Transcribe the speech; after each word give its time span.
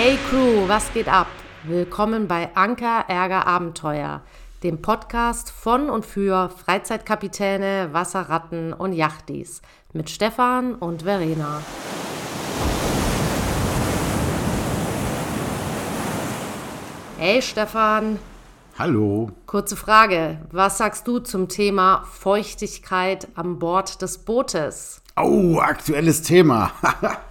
Hey 0.00 0.16
Crew, 0.30 0.68
was 0.68 0.92
geht 0.92 1.08
ab? 1.08 1.26
Willkommen 1.64 2.28
bei 2.28 2.54
Anker 2.54 3.06
Ärger 3.08 3.48
Abenteuer, 3.48 4.22
dem 4.62 4.80
Podcast 4.80 5.50
von 5.50 5.90
und 5.90 6.06
für 6.06 6.50
Freizeitkapitäne, 6.50 7.88
Wasserratten 7.90 8.72
und 8.72 8.92
Yachtis 8.92 9.60
mit 9.92 10.08
Stefan 10.08 10.76
und 10.76 11.02
Verena. 11.02 11.62
Hey 17.18 17.42
Stefan, 17.42 18.20
Hallo. 18.78 19.32
kurze 19.46 19.74
Frage. 19.74 20.38
Was 20.52 20.78
sagst 20.78 21.08
du 21.08 21.18
zum 21.18 21.48
Thema 21.48 22.04
Feuchtigkeit 22.08 23.26
an 23.34 23.58
Bord 23.58 24.00
des 24.00 24.18
Bootes? 24.18 25.02
Oh, 25.16 25.58
aktuelles 25.58 26.22
Thema. 26.22 26.70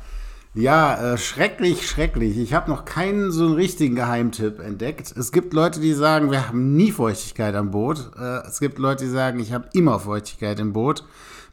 ja, 0.57 1.13
äh, 1.13 1.17
schrecklich, 1.17 1.87
schrecklich. 1.87 2.37
Ich 2.37 2.53
habe 2.53 2.69
noch 2.69 2.83
keinen 2.83 3.31
so 3.31 3.45
einen 3.45 3.53
richtigen 3.53 3.95
Geheimtipp 3.95 4.59
entdeckt. 4.59 5.13
Es 5.15 5.31
gibt 5.31 5.53
Leute, 5.53 5.79
die 5.79 5.93
sagen, 5.93 6.31
wir 6.31 6.47
haben 6.47 6.75
nie 6.75 6.91
Feuchtigkeit 6.91 7.53
am 7.55 7.71
Boot. 7.71 8.11
Äh, 8.19 8.47
es 8.47 8.59
gibt 8.59 8.79
Leute, 8.79 9.05
die 9.05 9.11
sagen, 9.11 9.39
ich 9.39 9.53
habe 9.53 9.69
immer 9.73 9.99
Feuchtigkeit 9.99 10.59
im 10.59 10.73
Boot. 10.73 11.03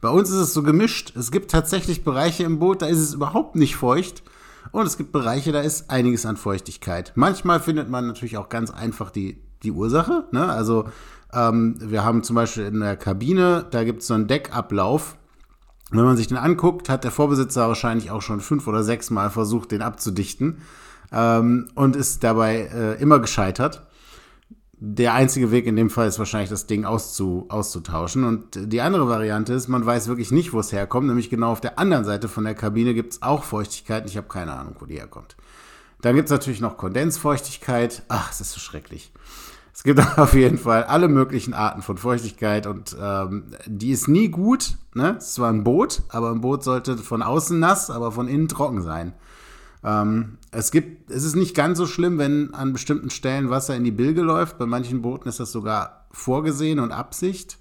Bei 0.01 0.09
uns 0.09 0.31
ist 0.31 0.37
es 0.37 0.55
so 0.55 0.63
gemischt. 0.63 1.15
Es 1.17 1.31
gibt 1.31 1.51
tatsächlich 1.51 2.03
Bereiche 2.03 2.45
im 2.45 2.59
Boot, 2.59 2.83
da 2.83 2.87
ist 2.87 2.99
es 2.99 3.15
überhaupt 3.15 3.57
nicht 3.57 3.77
feucht. 3.77 4.23
Und 4.73 4.87
es 4.87 4.97
gibt 4.97 5.13
Bereiche, 5.13 5.53
da 5.53 5.61
ist 5.61 5.91
einiges 5.91 6.25
an 6.27 6.37
Feuchtigkeit. 6.37 7.13
Manchmal 7.15 7.61
findet 7.61 7.91
man 7.91 8.07
natürlich 8.07 8.39
auch 8.39 8.49
ganz 8.49 8.71
einfach 8.71 9.11
die, 9.11 9.39
die 9.63 9.71
Ursache. 9.71 10.25
Ne? 10.33 10.49
Also 10.49 10.89
ähm, 11.33 11.77
wir 11.79 12.05
haben 12.05 12.23
zum 12.23 12.37
Beispiel 12.37 12.65
in 12.65 12.81
der 12.81 12.97
Kabine, 12.97 13.67
da 13.71 13.85
gibt 13.85 14.01
es 14.01 14.09
so 14.09 14.15
einen 14.15 14.27
Deckablauf. 14.27 15.17
Und 15.95 16.01
wenn 16.01 16.07
man 16.07 16.17
sich 16.17 16.27
den 16.27 16.39
anguckt, 16.39 16.89
hat 16.89 17.05
der 17.05 17.13
Vorbesitzer 17.13 17.69
wahrscheinlich 17.69 18.11
auch 18.11 18.21
schon 18.21 18.41
fünf 18.41 18.67
oder 18.67 18.83
sechs 18.83 19.11
Mal 19.11 19.31
versucht, 19.31 19.71
den 19.71 19.81
abzudichten 19.81 20.59
ähm, 21.13 21.69
und 21.77 21.95
ist 21.95 22.25
dabei 22.25 22.69
äh, 22.75 23.01
immer 23.01 23.21
gescheitert. 23.21 23.87
Der 24.73 25.15
einzige 25.15 25.53
Weg 25.53 25.67
in 25.67 25.77
dem 25.77 25.91
Fall 25.91 26.09
ist 26.09 26.19
wahrscheinlich, 26.19 26.51
das 26.51 26.67
Ding 26.67 26.85
auszu, 26.85 27.47
auszutauschen. 27.49 28.25
Und 28.25 28.73
die 28.73 28.81
andere 28.81 29.09
Variante 29.09 29.53
ist, 29.53 29.69
man 29.69 29.87
weiß 29.87 30.09
wirklich 30.09 30.33
nicht, 30.33 30.53
wo 30.53 30.59
es 30.59 30.73
herkommt. 30.73 31.07
Nämlich 31.07 31.31
genau 31.31 31.53
auf 31.53 31.61
der 31.61 31.79
anderen 31.79 32.05
Seite 32.05 32.27
von 32.27 32.43
der 32.43 32.57
Kabine 32.57 32.93
gibt 32.93 33.13
es 33.13 33.23
auch 33.23 33.45
Feuchtigkeit. 33.45 34.05
Ich 34.11 34.17
habe 34.17 34.27
keine 34.27 34.55
Ahnung, 34.55 34.75
wo 34.81 34.87
die 34.87 34.99
herkommt. 34.99 35.37
Dann 36.01 36.17
gibt 36.17 36.27
es 36.27 36.33
natürlich 36.33 36.61
noch 36.61 36.77
Kondensfeuchtigkeit. 36.77 38.03
Ach, 38.09 38.33
es 38.33 38.41
ist 38.41 38.51
so 38.51 38.59
schrecklich. 38.59 39.13
Es 39.85 39.95
gibt 39.95 40.01
auf 40.19 40.33
jeden 40.33 40.57
Fall 40.57 40.85
alle 40.85 41.09
möglichen 41.09 41.53
Arten 41.53 41.83
von 41.83 41.99
Feuchtigkeit 41.99 42.67
und 42.67 42.97
ähm, 42.99 43.45
die 43.67 43.91
ist 43.91 44.09
nie 44.09 44.29
gut. 44.29 44.77
Ne? 44.95 45.17
Es 45.19 45.27
ist 45.27 45.35
zwar 45.35 45.51
ein 45.51 45.63
Boot, 45.63 46.03
aber 46.09 46.31
ein 46.31 46.41
Boot 46.41 46.65
sollte 46.65 46.97
von 46.97 47.21
außen 47.21 47.59
nass, 47.59 47.91
aber 47.91 48.11
von 48.11 48.27
innen 48.27 48.49
trocken 48.49 48.81
sein. 48.81 49.13
Ähm, 49.85 50.39
es 50.53 50.71
gibt, 50.71 51.11
es 51.11 51.23
ist 51.25 51.37
nicht 51.37 51.55
ganz 51.55 51.77
so 51.77 51.87
schlimm, 51.87 52.17
wenn 52.17 52.55
an 52.55 52.73
bestimmten 52.73 53.11
Stellen 53.11 53.51
Wasser 53.51 53.77
in 53.77 53.85
die 53.85 53.91
Bilge 53.91 54.23
läuft. 54.23 54.57
Bei 54.57 54.65
manchen 54.65 55.03
Booten 55.03 55.29
ist 55.29 55.39
das 55.39 55.53
sogar 55.53 56.07
vorgesehen 56.13 56.79
und 56.79 56.91
Absicht. 56.91 57.59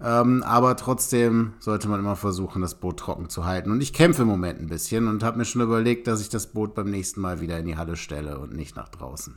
Ähm, 0.00 0.44
aber 0.44 0.76
trotzdem 0.76 1.54
sollte 1.58 1.88
man 1.88 1.98
immer 1.98 2.14
versuchen, 2.14 2.62
das 2.62 2.76
Boot 2.76 2.98
trocken 3.00 3.28
zu 3.28 3.44
halten. 3.44 3.72
Und 3.72 3.80
ich 3.80 3.92
kämpfe 3.92 4.22
im 4.22 4.28
Moment 4.28 4.60
ein 4.60 4.68
bisschen 4.68 5.08
und 5.08 5.24
habe 5.24 5.38
mir 5.38 5.44
schon 5.44 5.62
überlegt, 5.62 6.06
dass 6.06 6.20
ich 6.20 6.28
das 6.28 6.46
Boot 6.46 6.76
beim 6.76 6.90
nächsten 6.90 7.20
Mal 7.20 7.40
wieder 7.40 7.58
in 7.58 7.66
die 7.66 7.76
Halle 7.76 7.96
stelle 7.96 8.38
und 8.38 8.54
nicht 8.54 8.76
nach 8.76 8.88
draußen. 8.88 9.34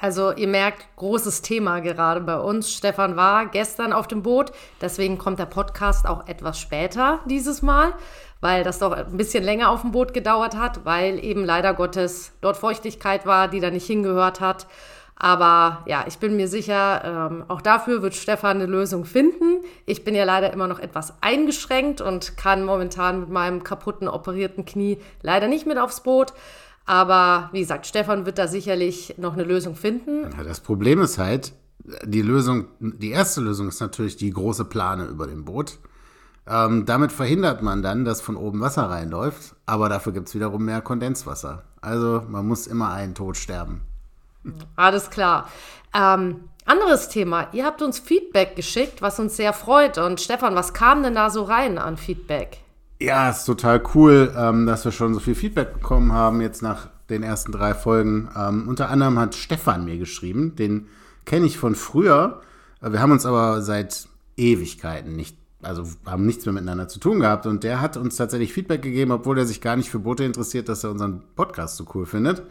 Also 0.00 0.32
ihr 0.32 0.48
merkt, 0.48 0.86
großes 0.96 1.42
Thema 1.42 1.80
gerade 1.80 2.22
bei 2.22 2.38
uns. 2.38 2.72
Stefan 2.72 3.16
war 3.16 3.46
gestern 3.46 3.92
auf 3.92 4.08
dem 4.08 4.22
Boot, 4.22 4.50
deswegen 4.80 5.18
kommt 5.18 5.38
der 5.38 5.44
Podcast 5.44 6.06
auch 6.06 6.26
etwas 6.26 6.58
später 6.58 7.20
dieses 7.26 7.60
Mal, 7.60 7.92
weil 8.40 8.64
das 8.64 8.78
doch 8.78 8.92
ein 8.92 9.18
bisschen 9.18 9.44
länger 9.44 9.68
auf 9.68 9.82
dem 9.82 9.92
Boot 9.92 10.14
gedauert 10.14 10.56
hat, 10.56 10.86
weil 10.86 11.22
eben 11.22 11.44
leider 11.44 11.74
Gottes 11.74 12.32
dort 12.40 12.56
Feuchtigkeit 12.56 13.26
war, 13.26 13.48
die 13.48 13.60
da 13.60 13.70
nicht 13.70 13.86
hingehört 13.86 14.40
hat. 14.40 14.66
Aber 15.16 15.82
ja, 15.84 16.04
ich 16.08 16.16
bin 16.16 16.34
mir 16.34 16.48
sicher, 16.48 17.02
ähm, 17.04 17.44
auch 17.48 17.60
dafür 17.60 18.00
wird 18.00 18.14
Stefan 18.14 18.56
eine 18.56 18.64
Lösung 18.64 19.04
finden. 19.04 19.62
Ich 19.84 20.02
bin 20.02 20.14
ja 20.14 20.24
leider 20.24 20.50
immer 20.50 20.66
noch 20.66 20.78
etwas 20.78 21.12
eingeschränkt 21.20 22.00
und 22.00 22.38
kann 22.38 22.64
momentan 22.64 23.20
mit 23.20 23.28
meinem 23.28 23.62
kaputten, 23.62 24.08
operierten 24.08 24.64
Knie 24.64 24.96
leider 25.20 25.46
nicht 25.46 25.66
mit 25.66 25.76
aufs 25.76 26.00
Boot. 26.00 26.32
Aber 26.86 27.50
wie 27.52 27.60
gesagt, 27.60 27.86
Stefan 27.86 28.26
wird 28.26 28.38
da 28.38 28.48
sicherlich 28.48 29.14
noch 29.18 29.34
eine 29.34 29.44
Lösung 29.44 29.76
finden. 29.76 30.30
Ja, 30.36 30.44
das 30.44 30.60
Problem 30.60 31.00
ist 31.00 31.18
halt, 31.18 31.52
die 32.04 32.22
Lösung, 32.22 32.66
die 32.80 33.10
erste 33.10 33.40
Lösung 33.40 33.68
ist 33.68 33.80
natürlich 33.80 34.16
die 34.16 34.30
große 34.30 34.64
Plane 34.64 35.04
über 35.04 35.26
dem 35.26 35.44
Boot. 35.44 35.78
Ähm, 36.46 36.84
damit 36.86 37.12
verhindert 37.12 37.62
man 37.62 37.82
dann, 37.82 38.04
dass 38.04 38.20
von 38.20 38.36
oben 38.36 38.60
Wasser 38.60 38.90
reinläuft, 38.90 39.54
aber 39.66 39.88
dafür 39.88 40.12
gibt 40.12 40.28
es 40.28 40.34
wiederum 40.34 40.64
mehr 40.64 40.80
Kondenswasser. 40.80 41.62
Also 41.80 42.24
man 42.28 42.46
muss 42.46 42.66
immer 42.66 42.92
einen 42.92 43.14
Tod 43.14 43.36
sterben. 43.36 43.82
Alles 44.76 45.10
klar. 45.10 45.48
Ähm, 45.94 46.48
anderes 46.64 47.08
Thema. 47.08 47.48
Ihr 47.52 47.64
habt 47.64 47.82
uns 47.82 47.98
Feedback 47.98 48.56
geschickt, 48.56 49.02
was 49.02 49.18
uns 49.18 49.36
sehr 49.36 49.52
freut. 49.52 49.98
Und 49.98 50.20
Stefan, 50.20 50.54
was 50.54 50.72
kam 50.72 51.02
denn 51.02 51.14
da 51.14 51.30
so 51.30 51.42
rein 51.42 51.78
an 51.78 51.96
Feedback? 51.96 52.58
Ja, 53.00 53.30
ist 53.30 53.46
total 53.46 53.82
cool, 53.94 54.32
ähm, 54.36 54.66
dass 54.66 54.84
wir 54.84 54.92
schon 54.92 55.14
so 55.14 55.20
viel 55.20 55.34
Feedback 55.34 55.72
bekommen 55.72 56.12
haben 56.12 56.42
jetzt 56.42 56.60
nach 56.60 56.88
den 57.08 57.22
ersten 57.22 57.50
drei 57.50 57.74
Folgen. 57.74 58.28
Ähm, 58.36 58.68
unter 58.68 58.90
anderem 58.90 59.18
hat 59.18 59.34
Stefan 59.34 59.86
mir 59.86 59.96
geschrieben, 59.96 60.54
den 60.54 60.86
kenne 61.24 61.46
ich 61.46 61.56
von 61.56 61.74
früher. 61.74 62.42
Äh, 62.82 62.92
Wir 62.92 63.00
haben 63.00 63.12
uns 63.12 63.24
aber 63.24 63.62
seit 63.62 64.06
Ewigkeiten 64.36 65.16
nicht, 65.16 65.34
also 65.62 65.84
haben 66.04 66.26
nichts 66.26 66.44
mehr 66.44 66.52
miteinander 66.52 66.88
zu 66.88 67.00
tun 67.00 67.20
gehabt. 67.20 67.46
Und 67.46 67.64
der 67.64 67.80
hat 67.80 67.96
uns 67.96 68.16
tatsächlich 68.16 68.52
Feedback 68.52 68.82
gegeben, 68.82 69.12
obwohl 69.12 69.38
er 69.38 69.46
sich 69.46 69.62
gar 69.62 69.76
nicht 69.76 69.88
für 69.88 69.98
Boote 69.98 70.24
interessiert, 70.24 70.68
dass 70.68 70.84
er 70.84 70.90
unseren 70.90 71.22
Podcast 71.36 71.78
so 71.78 71.86
cool 71.94 72.04
findet. 72.04 72.42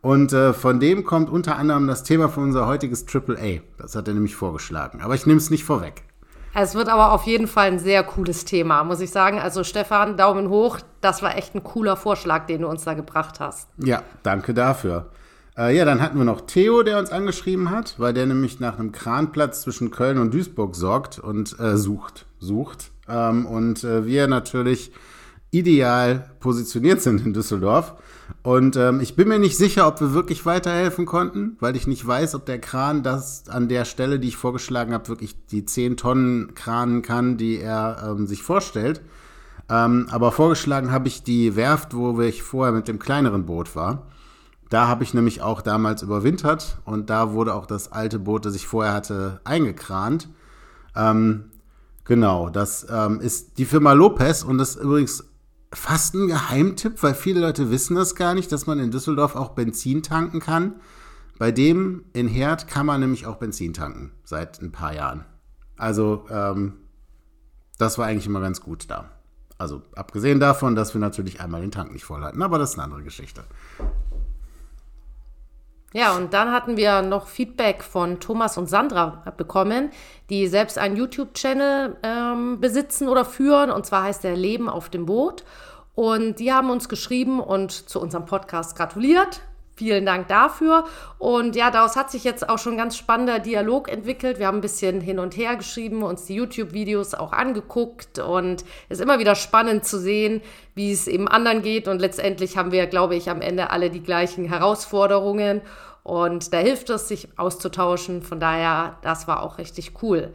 Und 0.00 0.32
äh, 0.32 0.54
von 0.54 0.80
dem 0.80 1.04
kommt 1.04 1.28
unter 1.28 1.56
anderem 1.56 1.86
das 1.86 2.04
Thema 2.04 2.30
für 2.30 2.40
unser 2.40 2.66
heutiges 2.66 3.04
AAA. 3.06 3.60
Das 3.76 3.94
hat 3.94 4.08
er 4.08 4.14
nämlich 4.14 4.34
vorgeschlagen. 4.34 5.02
Aber 5.02 5.14
ich 5.14 5.26
nehme 5.26 5.36
es 5.38 5.50
nicht 5.50 5.64
vorweg. 5.64 6.04
Es 6.54 6.74
wird 6.74 6.88
aber 6.88 7.12
auf 7.12 7.24
jeden 7.24 7.46
Fall 7.46 7.68
ein 7.68 7.78
sehr 7.78 8.02
cooles 8.02 8.44
Thema, 8.44 8.82
muss 8.82 9.00
ich 9.00 9.10
sagen. 9.10 9.38
Also 9.38 9.62
Stefan, 9.62 10.16
Daumen 10.16 10.48
hoch. 10.48 10.78
Das 11.00 11.22
war 11.22 11.36
echt 11.36 11.54
ein 11.54 11.62
cooler 11.62 11.96
Vorschlag, 11.96 12.46
den 12.46 12.62
du 12.62 12.68
uns 12.68 12.84
da 12.84 12.94
gebracht 12.94 13.40
hast. 13.40 13.68
Ja, 13.78 14.02
danke 14.22 14.52
dafür. 14.52 15.10
Äh, 15.56 15.76
ja, 15.76 15.84
dann 15.84 16.00
hatten 16.00 16.18
wir 16.18 16.24
noch 16.24 16.42
Theo, 16.42 16.82
der 16.82 16.98
uns 16.98 17.10
angeschrieben 17.10 17.70
hat, 17.70 17.94
weil 17.98 18.12
der 18.12 18.26
nämlich 18.26 18.60
nach 18.60 18.78
einem 18.78 18.92
Kranplatz 18.92 19.62
zwischen 19.62 19.90
Köln 19.90 20.18
und 20.18 20.34
Duisburg 20.34 20.74
sorgt 20.74 21.18
und 21.18 21.58
äh, 21.60 21.76
sucht. 21.76 22.26
Sucht. 22.38 22.90
Ähm, 23.08 23.46
und 23.46 23.84
äh, 23.84 24.06
wir 24.06 24.26
natürlich 24.26 24.92
ideal 25.50 26.30
positioniert 26.40 27.00
sind 27.00 27.24
in 27.24 27.32
Düsseldorf. 27.32 27.94
Und 28.42 28.76
ähm, 28.76 29.00
ich 29.00 29.16
bin 29.16 29.28
mir 29.28 29.38
nicht 29.38 29.56
sicher, 29.56 29.86
ob 29.86 30.00
wir 30.00 30.14
wirklich 30.14 30.46
weiterhelfen 30.46 31.06
konnten, 31.06 31.56
weil 31.60 31.76
ich 31.76 31.86
nicht 31.86 32.06
weiß, 32.06 32.34
ob 32.34 32.46
der 32.46 32.58
Kran 32.58 33.02
das 33.02 33.48
an 33.48 33.68
der 33.68 33.84
Stelle, 33.84 34.18
die 34.18 34.28
ich 34.28 34.36
vorgeschlagen 34.36 34.94
habe, 34.94 35.08
wirklich 35.08 35.34
die 35.46 35.64
10 35.64 35.96
Tonnen 35.96 36.54
kranen 36.54 37.02
kann, 37.02 37.36
die 37.36 37.58
er 37.58 38.02
ähm, 38.06 38.26
sich 38.26 38.42
vorstellt. 38.42 39.02
Ähm, 39.68 40.06
aber 40.10 40.32
vorgeschlagen 40.32 40.90
habe 40.90 41.08
ich 41.08 41.22
die 41.22 41.54
Werft, 41.54 41.94
wo 41.94 42.20
ich 42.20 42.42
vorher 42.42 42.72
mit 42.72 42.88
dem 42.88 42.98
kleineren 42.98 43.46
Boot 43.46 43.76
war. 43.76 44.06
Da 44.68 44.86
habe 44.86 45.04
ich 45.04 45.14
nämlich 45.14 45.42
auch 45.42 45.62
damals 45.62 46.02
überwintert 46.02 46.78
und 46.84 47.10
da 47.10 47.32
wurde 47.32 47.54
auch 47.54 47.66
das 47.66 47.90
alte 47.90 48.18
Boot, 48.18 48.46
das 48.46 48.54
ich 48.54 48.68
vorher 48.68 48.92
hatte, 48.92 49.40
eingekrant. 49.44 50.28
Ähm, 50.94 51.46
genau, 52.04 52.50
das 52.50 52.86
ähm, 52.88 53.20
ist 53.20 53.58
die 53.58 53.64
Firma 53.64 53.92
Lopez 53.92 54.44
und 54.44 54.58
das 54.58 54.76
ist 54.76 54.82
übrigens 54.82 55.24
fast 55.72 56.14
ein 56.14 56.26
Geheimtipp, 56.26 57.02
weil 57.02 57.14
viele 57.14 57.40
Leute 57.40 57.70
wissen 57.70 57.94
das 57.94 58.14
gar 58.14 58.34
nicht, 58.34 58.50
dass 58.52 58.66
man 58.66 58.78
in 58.78 58.90
Düsseldorf 58.90 59.36
auch 59.36 59.50
Benzin 59.50 60.02
tanken 60.02 60.40
kann. 60.40 60.74
Bei 61.38 61.52
dem 61.52 62.04
in 62.12 62.28
Herd 62.28 62.68
kann 62.68 62.86
man 62.86 63.00
nämlich 63.00 63.26
auch 63.26 63.36
Benzin 63.36 63.72
tanken, 63.72 64.12
seit 64.24 64.60
ein 64.60 64.72
paar 64.72 64.94
Jahren. 64.94 65.24
Also, 65.76 66.26
ähm, 66.28 66.74
das 67.78 67.96
war 67.96 68.06
eigentlich 68.06 68.26
immer 68.26 68.40
ganz 68.40 68.60
gut 68.60 68.90
da. 68.90 69.10
Also, 69.56 69.82
abgesehen 69.94 70.40
davon, 70.40 70.74
dass 70.74 70.94
wir 70.94 71.00
natürlich 71.00 71.40
einmal 71.40 71.60
den 71.60 71.70
Tank 71.70 71.92
nicht 71.92 72.04
voll 72.04 72.22
hatten, 72.22 72.42
aber 72.42 72.58
das 72.58 72.70
ist 72.70 72.74
eine 72.76 72.84
andere 72.84 73.02
Geschichte. 73.02 73.44
Ja, 75.92 76.14
und 76.14 76.32
dann 76.32 76.52
hatten 76.52 76.76
wir 76.76 77.02
noch 77.02 77.26
Feedback 77.26 77.82
von 77.82 78.20
Thomas 78.20 78.56
und 78.56 78.68
Sandra 78.68 79.24
bekommen, 79.36 79.90
die 80.28 80.46
selbst 80.46 80.78
einen 80.78 80.96
YouTube-Channel 80.96 81.96
ähm, 82.04 82.60
besitzen 82.60 83.08
oder 83.08 83.24
führen. 83.24 83.70
Und 83.70 83.86
zwar 83.86 84.04
heißt 84.04 84.22
der 84.22 84.36
Leben 84.36 84.68
auf 84.68 84.88
dem 84.88 85.06
Boot. 85.06 85.44
Und 85.96 86.38
die 86.38 86.52
haben 86.52 86.70
uns 86.70 86.88
geschrieben 86.88 87.40
und 87.40 87.72
zu 87.72 88.00
unserem 88.00 88.24
Podcast 88.24 88.76
gratuliert. 88.76 89.40
Vielen 89.80 90.04
Dank 90.04 90.28
dafür. 90.28 90.84
Und 91.16 91.56
ja, 91.56 91.70
daraus 91.70 91.96
hat 91.96 92.10
sich 92.10 92.22
jetzt 92.22 92.46
auch 92.50 92.58
schon 92.58 92.74
ein 92.74 92.76
ganz 92.76 92.98
spannender 92.98 93.38
Dialog 93.38 93.90
entwickelt. 93.90 94.38
Wir 94.38 94.46
haben 94.46 94.58
ein 94.58 94.60
bisschen 94.60 95.00
hin 95.00 95.18
und 95.18 95.38
her 95.38 95.56
geschrieben, 95.56 96.02
uns 96.02 96.26
die 96.26 96.34
YouTube-Videos 96.34 97.14
auch 97.14 97.32
angeguckt 97.32 98.18
und 98.18 98.62
es 98.90 98.98
ist 98.98 99.00
immer 99.00 99.18
wieder 99.20 99.34
spannend 99.34 99.86
zu 99.86 99.98
sehen, 99.98 100.42
wie 100.74 100.92
es 100.92 101.08
eben 101.08 101.28
anderen 101.28 101.62
geht. 101.62 101.88
Und 101.88 101.98
letztendlich 101.98 102.58
haben 102.58 102.72
wir, 102.72 102.86
glaube 102.88 103.16
ich, 103.16 103.30
am 103.30 103.40
Ende 103.40 103.70
alle 103.70 103.88
die 103.88 104.02
gleichen 104.02 104.44
Herausforderungen. 104.44 105.62
Und 106.02 106.52
da 106.52 106.58
hilft 106.58 106.90
es, 106.90 107.08
sich 107.08 107.28
auszutauschen. 107.38 108.20
Von 108.20 108.38
daher, 108.38 108.98
das 109.00 109.28
war 109.28 109.42
auch 109.42 109.56
richtig 109.56 110.02
cool. 110.02 110.34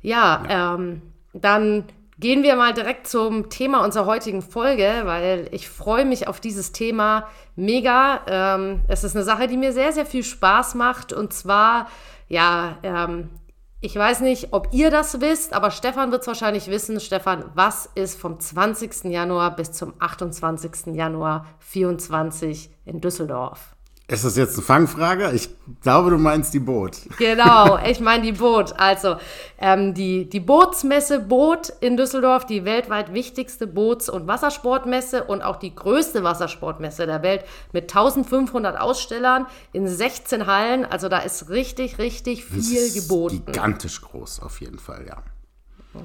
Ja, 0.00 0.42
Ähm, 0.48 1.02
dann 1.34 1.84
gehen 2.22 2.44
wir 2.44 2.54
mal 2.54 2.72
direkt 2.72 3.08
zum 3.08 3.50
Thema 3.50 3.84
unserer 3.84 4.06
heutigen 4.06 4.42
Folge, 4.42 5.02
weil 5.04 5.48
ich 5.50 5.68
freue 5.68 6.04
mich 6.04 6.28
auf 6.28 6.38
dieses 6.38 6.70
Thema 6.70 7.26
mega. 7.56 8.20
Ähm, 8.28 8.82
es 8.86 9.02
ist 9.02 9.16
eine 9.16 9.24
Sache, 9.24 9.48
die 9.48 9.56
mir 9.56 9.72
sehr, 9.72 9.92
sehr 9.92 10.06
viel 10.06 10.22
Spaß 10.22 10.76
macht. 10.76 11.12
Und 11.12 11.32
zwar, 11.32 11.88
ja, 12.28 12.78
ähm, 12.84 13.28
ich 13.80 13.96
weiß 13.96 14.20
nicht, 14.20 14.52
ob 14.52 14.68
ihr 14.70 14.92
das 14.92 15.20
wisst, 15.20 15.52
aber 15.52 15.72
Stefan 15.72 16.12
wird 16.12 16.22
es 16.22 16.28
wahrscheinlich 16.28 16.68
wissen. 16.68 17.00
Stefan, 17.00 17.44
was 17.56 17.90
ist 17.96 18.20
vom 18.20 18.38
20. 18.38 19.10
Januar 19.10 19.56
bis 19.56 19.72
zum 19.72 19.94
28. 19.98 20.94
Januar 20.94 21.46
24 21.58 22.70
in 22.84 23.00
Düsseldorf? 23.00 23.74
Ist 24.12 24.26
das 24.26 24.36
jetzt 24.36 24.56
eine 24.56 24.62
Fangfrage? 24.62 25.30
Ich 25.32 25.48
glaube, 25.80 26.10
du 26.10 26.18
meinst 26.18 26.52
die 26.52 26.58
Boot. 26.58 26.98
Genau, 27.18 27.78
ich 27.78 27.98
meine 27.98 28.22
die 28.22 28.32
Boot. 28.32 28.74
Also 28.78 29.16
ähm, 29.58 29.94
die, 29.94 30.28
die 30.28 30.38
Bootsmesse 30.38 31.18
Boot 31.18 31.72
in 31.80 31.96
Düsseldorf, 31.96 32.44
die 32.44 32.66
weltweit 32.66 33.14
wichtigste 33.14 33.66
Boots- 33.66 34.10
und 34.10 34.26
Wassersportmesse 34.26 35.24
und 35.24 35.40
auch 35.40 35.56
die 35.56 35.74
größte 35.74 36.22
Wassersportmesse 36.22 37.06
der 37.06 37.22
Welt 37.22 37.46
mit 37.72 37.84
1500 37.84 38.78
Ausstellern 38.78 39.46
in 39.72 39.88
16 39.88 40.46
Hallen. 40.46 40.84
Also 40.84 41.08
da 41.08 41.20
ist 41.20 41.48
richtig, 41.48 41.96
richtig 41.96 42.44
viel 42.44 42.92
geboten. 42.92 43.44
Gigantisch 43.46 44.02
groß 44.02 44.42
auf 44.42 44.60
jeden 44.60 44.78
Fall, 44.78 45.06
ja. 45.08 45.22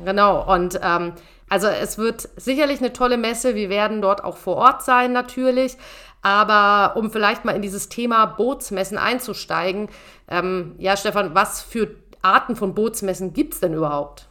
Genau, 0.05 0.53
und 0.53 0.79
ähm, 0.81 1.13
also 1.49 1.67
es 1.67 1.97
wird 1.97 2.27
sicherlich 2.35 2.79
eine 2.79 2.91
tolle 2.91 3.17
Messe. 3.17 3.55
Wir 3.55 3.69
werden 3.69 4.01
dort 4.01 4.23
auch 4.23 4.35
vor 4.35 4.57
Ort 4.57 4.83
sein 4.83 5.13
natürlich. 5.13 5.77
Aber 6.27 6.97
um 6.97 7.09
vielleicht 7.09 7.45
mal 7.45 7.53
in 7.53 7.61
dieses 7.61 7.87
Thema 7.87 8.25
Bootsmessen 8.25 8.97
einzusteigen, 8.97 9.87
ähm, 10.27 10.75
ja, 10.77 10.97
Stefan, 10.97 11.33
was 11.35 11.61
für 11.61 11.95
Arten 12.21 12.57
von 12.57 12.75
Bootsmessen 12.75 13.31
gibt 13.31 13.53
es 13.53 13.61
denn 13.61 13.73
überhaupt? 13.73 14.27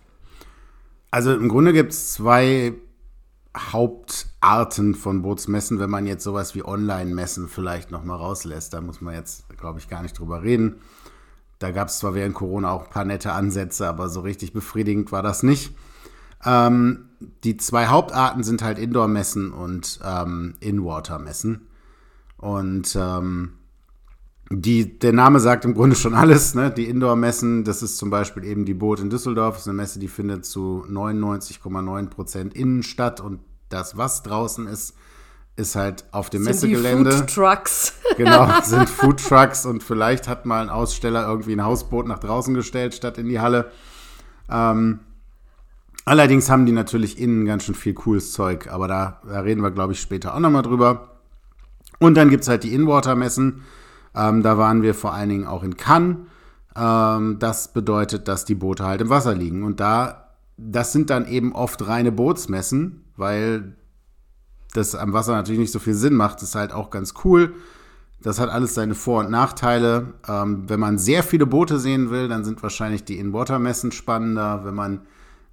Also 1.11 1.33
im 1.33 1.49
Grunde 1.49 1.73
gibt 1.73 1.93
es 1.93 2.13
zwei 2.13 2.75
Hauptarten 3.57 4.95
von 4.95 5.23
Bootsmessen, 5.23 5.81
wenn 5.81 5.89
man 5.89 6.07
jetzt 6.07 6.23
sowas 6.23 6.55
wie 6.55 6.67
Online-Messen 6.67 7.49
vielleicht 7.49 7.91
nochmal 7.91 8.19
rauslässt. 8.19 8.75
Da 8.75 8.83
muss 8.83 9.01
man 9.01 9.15
jetzt, 9.15 9.49
glaube 9.57 9.79
ich, 9.79 9.89
gar 9.89 10.03
nicht 10.03 10.19
drüber 10.19 10.43
reden. 10.43 10.83
Da 11.59 11.71
gab 11.71 11.89
es 11.89 11.97
zwar 11.97 12.15
während 12.15 12.35
Corona 12.35 12.73
auch 12.73 12.85
ein 12.85 12.91
paar 12.91 13.07
nette 13.07 13.33
Ansätze, 13.33 13.89
aber 13.89 14.11
so 14.11 14.21
richtig 14.21 14.53
befriedigend 14.53 15.13
war 15.13 15.23
das 15.23 15.43
nicht. 15.43 15.75
Ähm, 16.45 17.09
die 17.43 17.57
zwei 17.57 17.87
Hauptarten 17.87 18.43
sind 18.43 18.61
halt 18.61 18.79
Indoor-Messen 18.79 19.51
und 19.53 19.99
ähm, 20.05 20.57
In-Water-Messen. 20.61 21.66
Und 22.47 22.95
ähm, 22.95 23.55
die, 24.51 25.01
der 25.01 25.13
Name 25.13 25.41
sagt 25.41 25.65
im 25.65 25.75
Grunde 25.75 25.97
schon 25.97 26.15
alles. 26.15 26.55
Ne? 26.55 26.71
Die 26.71 26.89
Indoor-Messen, 26.89 27.65
das 27.65 27.83
ist 27.83 27.99
zum 27.99 28.09
Beispiel 28.09 28.45
eben 28.45 28.65
die 28.65 28.75
Boot 28.75 29.01
in 29.01 29.11
Düsseldorf, 29.11 29.57
das 29.57 29.63
ist 29.63 29.69
eine 29.69 29.77
Messe, 29.79 29.99
die 29.99 30.07
findet 30.07 30.47
zu 30.47 30.87
99,9 30.89 32.07
Prozent 32.07 32.55
innen 32.55 32.85
statt 32.85 33.21
und 33.21 33.41
das, 33.69 33.97
was 33.97 34.23
draußen 34.23 34.69
ist, 34.69 34.95
ist 35.57 35.75
halt 35.75 36.05
auf 36.13 36.31
dem 36.31 36.45
sind 36.45 36.53
Messegelände. 36.53 37.11
Food 37.11 37.35
Trucks. 37.35 37.95
Genau, 38.17 38.49
sind 38.63 38.89
Food 38.89 39.19
Trucks 39.19 39.67
und 39.67 39.83
vielleicht 39.83 40.29
hat 40.29 40.47
mal 40.47 40.63
ein 40.63 40.71
Aussteller 40.71 41.27
irgendwie 41.27 41.53
ein 41.53 41.65
Hausboot 41.65 42.07
nach 42.07 42.21
draußen 42.21 42.55
gestellt 42.55 42.95
statt 42.95 43.19
in 43.19 43.29
die 43.29 43.41
Halle. 43.41 43.73
Ähm, 44.49 45.01
allerdings 46.05 46.49
haben 46.49 46.65
die 46.65 46.73
natürlich 46.73 47.21
innen 47.21 47.45
ganz 47.45 47.65
schön 47.65 47.75
viel 47.75 47.93
cooles 47.93 48.33
Zeug, 48.33 48.69
aber 48.69 48.87
da, 48.87 49.21
da 49.27 49.41
reden 49.41 49.63
wir, 49.63 49.73
glaube 49.73 49.95
ich, 49.95 50.01
später 50.01 50.35
auch 50.35 50.39
nochmal 50.39 50.63
drüber. 50.63 51.16
Und 51.99 52.17
dann 52.17 52.31
gibt 52.31 52.43
es 52.43 52.49
halt 52.49 52.65
die 52.65 52.75
In-Water-Messen. 52.75 53.63
Ähm, 54.15 54.43
da 54.43 54.59
waren 54.59 54.83
wir 54.83 54.95
vor 54.95 55.15
allen 55.15 55.29
Dingen 55.29 55.47
auch 55.47 55.63
in 55.63 55.77
Cannes. 55.77 56.19
Ähm, 56.77 57.39
das 57.39 57.73
bedeutet, 57.73 58.29
dass 58.29 58.45
die 58.45 58.55
Boote 58.55 58.85
halt 58.85 59.01
im 59.01 59.09
Wasser 59.09 59.35
liegen. 59.35 59.63
Und 59.63 59.81
da, 59.81 60.35
das 60.57 60.93
sind 60.93 61.11
dann 61.11 61.27
eben 61.27 61.55
oft 61.55 61.87
reine 61.87 62.13
Bootsmessen, 62.13 63.05
weil 63.17 63.77
das 64.75 64.95
am 64.95 65.13
Wasser 65.13 65.33
natürlich 65.33 65.61
nicht 65.61 65.73
so 65.73 65.79
viel 65.79 65.95
Sinn 65.95 66.15
macht. 66.15 66.37
Das 66.37 66.51
ist 66.51 66.55
halt 66.55 66.73
auch 66.73 66.91
ganz 66.91 67.15
cool. 67.25 67.55
Das 68.23 68.41
hat 68.41 68.49
alles 68.49 68.75
seine 68.75 68.95
Vor- 68.95 69.21
und 69.21 69.31
Nachteile. 69.31 70.15
Ähm, 70.29 70.69
wenn 70.69 70.81
man 70.81 70.99
sehr 70.99 71.23
viele 71.23 71.47
Boote 71.47 71.79
sehen 71.79 72.11
will, 72.11 72.29
dann 72.29 72.45
sind 72.45 72.63
wahrscheinlich 72.63 73.05
die 73.05 73.19
In-Water-Messen 73.19 73.93
spannender. 73.93 74.65
Wenn 74.65 74.75
man 74.75 75.03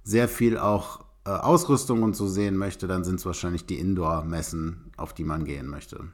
sehr 0.02 0.28
viel 0.28 0.58
auch 0.58 1.00
äh, 1.26 1.30
Ausrüstung 1.30 2.02
und 2.02 2.16
so 2.16 2.26
sehen 2.26 2.56
möchte, 2.56 2.86
dann 2.86 3.04
sind 3.04 3.16
es 3.16 3.26
wahrscheinlich 3.26 3.66
die 3.66 3.78
Indoor-Messen, 3.78 4.92
auf 4.96 5.14
die 5.14 5.24
man 5.24 5.44
gehen 5.44 5.68
möchte. 5.68 6.04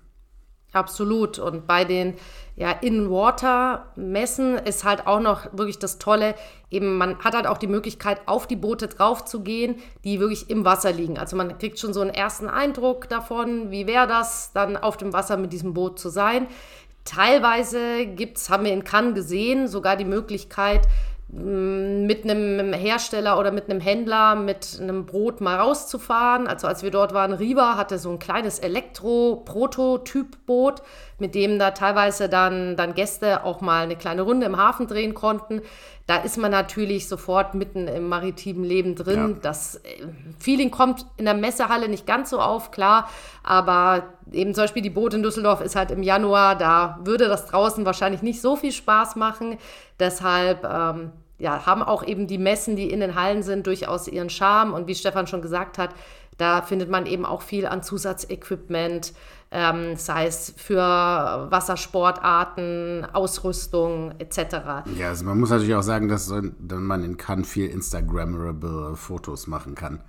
Absolut. 0.72 1.38
Und 1.38 1.66
bei 1.66 1.84
den 1.84 2.14
ja, 2.56 2.70
In-Water-Messen 2.70 4.58
ist 4.58 4.84
halt 4.84 5.06
auch 5.06 5.20
noch 5.20 5.46
wirklich 5.52 5.78
das 5.78 5.98
Tolle, 5.98 6.34
eben 6.70 6.96
man 6.96 7.18
hat 7.18 7.34
halt 7.34 7.46
auch 7.46 7.58
die 7.58 7.66
Möglichkeit, 7.66 8.20
auf 8.26 8.46
die 8.46 8.56
Boote 8.56 8.86
drauf 8.86 9.24
zu 9.24 9.40
gehen, 9.40 9.76
die 10.04 10.20
wirklich 10.20 10.48
im 10.50 10.64
Wasser 10.64 10.92
liegen. 10.92 11.18
Also 11.18 11.36
man 11.36 11.58
kriegt 11.58 11.78
schon 11.78 11.92
so 11.92 12.00
einen 12.00 12.10
ersten 12.10 12.48
Eindruck 12.48 13.08
davon, 13.08 13.70
wie 13.70 13.86
wäre 13.86 14.06
das, 14.06 14.52
dann 14.52 14.76
auf 14.76 14.96
dem 14.96 15.12
Wasser 15.12 15.36
mit 15.36 15.52
diesem 15.52 15.74
Boot 15.74 15.98
zu 15.98 16.08
sein. 16.08 16.46
Teilweise 17.04 18.06
gibt's, 18.06 18.50
haben 18.50 18.64
wir 18.64 18.72
in 18.72 18.84
Cannes 18.84 19.14
gesehen, 19.14 19.66
sogar 19.66 19.96
die 19.96 20.04
Möglichkeit, 20.04 20.86
mit 21.32 22.24
einem 22.24 22.72
Hersteller 22.72 23.38
oder 23.38 23.52
mit 23.52 23.70
einem 23.70 23.78
Händler 23.80 24.34
mit 24.34 24.80
einem 24.80 25.06
Brot 25.06 25.40
mal 25.40 25.60
rauszufahren. 25.60 26.48
Also 26.48 26.66
als 26.66 26.82
wir 26.82 26.90
dort 26.90 27.14
waren, 27.14 27.32
Riva 27.32 27.76
hatte 27.76 28.00
so 28.00 28.10
ein 28.10 28.18
kleines 28.18 28.58
Elektro-Prototypboot, 28.58 30.82
mit 31.18 31.36
dem 31.36 31.60
da 31.60 31.70
teilweise 31.70 32.28
dann, 32.28 32.76
dann 32.76 32.94
Gäste 32.94 33.44
auch 33.44 33.60
mal 33.60 33.84
eine 33.84 33.94
kleine 33.94 34.22
Runde 34.22 34.46
im 34.46 34.56
Hafen 34.56 34.88
drehen 34.88 35.14
konnten. 35.14 35.62
Da 36.08 36.16
ist 36.16 36.36
man 36.36 36.50
natürlich 36.50 37.06
sofort 37.06 37.54
mitten 37.54 37.86
im 37.86 38.08
maritimen 38.08 38.64
Leben 38.64 38.96
drin. 38.96 39.34
Ja. 39.34 39.40
Das 39.42 39.76
äh, 39.76 40.08
Feeling 40.40 40.72
kommt 40.72 41.06
in 41.16 41.26
der 41.26 41.34
Messehalle 41.34 41.88
nicht 41.88 42.08
ganz 42.08 42.30
so 42.30 42.40
auf, 42.40 42.72
klar, 42.72 43.08
aber 43.44 44.02
eben 44.32 44.52
zum 44.52 44.64
Beispiel 44.64 44.82
die 44.82 44.90
Boot 44.90 45.14
in 45.14 45.22
Düsseldorf 45.22 45.60
ist 45.60 45.76
halt 45.76 45.92
im 45.92 46.02
Januar, 46.02 46.56
da 46.56 46.98
würde 47.04 47.28
das 47.28 47.46
draußen 47.46 47.86
wahrscheinlich 47.86 48.22
nicht 48.22 48.40
so 48.40 48.56
viel 48.56 48.72
Spaß 48.72 49.14
machen. 49.14 49.58
Deshalb 50.00 50.64
ähm, 50.64 51.12
ja, 51.40 51.66
haben 51.66 51.82
auch 51.82 52.04
eben 52.04 52.26
die 52.26 52.38
Messen, 52.38 52.76
die 52.76 52.90
in 52.90 53.00
den 53.00 53.14
Hallen 53.14 53.42
sind, 53.42 53.66
durchaus 53.66 54.06
ihren 54.06 54.30
Charme. 54.30 54.74
Und 54.74 54.86
wie 54.86 54.94
Stefan 54.94 55.26
schon 55.26 55.42
gesagt 55.42 55.78
hat, 55.78 55.90
da 56.36 56.62
findet 56.62 56.90
man 56.90 57.06
eben 57.06 57.24
auch 57.26 57.42
viel 57.42 57.66
an 57.66 57.82
Zusatzequipment, 57.82 59.12
ähm, 59.50 59.96
sei 59.96 60.26
es 60.26 60.54
für 60.56 60.78
Wassersportarten, 61.50 63.06
Ausrüstung 63.12 64.14
etc. 64.18 64.86
Ja, 64.96 65.08
also 65.08 65.24
man 65.24 65.40
muss 65.40 65.50
natürlich 65.50 65.74
auch 65.74 65.82
sagen, 65.82 66.08
dass 66.08 66.32
man 66.60 67.04
in 67.04 67.16
Cannes 67.16 67.48
viel 67.48 67.68
Instagrammable 67.68 68.94
Fotos 68.96 69.46
machen 69.46 69.74
kann. 69.74 70.00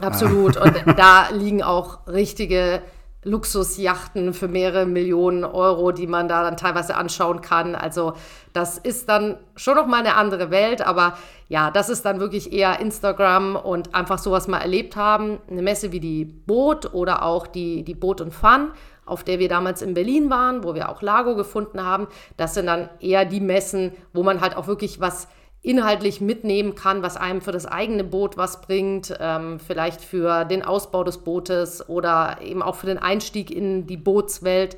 Absolut. 0.00 0.56
Und 0.56 0.98
da 0.98 1.28
liegen 1.30 1.62
auch 1.62 2.06
richtige 2.08 2.82
Luxusjachten 3.24 4.34
für 4.34 4.48
mehrere 4.48 4.86
Millionen 4.86 5.44
Euro, 5.44 5.92
die 5.92 6.06
man 6.06 6.28
da 6.28 6.42
dann 6.42 6.56
teilweise 6.56 6.96
anschauen 6.96 7.40
kann. 7.40 7.74
Also 7.74 8.12
das 8.52 8.78
ist 8.78 9.08
dann 9.08 9.36
schon 9.56 9.76
noch 9.76 9.86
mal 9.86 10.00
eine 10.00 10.14
andere 10.14 10.50
Welt, 10.50 10.86
aber 10.86 11.16
ja, 11.48 11.70
das 11.70 11.88
ist 11.88 12.04
dann 12.04 12.20
wirklich 12.20 12.52
eher 12.52 12.80
Instagram 12.80 13.56
und 13.56 13.94
einfach 13.94 14.18
sowas 14.18 14.48
mal 14.48 14.58
erlebt 14.58 14.96
haben. 14.96 15.38
Eine 15.50 15.62
Messe 15.62 15.92
wie 15.92 16.00
die 16.00 16.24
Boot 16.24 16.94
oder 16.94 17.22
auch 17.22 17.46
die, 17.46 17.82
die 17.82 17.94
Boot 17.94 18.20
und 18.20 18.32
Fun, 18.32 18.70
auf 19.06 19.24
der 19.24 19.38
wir 19.38 19.48
damals 19.48 19.82
in 19.82 19.94
Berlin 19.94 20.30
waren, 20.30 20.64
wo 20.64 20.74
wir 20.74 20.88
auch 20.88 21.02
Lago 21.02 21.34
gefunden 21.34 21.84
haben. 21.84 22.06
Das 22.36 22.54
sind 22.54 22.66
dann 22.66 22.88
eher 23.00 23.24
die 23.24 23.40
Messen, 23.40 23.92
wo 24.12 24.22
man 24.22 24.40
halt 24.40 24.56
auch 24.56 24.66
wirklich 24.66 25.00
was 25.00 25.28
inhaltlich 25.64 26.20
mitnehmen 26.20 26.74
kann, 26.74 27.02
was 27.02 27.16
einem 27.16 27.40
für 27.40 27.50
das 27.50 27.64
eigene 27.64 28.04
Boot 28.04 28.36
was 28.36 28.60
bringt, 28.60 29.16
ähm, 29.18 29.58
vielleicht 29.58 30.02
für 30.02 30.44
den 30.44 30.62
Ausbau 30.62 31.04
des 31.04 31.18
Bootes 31.18 31.88
oder 31.88 32.38
eben 32.42 32.62
auch 32.62 32.76
für 32.76 32.86
den 32.86 32.98
Einstieg 32.98 33.50
in 33.50 33.86
die 33.86 33.96
Bootswelt. 33.96 34.76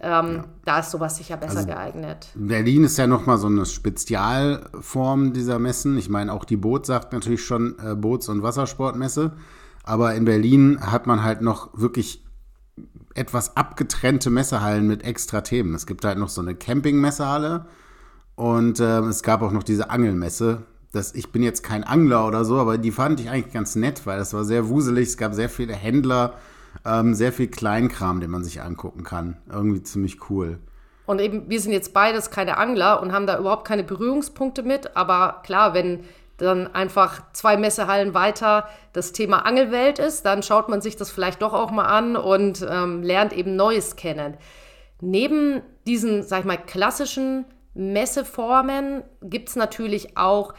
Ähm, 0.00 0.36
ja. 0.36 0.44
Da 0.64 0.78
ist 0.78 0.92
sowas 0.92 1.16
sicher 1.16 1.36
besser 1.36 1.58
also 1.58 1.68
geeignet. 1.68 2.28
Berlin 2.36 2.84
ist 2.84 2.96
ja 2.98 3.08
nochmal 3.08 3.36
so 3.38 3.48
eine 3.48 3.66
Spezialform 3.66 5.32
dieser 5.32 5.58
Messen. 5.58 5.98
Ich 5.98 6.08
meine, 6.08 6.32
auch 6.32 6.44
die 6.44 6.56
Boot 6.56 6.86
sagt 6.86 7.12
natürlich 7.12 7.44
schon 7.44 7.74
äh, 7.84 7.96
Boots- 7.96 8.28
und 8.28 8.44
Wassersportmesse. 8.44 9.32
Aber 9.82 10.14
in 10.14 10.24
Berlin 10.24 10.78
hat 10.80 11.08
man 11.08 11.24
halt 11.24 11.42
noch 11.42 11.76
wirklich 11.76 12.24
etwas 13.14 13.56
abgetrennte 13.56 14.30
Messehallen 14.30 14.86
mit 14.86 15.02
extra 15.02 15.40
Themen. 15.40 15.74
Es 15.74 15.86
gibt 15.86 16.04
halt 16.04 16.18
noch 16.18 16.28
so 16.28 16.42
eine 16.42 16.54
Campingmessehalle 16.54 17.66
und 18.38 18.78
äh, 18.78 19.00
es 19.00 19.24
gab 19.24 19.42
auch 19.42 19.50
noch 19.50 19.64
diese 19.64 19.90
Angelmesse. 19.90 20.62
Das, 20.92 21.12
ich 21.12 21.32
bin 21.32 21.42
jetzt 21.42 21.64
kein 21.64 21.82
Angler 21.82 22.24
oder 22.24 22.44
so, 22.44 22.58
aber 22.58 22.78
die 22.78 22.92
fand 22.92 23.18
ich 23.18 23.28
eigentlich 23.28 23.52
ganz 23.52 23.74
nett, 23.74 24.06
weil 24.06 24.16
das 24.16 24.32
war 24.32 24.44
sehr 24.44 24.68
wuselig. 24.68 25.08
Es 25.08 25.16
gab 25.16 25.34
sehr 25.34 25.48
viele 25.48 25.72
Händler, 25.72 26.34
ähm, 26.86 27.14
sehr 27.14 27.32
viel 27.32 27.48
Kleinkram, 27.48 28.20
den 28.20 28.30
man 28.30 28.44
sich 28.44 28.62
angucken 28.62 29.02
kann. 29.02 29.38
Irgendwie 29.50 29.82
ziemlich 29.82 30.30
cool. 30.30 30.60
Und 31.04 31.20
eben, 31.20 31.50
wir 31.50 31.60
sind 31.60 31.72
jetzt 31.72 31.92
beides 31.92 32.30
keine 32.30 32.58
Angler 32.58 33.02
und 33.02 33.12
haben 33.12 33.26
da 33.26 33.40
überhaupt 33.40 33.66
keine 33.66 33.82
Berührungspunkte 33.82 34.62
mit. 34.62 34.96
Aber 34.96 35.42
klar, 35.42 35.74
wenn 35.74 36.04
dann 36.36 36.72
einfach 36.72 37.32
zwei 37.32 37.56
Messehallen 37.56 38.14
weiter 38.14 38.68
das 38.92 39.10
Thema 39.10 39.46
Angelwelt 39.46 39.98
ist, 39.98 40.24
dann 40.24 40.44
schaut 40.44 40.68
man 40.68 40.80
sich 40.80 40.94
das 40.94 41.10
vielleicht 41.10 41.42
doch 41.42 41.54
auch 41.54 41.72
mal 41.72 41.86
an 41.86 42.14
und 42.14 42.64
ähm, 42.70 43.02
lernt 43.02 43.32
eben 43.32 43.56
Neues 43.56 43.96
kennen. 43.96 44.36
Neben 45.00 45.60
diesen, 45.88 46.22
sag 46.22 46.40
ich 46.40 46.46
mal, 46.46 46.56
klassischen 46.56 47.44
Messeformen 47.74 49.02
gibt 49.22 49.50
es 49.50 49.56
natürlich 49.56 50.16
auch 50.16 50.54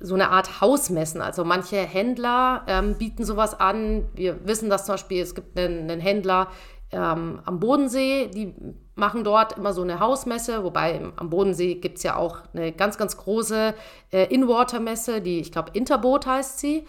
so 0.00 0.14
eine 0.14 0.30
Art 0.30 0.60
Hausmessen. 0.60 1.20
Also 1.20 1.44
manche 1.44 1.76
Händler 1.76 2.64
ähm, 2.66 2.96
bieten 2.98 3.24
sowas 3.24 3.58
an. 3.58 4.08
Wir 4.14 4.46
wissen 4.46 4.68
dass 4.68 4.86
zum 4.86 4.94
Beispiel, 4.94 5.22
es 5.22 5.34
gibt 5.34 5.58
einen, 5.58 5.90
einen 5.90 6.00
Händler 6.00 6.48
ähm, 6.92 7.40
am 7.44 7.60
Bodensee, 7.60 8.28
die 8.28 8.54
machen 8.94 9.24
dort 9.24 9.56
immer 9.56 9.72
so 9.72 9.82
eine 9.82 10.00
Hausmesse, 10.00 10.62
wobei 10.62 11.00
am 11.16 11.30
Bodensee 11.30 11.74
gibt 11.74 11.98
es 11.98 12.04
ja 12.04 12.16
auch 12.16 12.38
eine 12.52 12.72
ganz, 12.72 12.98
ganz 12.98 13.16
große 13.16 13.74
äh, 14.12 14.32
In-Water-Messe, 14.32 15.20
die, 15.20 15.40
ich 15.40 15.50
glaube, 15.50 15.70
Interboot 15.72 16.26
heißt 16.26 16.58
sie, 16.58 16.86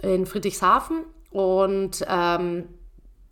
in 0.00 0.26
Friedrichshafen. 0.26 1.04
Und 1.30 2.04
ähm, 2.08 2.68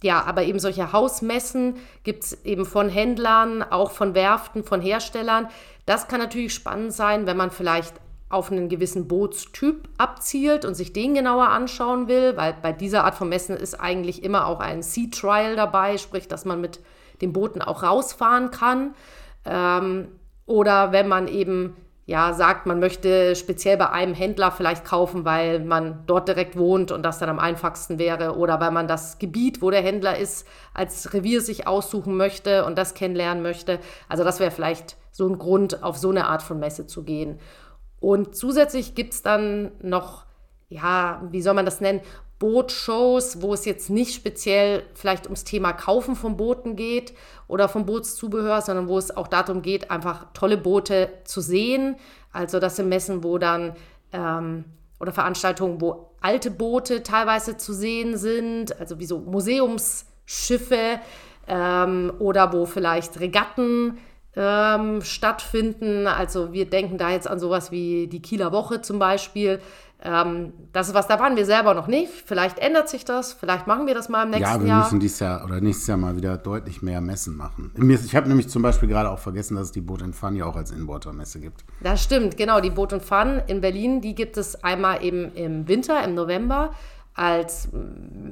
ja, 0.03 0.23
aber 0.25 0.45
eben 0.45 0.59
solche 0.59 0.93
Hausmessen 0.93 1.77
gibt 2.05 2.25
es 2.25 2.45
eben 2.45 2.65
von 2.65 2.89
Händlern, 2.89 3.63
auch 3.63 3.91
von 3.91 4.15
Werften, 4.15 4.65
von 4.65 4.81
Herstellern. 4.81 5.49
Das 5.91 6.07
kann 6.07 6.21
natürlich 6.21 6.55
spannend 6.55 6.93
sein, 6.93 7.27
wenn 7.27 7.37
man 7.37 7.51
vielleicht 7.51 7.95
auf 8.29 8.53
einen 8.53 8.69
gewissen 8.69 9.09
Bootstyp 9.09 9.89
abzielt 9.99 10.65
und 10.65 10.75
sich 10.77 10.93
den 10.93 11.15
genauer 11.15 11.49
anschauen 11.49 12.07
will, 12.07 12.37
weil 12.37 12.55
bei 12.63 12.71
dieser 12.71 13.03
Art 13.03 13.17
von 13.17 13.29
Messen 13.29 13.57
ist 13.57 13.75
eigentlich 13.75 14.23
immer 14.23 14.47
auch 14.47 14.61
ein 14.61 14.85
Sea 14.85 15.09
Trial 15.11 15.57
dabei, 15.57 15.99
sprich, 15.99 16.29
dass 16.29 16.45
man 16.45 16.61
mit 16.61 16.79
den 17.23 17.33
Booten 17.33 17.61
auch 17.61 17.83
rausfahren 17.83 18.53
kann. 18.53 18.95
Ähm, 19.45 20.13
oder 20.47 20.93
wenn 20.93 21.09
man 21.09 21.27
eben 21.27 21.75
ja, 22.11 22.33
sagt, 22.33 22.67
man 22.67 22.81
möchte 22.81 23.37
speziell 23.37 23.77
bei 23.77 23.91
einem 23.91 24.15
Händler 24.15 24.51
vielleicht 24.51 24.85
kaufen, 24.85 25.25
weil 25.25 25.61
man 25.61 26.03
dort 26.09 26.27
direkt 26.27 26.59
wohnt 26.59 26.91
und 26.91 27.05
das 27.05 27.21
dann 27.21 27.29
am 27.29 27.39
einfachsten 27.39 28.01
wäre. 28.01 28.37
Oder 28.37 28.59
weil 28.59 28.73
man 28.73 28.89
das 28.89 29.21
Gebiet, 29.21 29.63
wo 29.63 29.71
der 29.71 29.81
Händler 29.81 30.19
ist, 30.19 30.45
als 30.75 31.15
Revier 31.15 31.41
sich 31.41 31.69
aussuchen 31.69 32.17
möchte 32.17 32.65
und 32.65 32.77
das 32.77 32.95
kennenlernen 32.95 33.45
möchte. 33.45 33.79
Also 34.09 34.25
das 34.25 34.41
wäre 34.41 34.51
vielleicht 34.51 34.97
so 35.13 35.29
ein 35.29 35.39
Grund, 35.39 35.85
auf 35.85 35.99
so 35.99 36.11
eine 36.11 36.27
Art 36.27 36.43
von 36.43 36.59
Messe 36.59 36.89
zu 36.89 37.05
gehen. 37.05 37.39
Und 38.01 38.35
zusätzlich 38.35 38.97
gibt 38.97 39.13
es 39.13 39.23
dann 39.23 39.71
noch, 39.81 40.27
ja, 40.69 41.23
wie 41.31 41.43
soll 41.43 41.55
man 41.55 41.65
das 41.65 41.81
nennen, 41.81 42.01
Bootshows, 42.41 43.43
wo 43.43 43.53
es 43.53 43.67
jetzt 43.67 43.91
nicht 43.91 44.15
speziell 44.15 44.83
vielleicht 44.95 45.27
ums 45.27 45.45
Thema 45.45 45.73
Kaufen 45.73 46.17
von 46.17 46.39
Booten 46.39 46.75
geht 46.75 47.13
oder 47.47 47.69
vom 47.69 47.85
Bootszubehör, 47.87 48.63
sondern 48.63 48.89
wo 48.89 48.99
es 48.99 49.15
auch 49.15 49.29
darum 49.29 49.61
geht, 49.63 49.91
einfach 49.91 50.27
tolle 50.33 50.57
Boote 50.57 51.11
zu 51.25 51.43
sehen. 51.43 51.97
Also 52.33 52.59
das 52.59 52.77
sind 52.77 52.89
Messen, 52.89 53.23
wo 53.23 53.37
dann 53.37 53.77
ähm, 54.13 54.65
oder 54.99 55.13
Veranstaltungen, 55.13 55.83
wo 55.83 56.13
alte 56.23 56.51
Boote 56.51 57.03
teilweise 57.03 57.59
zu 57.59 57.75
sehen 57.75 58.17
sind, 58.17 58.79
also 58.81 58.99
wie 58.99 59.07
so 59.07 59.19
Museumsschiffe 59.19 60.99
ähm, 61.47 62.11
oder 62.19 62.55
wo 62.55 62.65
vielleicht 62.65 63.21
Regatten 63.21 63.99
ähm, 64.35 65.03
stattfinden. 65.03 66.07
Also 66.07 66.53
wir 66.55 66.65
denken 66.65 66.97
da 66.97 67.11
jetzt 67.11 67.29
an 67.29 67.39
sowas 67.39 67.71
wie 67.71 68.07
die 68.07 68.23
Kieler 68.23 68.53
Woche 68.53 68.81
zum 68.81 68.99
Beispiel. 68.99 69.61
Ähm, 70.03 70.55
das 70.73 70.89
ist 70.89 70.95
was, 70.95 71.09
da 71.09 71.21
waren 71.21 71.37
wir 71.37 71.45
selber 71.45 71.75
noch 71.75 71.87
nicht. 71.87 72.11
Vielleicht 72.11 72.59
ändert 72.59 72.89
sich 72.89 73.05
das, 73.05 73.35
vielleicht 73.35 73.67
machen 73.67 73.87
wir 73.87 73.95
das 73.95 74.09
mal 74.09 74.23
im 74.25 74.31
nächsten 74.31 74.45
Jahr. 74.45 74.57
Ja, 74.57 74.61
wir 74.63 74.69
Jahr. 74.69 74.79
müssen 74.85 74.99
dieses 75.01 75.21
Jahr 75.21 75.45
oder 75.45 75.61
nächstes 75.61 75.87
Jahr 75.87 75.99
mal 75.99 76.17
wieder 76.17 76.39
deutlich 76.39 76.81
mehr 76.81 77.03
Messen 77.03 77.37
machen. 77.37 77.71
Ich 77.77 78.17
habe 78.17 78.29
nämlich 78.29 78.49
zum 78.49 78.63
Beispiel 78.63 78.89
gerade 78.89 79.11
auch 79.11 79.19
vergessen, 79.19 79.57
dass 79.57 79.67
es 79.67 79.73
die 79.73 79.83
Boot 79.83 80.03
Fun 80.15 80.37
ja 80.37 80.47
auch 80.47 80.57
als 80.57 80.71
Inwater-Messe 80.71 81.41
gibt. 81.41 81.65
Das 81.81 82.03
stimmt, 82.03 82.39
genau. 82.39 82.61
Die 82.61 82.71
Boot 82.71 82.93
Fun 83.03 83.43
in 83.47 83.61
Berlin, 83.61 84.01
die 84.01 84.15
gibt 84.15 84.39
es 84.39 84.65
einmal 84.65 85.05
eben 85.05 85.33
im 85.35 85.69
Winter, 85.69 86.03
im 86.03 86.15
November, 86.15 86.71
als 87.15 87.69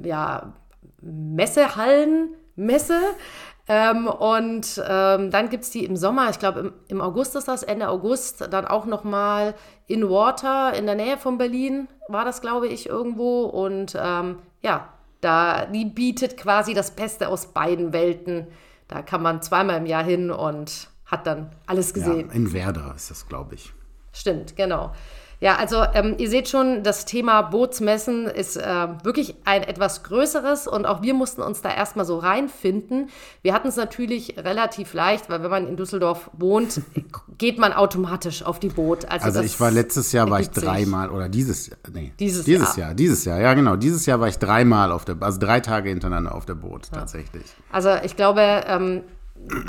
ja, 0.03 0.55
Messehallenmesse. 1.03 2.99
Ähm, 3.69 4.07
und 4.07 4.83
ähm, 4.89 5.31
dann 5.31 5.51
gibt 5.51 5.65
es 5.65 5.71
die 5.71 5.85
im 5.85 5.97
Sommer, 5.97 6.31
ich 6.31 6.39
glaube 6.39 6.61
im, 6.61 6.73
im, 6.89 7.01
August 7.03 7.37
ist 7.37 7.49
das, 7.49 7.63
Ende 7.63 7.89
August, 7.89 8.49
dann 8.51 8.67
auch 8.67 8.87
nochmal 8.87 9.55
in 9.87 10.09
Water 10.09 10.73
in 10.75 10.87
der 10.87 10.95
Nähe 10.95 11.19
von 11.19 11.37
Berlin 11.37 11.87
war 12.09 12.25
das, 12.25 12.41
glaube 12.41 12.67
ich, 12.67 12.89
irgendwo. 12.89 13.43
Und 13.43 13.97
ähm, 14.01 14.39
ja, 14.63 14.89
da, 15.21 15.67
die 15.67 15.85
bietet 15.85 16.39
quasi 16.39 16.73
das 16.73 16.93
Beste 16.93 17.29
aus 17.29 17.53
beiden 17.53 17.93
Welten. 17.93 18.47
Da 18.89 19.03
kann 19.03 19.23
man 19.23 19.43
zweimal 19.43 19.77
im 19.77 19.87
Jahr 19.87 20.05
hin 20.05 20.31
und 20.31 20.89
hat 21.05 21.27
dann 21.27 21.51
alles 21.67 21.93
gesehen. 21.93 22.29
Ja, 22.29 22.35
in 22.35 22.53
Werder 22.53 22.95
ist 22.97 23.11
das, 23.11 23.29
glaube 23.29 23.55
ich. 23.55 23.73
Stimmt, 24.13 24.57
genau. 24.57 24.93
Ja, 25.41 25.57
also 25.57 25.85
ähm, 25.95 26.17
ihr 26.19 26.29
seht 26.29 26.49
schon, 26.49 26.83
das 26.83 27.05
Thema 27.05 27.43
Bootsmessen 27.43 28.27
ist 28.27 28.57
äh, 28.57 28.89
wirklich 29.05 29.37
ein 29.45 29.63
etwas 29.63 30.03
größeres 30.03 30.67
und 30.67 30.85
auch 30.85 31.01
wir 31.03 31.15
mussten 31.15 31.43
uns 31.43 31.63
da 31.63 31.73
erstmal 31.73 32.05
so 32.05 32.19
reinfinden. 32.19 33.09
Wir 33.43 33.55
hatten 33.55 33.69
es 33.69 33.77
natürlich 33.77 34.37
relativ 34.37 34.95
leicht, 34.95 35.31
weil 35.31 35.43
wenn 35.45 35.51
man 35.51 35.69
in 35.69 35.77
Düsseldorf 35.77 36.29
wohnt, 36.33 36.81
geht 37.39 37.59
man 37.59 37.73
automatisch 37.73 38.43
auf 38.43 38.59
die 38.59 38.69
Boot. 38.69 39.09
Also, 39.09 39.27
also 39.27 39.41
ich 39.43 39.61
war 39.61 39.71
letztes 39.71 40.11
Jahr 40.11 40.29
war 40.29 40.41
ich 40.41 40.51
dreimal 40.51 41.09
oder 41.09 41.29
dieses 41.29 41.69
Jahr, 41.69 41.79
nee, 41.93 42.13
dieses, 42.19 42.45
dieses 42.45 42.75
Jahr. 42.75 42.89
Jahr. 42.89 42.95
dieses 42.97 43.25
Jahr, 43.25 43.41
ja 43.41 43.55
genau, 43.55 43.77
dieses 43.77 44.07
Jahr 44.07 44.19
war 44.19 44.27
ich 44.27 44.39
dreimal 44.39 44.91
auf 44.91 45.05
der, 45.05 45.17
also 45.21 45.39
drei 45.39 45.61
Tage 45.61 45.89
hintereinander 45.91 46.35
auf 46.35 46.47
der 46.47 46.55
Boot 46.55 46.89
ja. 46.93 46.99
tatsächlich. 46.99 47.45
Also 47.71 47.91
ich 48.03 48.17
glaube, 48.17 48.43
ähm, 48.67 49.03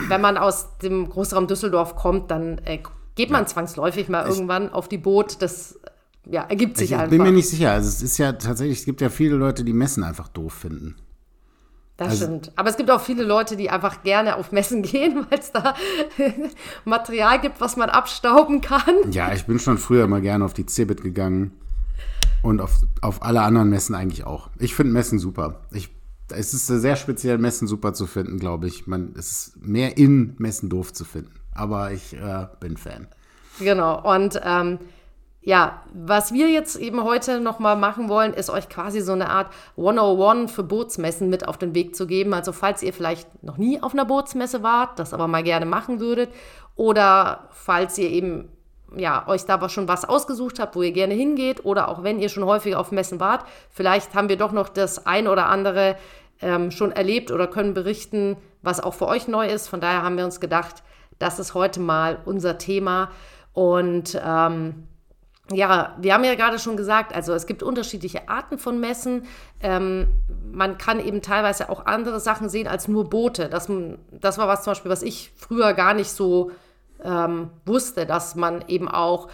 wenn 0.07 0.21
man 0.21 0.37
aus 0.37 0.77
dem 0.81 1.09
Großraum 1.09 1.45
Düsseldorf 1.45 1.95
kommt, 1.95 2.31
dann 2.31 2.57
äh, 2.65 2.79
geht 3.19 3.31
man 3.31 3.47
zwangsläufig 3.47 4.07
mal 4.07 4.23
ich, 4.23 4.29
irgendwann 4.29 4.69
auf 4.69 4.87
die 4.87 4.97
Boot. 4.97 5.41
Das 5.41 5.77
ja, 6.25 6.43
ergibt 6.43 6.77
sich 6.77 6.91
ich 6.91 6.95
einfach. 6.95 7.07
Ich 7.07 7.17
bin 7.17 7.21
mir 7.21 7.33
nicht 7.33 7.49
sicher. 7.49 7.73
Also 7.73 7.89
es 7.89 8.01
ist 8.01 8.17
ja 8.17 8.31
tatsächlich, 8.31 8.79
es 8.79 8.85
gibt 8.85 9.01
ja 9.01 9.09
viele 9.09 9.35
Leute, 9.35 9.65
die 9.65 9.73
Messen 9.73 10.05
einfach 10.05 10.29
doof 10.29 10.53
finden. 10.53 10.95
Das 11.97 12.11
also, 12.11 12.25
stimmt. 12.27 12.53
Aber 12.55 12.69
es 12.69 12.77
gibt 12.77 12.89
auch 12.89 13.01
viele 13.01 13.23
Leute, 13.23 13.57
die 13.57 13.69
einfach 13.69 14.03
gerne 14.03 14.37
auf 14.37 14.53
Messen 14.53 14.81
gehen, 14.83 15.25
weil 15.29 15.37
es 15.37 15.51
da 15.51 15.75
Material 16.85 17.41
gibt, 17.41 17.59
was 17.59 17.75
man 17.75 17.89
abstauben 17.89 18.61
kann. 18.61 19.11
Ja, 19.11 19.33
ich 19.33 19.45
bin 19.45 19.59
schon 19.59 19.77
früher 19.77 20.07
mal 20.07 20.21
gerne 20.21 20.45
auf 20.45 20.53
die 20.53 20.65
Cebit 20.65 21.03
gegangen. 21.03 21.51
Und 22.41 22.61
auf, 22.61 22.71
auf 23.01 23.21
alle 23.21 23.41
anderen 23.41 23.69
Messen 23.69 23.95
eigentlich 23.95 24.23
auch. 24.23 24.49
Ich 24.59 24.75
finde 24.75 24.93
Messen 24.93 25.19
super. 25.19 25.59
Ich, 25.73 25.89
es 26.29 26.53
ist 26.53 26.67
sehr 26.67 26.95
speziell, 26.95 27.37
Messen 27.37 27.67
super 27.67 27.93
zu 27.93 28.07
finden, 28.07 28.39
glaube 28.39 28.67
ich. 28.67 28.87
Man, 28.87 29.13
es 29.17 29.29
ist 29.29 29.57
mehr 29.61 29.97
in 29.97 30.35
Messen 30.37 30.69
doof 30.69 30.93
zu 30.93 31.03
finden 31.03 31.38
aber 31.55 31.91
ich 31.91 32.13
äh, 32.13 32.47
bin 32.59 32.77
Fan. 32.77 33.07
Genau. 33.59 34.01
Und 34.01 34.39
ähm, 34.43 34.79
ja, 35.41 35.83
was 35.93 36.33
wir 36.33 36.49
jetzt 36.49 36.75
eben 36.75 37.03
heute 37.03 37.39
nochmal 37.39 37.75
machen 37.75 38.09
wollen, 38.09 38.33
ist 38.33 38.49
euch 38.49 38.67
quasi 38.67 39.01
so 39.01 39.13
eine 39.13 39.29
Art 39.29 39.47
101 39.77 40.51
für 40.51 40.63
Bootsmessen 40.63 41.29
mit 41.29 41.47
auf 41.47 41.57
den 41.57 41.73
Weg 41.73 41.95
zu 41.95 42.07
geben. 42.07 42.33
Also 42.33 42.51
falls 42.51 42.83
ihr 42.83 42.93
vielleicht 42.93 43.43
noch 43.43 43.57
nie 43.57 43.81
auf 43.81 43.93
einer 43.93 44.05
Bootsmesse 44.05 44.63
wart, 44.63 44.99
das 44.99 45.13
aber 45.13 45.27
mal 45.27 45.43
gerne 45.43 45.65
machen 45.65 45.99
würdet, 45.99 46.29
oder 46.75 47.47
falls 47.51 47.97
ihr 47.97 48.09
eben 48.09 48.49
ja, 48.95 49.27
euch 49.27 49.45
da 49.45 49.69
schon 49.69 49.87
was 49.87 50.05
ausgesucht 50.05 50.59
habt, 50.59 50.75
wo 50.75 50.81
ihr 50.81 50.91
gerne 50.91 51.13
hingeht, 51.13 51.63
oder 51.63 51.87
auch 51.89 52.03
wenn 52.03 52.19
ihr 52.19 52.29
schon 52.29 52.45
häufiger 52.45 52.79
auf 52.79 52.91
Messen 52.91 53.19
wart, 53.19 53.45
vielleicht 53.69 54.15
haben 54.15 54.29
wir 54.29 54.37
doch 54.37 54.51
noch 54.51 54.69
das 54.69 55.05
ein 55.05 55.27
oder 55.27 55.47
andere 55.47 55.95
ähm, 56.41 56.71
schon 56.71 56.91
erlebt 56.91 57.31
oder 57.31 57.47
können 57.47 57.73
berichten, 57.73 58.37
was 58.61 58.79
auch 58.79 58.93
für 58.93 59.07
euch 59.07 59.27
neu 59.27 59.47
ist. 59.47 59.67
Von 59.67 59.81
daher 59.81 60.03
haben 60.03 60.17
wir 60.17 60.25
uns 60.25 60.39
gedacht, 60.39 60.83
das 61.19 61.39
ist 61.39 61.53
heute 61.53 61.79
mal 61.79 62.19
unser 62.25 62.57
Thema. 62.57 63.11
Und 63.53 64.19
ähm, 64.23 64.87
ja, 65.51 65.95
wir 65.99 66.13
haben 66.13 66.23
ja 66.23 66.35
gerade 66.35 66.59
schon 66.59 66.77
gesagt, 66.77 67.13
also 67.13 67.33
es 67.33 67.45
gibt 67.45 67.63
unterschiedliche 67.63 68.29
Arten 68.29 68.57
von 68.57 68.79
Messen. 68.79 69.23
Ähm, 69.61 70.07
man 70.51 70.77
kann 70.77 70.99
eben 70.99 71.21
teilweise 71.21 71.69
auch 71.69 71.85
andere 71.85 72.19
Sachen 72.19 72.49
sehen 72.49 72.67
als 72.67 72.87
nur 72.87 73.09
Boote. 73.09 73.49
Das, 73.49 73.69
das 74.11 74.37
war 74.37 74.47
was 74.47 74.63
zum 74.63 74.71
Beispiel, 74.71 74.91
was 74.91 75.01
ich 75.01 75.31
früher 75.35 75.73
gar 75.73 75.93
nicht 75.93 76.11
so 76.11 76.51
ähm, 77.03 77.49
wusste, 77.65 78.05
dass 78.05 78.35
man 78.35 78.63
eben 78.67 78.87
auch 78.87 79.29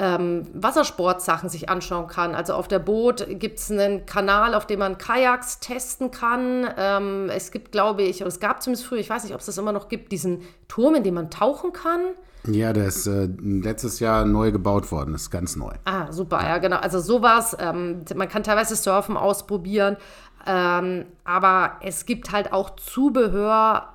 ähm, 0.00 0.46
Wassersportsachen 0.54 1.50
sich 1.50 1.68
anschauen 1.68 2.06
kann. 2.06 2.34
Also 2.34 2.54
auf 2.54 2.68
der 2.68 2.78
Boot 2.78 3.26
gibt 3.38 3.58
es 3.58 3.70
einen 3.70 4.06
Kanal, 4.06 4.54
auf 4.54 4.66
dem 4.66 4.78
man 4.78 4.96
Kajaks 4.96 5.60
testen 5.60 6.10
kann. 6.10 6.66
Ähm, 6.78 7.28
es 7.28 7.50
gibt, 7.50 7.70
glaube 7.70 8.02
ich, 8.02 8.22
oder 8.22 8.28
es 8.28 8.40
gab 8.40 8.62
zumindest 8.62 8.86
früher, 8.86 8.98
ich 8.98 9.10
weiß 9.10 9.24
nicht, 9.24 9.34
ob 9.34 9.40
es 9.40 9.46
das 9.46 9.58
immer 9.58 9.72
noch 9.72 9.88
gibt, 9.88 10.10
diesen 10.10 10.40
Turm, 10.68 10.94
in 10.94 11.04
dem 11.04 11.14
man 11.14 11.30
tauchen 11.30 11.74
kann. 11.74 12.00
Ja, 12.46 12.72
der 12.72 12.86
ist 12.86 13.06
äh, 13.06 13.28
letztes 13.38 14.00
Jahr 14.00 14.24
neu 14.24 14.50
gebaut 14.50 14.90
worden, 14.90 15.12
das 15.12 15.22
ist 15.22 15.30
ganz 15.30 15.56
neu. 15.56 15.72
Ah, 15.84 16.10
super, 16.10 16.40
ja, 16.40 16.48
ja 16.48 16.58
genau. 16.58 16.78
Also 16.78 16.98
sowas, 16.98 17.54
ähm, 17.60 18.02
man 18.14 18.30
kann 18.30 18.42
teilweise 18.42 18.76
Surfen 18.76 19.18
ausprobieren, 19.18 19.98
ähm, 20.46 21.04
aber 21.24 21.72
es 21.82 22.06
gibt 22.06 22.32
halt 22.32 22.54
auch 22.54 22.70
Zubehör 22.76 23.90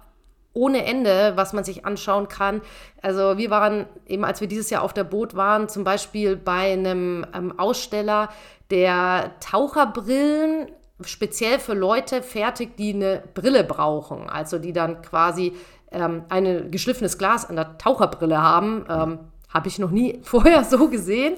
ohne 0.56 0.86
Ende, 0.86 1.34
was 1.36 1.54
man 1.54 1.64
sich 1.64 1.86
anschauen 1.86 2.28
kann. 2.28 2.62
Also 3.02 3.38
wir 3.38 3.52
waren 3.52 3.86
eben, 4.08 4.26
als 4.26 4.42
wir 4.42 4.48
dieses 4.48 4.72
Jahr 4.72 4.82
auf 4.82 4.94
der 4.94 5.04
Boot 5.04 5.36
waren, 5.36 5.70
zum 5.70 5.84
Beispiel 5.84 6.36
bei 6.36 6.74
einem 6.74 7.26
ähm, 7.36 7.60
Aussteller, 7.60 8.30
der 8.72 9.34
Taucherbrillen 9.42 10.72
speziell 11.02 11.60
für 11.60 11.74
Leute 11.74 12.24
fertigt, 12.24 12.80
die 12.80 12.94
eine 12.94 13.22
Brille 13.34 13.64
brauchen. 13.64 14.30
Also 14.30 14.58
die 14.58 14.74
dann 14.74 15.02
quasi 15.02 15.54
ähm, 15.92 16.24
ein 16.30 16.72
geschliffenes 16.72 17.18
Glas 17.18 17.48
an 17.50 17.58
der 17.58 17.78
Taucherbrille 17.78 18.42
haben. 18.42 18.86
Ähm, 18.90 19.20
Habe 19.50 19.68
ich 19.68 19.78
noch 19.78 19.92
nie 19.92 20.20
vorher 20.24 20.64
so 20.64 20.90
gesehen. 20.90 21.36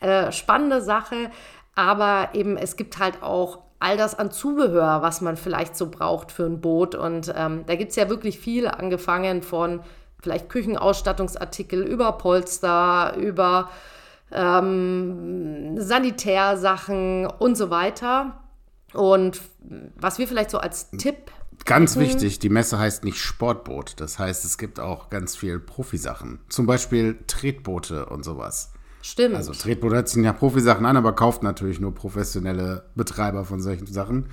Äh, 0.00 0.32
spannende 0.32 0.82
Sache. 0.82 1.30
Aber 1.76 2.30
eben, 2.32 2.56
es 2.56 2.76
gibt 2.76 2.98
halt 2.98 3.22
auch 3.22 3.65
all 3.78 3.96
das 3.96 4.14
an 4.18 4.30
Zubehör, 4.30 5.02
was 5.02 5.20
man 5.20 5.36
vielleicht 5.36 5.76
so 5.76 5.90
braucht 5.90 6.32
für 6.32 6.44
ein 6.44 6.60
Boot. 6.60 6.94
Und 6.94 7.32
ähm, 7.36 7.64
da 7.66 7.74
gibt 7.76 7.90
es 7.90 7.96
ja 7.96 8.08
wirklich 8.08 8.38
viel, 8.38 8.68
angefangen 8.68 9.42
von 9.42 9.80
vielleicht 10.22 10.48
Küchenausstattungsartikel 10.48 11.82
über 11.82 12.12
Polster, 12.12 13.14
über 13.16 13.70
ähm, 14.32 15.78
Sanitärsachen 15.78 17.26
und 17.26 17.56
so 17.56 17.70
weiter. 17.70 18.40
Und 18.92 19.40
was 19.96 20.18
wir 20.18 20.26
vielleicht 20.26 20.50
so 20.50 20.58
als 20.58 20.90
Tipp. 20.90 21.30
Ganz 21.64 21.96
wichtig, 21.96 22.38
die 22.38 22.48
Messe 22.48 22.78
heißt 22.78 23.04
nicht 23.04 23.18
Sportboot. 23.18 23.94
Das 24.00 24.18
heißt, 24.18 24.44
es 24.44 24.58
gibt 24.58 24.78
auch 24.78 25.10
ganz 25.10 25.36
viel 25.36 25.58
Profisachen. 25.58 26.38
Zum 26.48 26.66
Beispiel 26.66 27.18
Tretboote 27.26 28.06
und 28.06 28.24
sowas. 28.24 28.72
Stimmt. 29.06 29.36
Also 29.36 29.52
Tretboote 29.52 29.96
hat 29.96 30.08
sich 30.08 30.24
ja 30.24 30.32
Profisachen 30.32 30.84
an, 30.84 30.96
aber 30.96 31.12
kauft 31.12 31.44
natürlich 31.44 31.78
nur 31.78 31.94
professionelle 31.94 32.86
Betreiber 32.96 33.44
von 33.44 33.60
solchen 33.60 33.86
Sachen. 33.86 34.26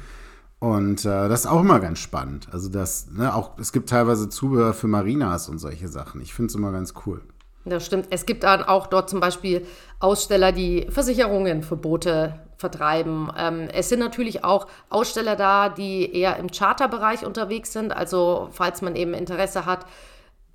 Und 0.58 1.06
äh, 1.06 1.30
das 1.30 1.42
ist 1.42 1.46
auch 1.46 1.62
immer 1.62 1.80
ganz 1.80 2.00
spannend. 2.00 2.48
Also 2.52 2.70
das, 2.70 3.06
ne, 3.12 3.36
auch, 3.36 3.52
es 3.60 3.72
gibt 3.72 3.90
teilweise 3.90 4.30
Zubehör 4.30 4.74
für 4.74 4.88
Marinas 4.88 5.48
und 5.48 5.60
solche 5.60 5.88
Sachen. 5.90 6.22
Ich 6.22 6.34
finde 6.34 6.50
es 6.50 6.56
immer 6.56 6.72
ganz 6.72 6.96
cool. 7.06 7.22
Das 7.66 7.86
stimmt. 7.86 8.08
Es 8.10 8.26
gibt 8.26 8.44
dann 8.44 8.64
auch 8.64 8.88
dort 8.88 9.12
zum 9.12 9.20
Beispiel 9.20 9.64
Aussteller, 10.00 10.52
die 10.52 10.88
Versicherungen 10.90 11.62
für 11.62 11.76
Boote 11.76 12.40
vertreiben. 12.58 13.32
Ähm, 13.38 13.68
es 13.72 13.90
sind 13.90 14.00
natürlich 14.00 14.44
auch 14.44 14.66
Aussteller 14.90 15.36
da, 15.36 15.70
die 15.70 16.12
eher 16.16 16.38
im 16.38 16.50
Charterbereich 16.50 17.28
unterwegs 17.28 17.74
sind. 17.74 17.96
Also 17.96 18.50
falls 18.52 18.82
man 18.82 18.96
eben 18.96 19.14
Interesse 19.14 19.68
hat, 19.68 19.86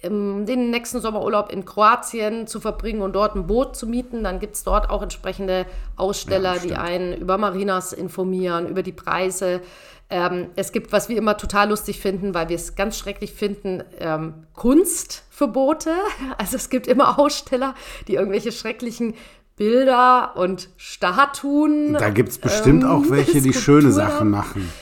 den 0.03 0.71
nächsten 0.71 1.01
Sommerurlaub 1.01 1.51
in 1.51 1.65
Kroatien 1.65 2.47
zu 2.47 2.61
verbringen 2.61 3.03
und 3.03 3.15
dort 3.15 3.35
ein 3.35 3.49
Boot 3.49 3.75
zu 3.75 3.87
mieten, 3.87 4.23
dann 4.23 4.39
gibt 4.39 4.55
es 4.55 4.63
dort 4.63 4.91
auch 4.91 5.03
entsprechende 5.03 5.67
Aussteller, 5.97 6.55
ja, 6.57 6.61
die 6.61 6.75
einen 6.77 7.15
über 7.15 7.37
Marinas 7.37 7.93
informieren, 7.93 8.69
über 8.69 8.85
die 8.85 8.93
Preise. 8.93 9.61
Ähm, 10.09 10.51
es 10.55 10.71
gibt, 10.73 10.93
was 10.93 11.09
wir 11.09 11.19
immer 11.19 11.37
total 11.37 11.71
lustig 11.71 12.01
finden, 12.01 12.33
weil 12.33 12.49
wir 12.49 12.57
es 12.57 12.77
ganz 12.77 12.97
schrecklich 12.97 13.35
finden, 13.35 13.83
ähm, 13.99 14.47
Kunst 14.55 15.25
für 15.31 15.49
Boote. 15.49 15.91
Also 16.39 16.57
es 16.57 16.71
gibt 16.71 16.87
immer 16.87 17.19
Aussteller, 17.19 17.75
die 18.07 18.15
irgendwelche 18.15 18.53
schrecklichen 18.53 19.15
Bilder 19.57 20.37
und 20.37 20.69
Statuen. 20.77 21.95
Da 21.95 22.11
gibt 22.11 22.29
es 22.29 22.39
bestimmt 22.39 22.85
ähm, 22.85 22.91
auch 22.91 23.03
welche, 23.09 23.43
die 23.43 23.53
schöne 23.53 23.91
Sachen 23.91 24.31
machen. 24.31 24.73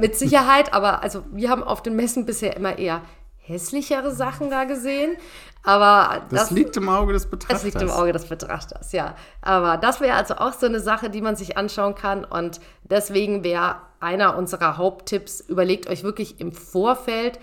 Mit 0.00 0.16
Sicherheit, 0.16 0.72
aber 0.72 1.02
also 1.02 1.22
wir 1.30 1.50
haben 1.50 1.62
auf 1.62 1.82
den 1.82 1.94
Messen 1.94 2.24
bisher 2.24 2.56
immer 2.56 2.78
eher 2.78 3.02
hässlichere 3.46 4.10
Sachen 4.10 4.50
da 4.50 4.64
gesehen. 4.64 5.16
Aber 5.62 6.22
das, 6.30 6.40
das, 6.40 6.50
liegt 6.50 6.76
im 6.76 6.88
Auge 6.88 7.14
des 7.14 7.26
Betrachters. 7.26 7.62
Das 7.62 7.64
liegt 7.64 7.80
im 7.80 7.90
Auge 7.90 8.12
des 8.12 8.26
Betrachters, 8.26 8.92
ja. 8.92 9.14
Aber 9.40 9.78
das 9.78 10.00
wäre 10.00 10.14
also 10.14 10.34
auch 10.34 10.52
so 10.52 10.66
eine 10.66 10.80
Sache, 10.80 11.08
die 11.08 11.22
man 11.22 11.36
sich 11.36 11.56
anschauen 11.56 11.94
kann. 11.94 12.24
Und 12.24 12.60
deswegen 12.82 13.44
wäre 13.44 13.76
einer 13.98 14.36
unserer 14.36 14.76
Haupttipps, 14.76 15.40
überlegt 15.40 15.88
euch 15.88 16.02
wirklich 16.02 16.38
im 16.38 16.52
Vorfeld, 16.52 17.38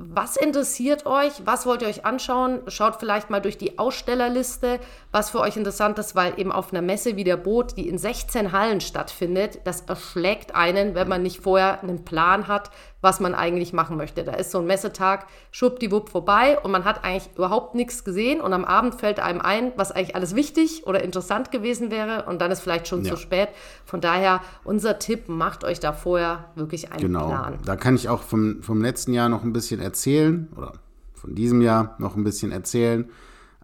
was 0.00 0.36
interessiert 0.36 1.06
euch? 1.06 1.32
Was 1.44 1.66
wollt 1.66 1.82
ihr 1.82 1.88
euch 1.88 2.04
anschauen? 2.04 2.60
Schaut 2.68 3.00
vielleicht 3.00 3.30
mal 3.30 3.40
durch 3.40 3.58
die 3.58 3.80
Ausstellerliste, 3.80 4.78
was 5.10 5.30
für 5.30 5.40
euch 5.40 5.56
interessant 5.56 5.98
ist, 5.98 6.14
weil 6.14 6.38
eben 6.38 6.52
auf 6.52 6.72
einer 6.72 6.82
Messe 6.82 7.16
wie 7.16 7.24
der 7.24 7.36
Boot, 7.36 7.76
die 7.76 7.88
in 7.88 7.98
16 7.98 8.52
Hallen 8.52 8.80
stattfindet, 8.80 9.58
das 9.64 9.80
erschlägt 9.80 10.54
einen, 10.54 10.94
wenn 10.94 11.08
man 11.08 11.22
nicht 11.22 11.40
vorher 11.40 11.82
einen 11.82 12.04
Plan 12.04 12.46
hat, 12.46 12.70
was 13.00 13.20
man 13.20 13.34
eigentlich 13.34 13.72
machen 13.72 13.96
möchte. 13.96 14.24
Da 14.24 14.32
ist 14.32 14.50
so 14.50 14.58
ein 14.58 14.66
Messetag 14.66 15.26
schwuppdiwupp 15.52 16.08
vorbei 16.08 16.58
und 16.62 16.70
man 16.70 16.84
hat 16.84 17.04
eigentlich 17.04 17.30
überhaupt 17.36 17.74
nichts 17.74 18.04
gesehen 18.04 18.40
und 18.40 18.52
am 18.52 18.64
Abend 18.64 18.94
fällt 18.94 19.20
einem 19.20 19.40
ein, 19.40 19.72
was 19.76 19.92
eigentlich 19.92 20.16
alles 20.16 20.34
wichtig 20.34 20.86
oder 20.86 21.02
interessant 21.02 21.50
gewesen 21.50 21.90
wäre 21.90 22.24
und 22.24 22.40
dann 22.40 22.50
ist 22.50 22.60
vielleicht 22.60 22.88
schon 22.88 23.04
ja. 23.04 23.10
zu 23.10 23.16
spät. 23.16 23.48
Von 23.84 24.00
daher 24.00 24.40
unser 24.64 24.98
Tipp, 24.98 25.28
macht 25.28 25.64
euch 25.64 25.80
da 25.80 25.92
vorher 25.92 26.46
wirklich 26.54 26.92
einen 26.92 27.02
genau. 27.02 27.28
Plan. 27.28 27.58
Da 27.64 27.76
kann 27.76 27.94
ich 27.94 28.08
auch 28.08 28.22
vom, 28.22 28.62
vom 28.62 28.82
letzten 28.82 29.12
Jahr 29.12 29.28
noch 29.28 29.44
ein 29.44 29.52
bisschen 29.52 29.80
erzählen 29.80 30.48
oder 30.56 30.72
von 31.14 31.34
diesem 31.34 31.62
Jahr 31.62 31.96
noch 31.98 32.16
ein 32.16 32.24
bisschen 32.24 32.52
erzählen. 32.52 33.08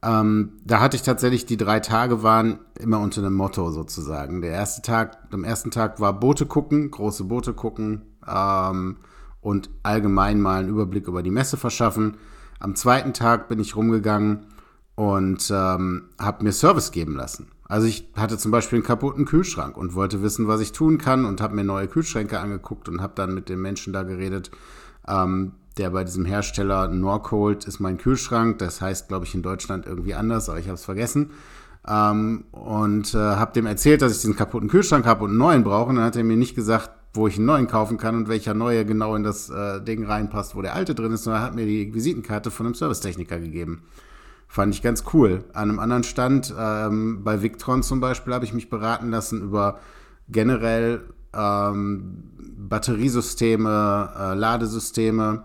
Ähm, 0.03 0.53
da 0.65 0.81
hatte 0.81 0.97
ich 0.97 1.03
tatsächlich 1.03 1.47
die 1.47 1.57
drei 1.57 1.81
Tage 1.81 2.23
waren 2.23 2.59
immer 2.79 3.01
unter 3.01 3.23
einem 3.23 3.35
Motto 3.35 3.71
sozusagen. 3.71 4.43
Der 4.43 4.51
erste 4.51 4.83
Tag, 4.83 5.19
am 5.33 5.45
ersten 5.45 5.71
Tag 5.71 5.99
war 5.99 6.13
Boote 6.13 6.47
gucken, 6.47 6.91
große 6.91 7.25
Boote 7.25 7.55
gucken. 7.55 8.03
Ähm, 8.29 8.99
und 9.45 9.69
allgemein 9.83 10.41
mal 10.41 10.61
einen 10.61 10.71
Überblick 10.71 11.07
über 11.07 11.23
die 11.23 11.31
Messe 11.31 11.59
verschaffen. 11.59 12.17
Am 12.59 12.75
zweiten 12.75 13.13
Tag 13.13 13.47
bin 13.47 13.61
ich 13.61 13.77
rumgegangen 13.77 14.47
und 14.95 15.51
ähm, 15.55 16.09
habe 16.19 16.43
mir 16.43 16.53
Service 16.53 16.93
geben 16.93 17.15
lassen. 17.15 17.49
Also 17.69 17.87
ich 17.87 18.09
hatte 18.17 18.39
zum 18.39 18.51
Beispiel 18.51 18.79
einen 18.79 18.87
kaputten 18.87 19.27
Kühlschrank 19.27 19.77
und 19.77 19.95
wollte 19.95 20.23
wissen, 20.23 20.49
was 20.49 20.63
ich 20.63 20.73
tun 20.73 20.97
kann 20.97 21.27
und 21.27 21.43
habe 21.43 21.55
mir 21.55 21.65
neue 21.65 21.89
Kühlschränke 21.89 22.41
angeguckt 22.41 22.89
und 22.89 23.03
habe 23.03 23.13
dann 23.17 23.35
mit 23.35 23.51
dem 23.51 23.61
Menschen 23.61 23.93
da 23.93 24.03
geredet, 24.03 24.51
ähm, 25.07 25.53
der 25.77 25.91
bei 25.91 26.05
diesem 26.05 26.25
Hersteller 26.25 26.89
Norcold 26.89 27.67
ist 27.67 27.81
mein 27.81 27.99
Kühlschrank. 27.99 28.59
Das 28.61 28.81
heißt, 28.81 29.09
glaube 29.09 29.27
ich, 29.27 29.35
in 29.35 29.43
Deutschland 29.43 29.85
irgendwie 29.85 30.15
anders, 30.15 30.49
aber 30.49 30.59
ich 30.59 30.67
habe 30.67 30.77
es 30.77 30.85
vergessen. 30.85 31.33
Ähm, 31.87 32.45
und 32.53 33.15
äh, 33.15 33.19
habe 33.19 33.53
dem 33.53 33.67
erzählt, 33.67 34.01
dass 34.01 34.13
ich 34.13 34.23
diesen 34.23 34.37
kaputten 34.37 34.71
Kühlschrank 34.71 35.05
habe 35.05 35.25
und 35.25 35.31
einen 35.31 35.39
neuen 35.39 35.65
brauche. 35.65 35.91
Und 35.91 35.97
dann 35.97 36.05
hat 36.07 36.17
er 36.17 36.25
mir 36.25 36.39
nicht 36.39 36.55
gesagt, 36.55 36.91
wo 37.15 37.29
ich 37.29 37.37
einen 37.37 37.47
neuen 37.47 37.69
kaufen 37.69 37.97
kann 37.97 38.17
und 38.17 38.29
welcher 38.29 38.55
neue 38.55 38.85
genau 38.85 39.15
in 39.15 39.23
das 39.23 39.49
äh, 39.49 39.81
Ding 39.81 40.05
reinpasst, 40.05 40.57
wo 40.57 40.63
der 40.63 40.75
alte 40.75 40.97
drin 40.97 41.13
ist, 41.13 41.23
sondern 41.25 41.43
er 41.43 41.47
hat 41.47 41.55
mir 41.55 41.65
die 41.65 41.95
Visitenkarte 41.95 42.51
von 42.51 42.67
einem 42.67 42.75
Servicetechniker 42.75 43.39
gegeben. 43.39 43.85
Fand 44.49 44.75
ich 44.75 44.83
ganz 44.83 45.05
cool. 45.13 45.45
An 45.53 45.71
einem 45.71 45.79
anderen 45.79 46.03
Stand, 46.03 46.53
ähm, 46.59 47.23
bei 47.23 47.41
Victron 47.41 47.83
zum 47.83 48.01
Beispiel, 48.01 48.35
habe 48.35 48.45
ich 48.45 48.53
mich 48.53 48.69
beraten 48.69 49.11
lassen 49.11 49.43
über 49.43 49.79
generell 50.29 51.03
ähm, 51.33 52.25
Batteriesysteme, 52.59 54.13
äh, 54.19 54.35
Ladesysteme. 54.35 55.45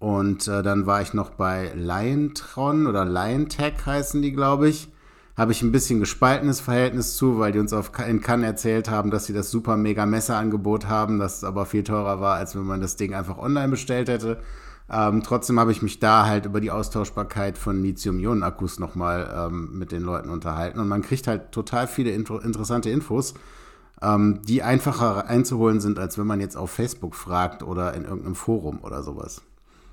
Und 0.00 0.48
äh, 0.48 0.62
dann 0.62 0.86
war 0.86 1.00
ich 1.00 1.14
noch 1.14 1.30
bei 1.30 1.72
Liontron 1.74 2.86
oder 2.86 3.04
Liontech 3.04 3.86
heißen 3.86 4.20
die, 4.20 4.32
glaube 4.32 4.68
ich 4.68 4.88
habe 5.36 5.52
ich 5.52 5.62
ein 5.62 5.72
bisschen 5.72 5.98
gespaltenes 5.98 6.60
Verhältnis 6.60 7.16
zu, 7.16 7.38
weil 7.38 7.52
die 7.52 7.58
uns 7.58 7.72
auf, 7.72 7.90
in 8.06 8.20
Cannes 8.20 8.46
erzählt 8.46 8.88
haben, 8.88 9.10
dass 9.10 9.26
sie 9.26 9.32
das 9.32 9.50
super 9.50 9.76
mega 9.76 10.06
Messerangebot 10.06 10.86
haben, 10.86 11.18
das 11.18 11.42
aber 11.42 11.66
viel 11.66 11.82
teurer 11.82 12.20
war, 12.20 12.36
als 12.36 12.54
wenn 12.54 12.64
man 12.64 12.80
das 12.80 12.96
Ding 12.96 13.14
einfach 13.14 13.38
online 13.38 13.68
bestellt 13.68 14.08
hätte. 14.08 14.40
Ähm, 14.90 15.22
trotzdem 15.22 15.58
habe 15.58 15.72
ich 15.72 15.82
mich 15.82 15.98
da 15.98 16.26
halt 16.26 16.46
über 16.46 16.60
die 16.60 16.70
Austauschbarkeit 16.70 17.58
von 17.58 17.82
Lithium-Ionen-Akkus 17.82 18.78
nochmal 18.78 19.32
ähm, 19.34 19.76
mit 19.78 19.92
den 19.92 20.02
Leuten 20.02 20.28
unterhalten. 20.28 20.78
Und 20.78 20.88
man 20.88 21.02
kriegt 21.02 21.26
halt 21.26 21.52
total 21.52 21.88
viele 21.88 22.10
intro 22.10 22.38
interessante 22.38 22.90
Infos, 22.90 23.34
ähm, 24.02 24.40
die 24.46 24.62
einfacher 24.62 25.26
einzuholen 25.26 25.80
sind, 25.80 25.98
als 25.98 26.18
wenn 26.18 26.26
man 26.26 26.40
jetzt 26.40 26.56
auf 26.56 26.70
Facebook 26.70 27.14
fragt 27.16 27.62
oder 27.62 27.94
in 27.94 28.04
irgendeinem 28.04 28.34
Forum 28.34 28.80
oder 28.82 29.02
sowas. 29.02 29.40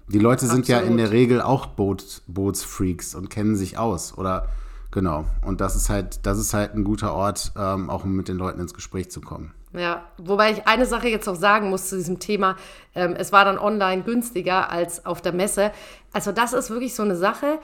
Die 0.10 0.20
Leute 0.20 0.46
sind 0.46 0.62
Absolut. 0.62 0.84
ja 0.84 0.88
in 0.88 0.98
der 0.98 1.12
Regel 1.12 1.42
auch 1.42 1.68
Boot, 1.68 2.22
Bootsfreaks 2.28 3.16
und 3.16 3.30
kennen 3.30 3.56
sich 3.56 3.78
aus. 3.78 4.18
Oder 4.18 4.50
Genau. 4.92 5.26
Und 5.46 5.62
das 5.62 5.76
ist 5.76 5.90
halt, 5.90 6.26
das 6.26 6.38
ist 6.38 6.54
halt 6.54 6.76
ein 6.76 6.84
guter 6.84 7.14
Ort, 7.14 7.54
ähm, 7.58 7.90
auch 7.90 8.04
um 8.04 8.16
mit 8.16 8.28
den 8.28 8.38
Leuten 8.38 8.60
ins 8.60 8.74
Gespräch 8.74 9.10
zu 9.10 9.22
kommen. 9.22 9.54
Ja, 9.74 10.04
wobei 10.18 10.52
ich 10.52 10.68
eine 10.68 10.86
Sache 10.86 11.08
jetzt 11.08 11.30
auch 11.30 11.36
sagen 11.36 11.70
muss 11.70 11.88
zu 11.88 11.96
diesem 11.96 12.20
Thema. 12.20 12.58
Ähm, 12.94 13.16
es 13.18 13.32
war 13.32 13.46
dann 13.46 13.58
online 13.58 14.04
günstiger 14.04 14.70
als 14.70 15.06
auf 15.06 15.22
der 15.22 15.32
Messe. 15.32 15.72
Also 16.12 16.34
das 16.34 16.52
ist 16.52 16.70
wirklich 16.70 16.94
so 16.94 17.04
eine 17.04 17.16
Sache, 17.16 17.60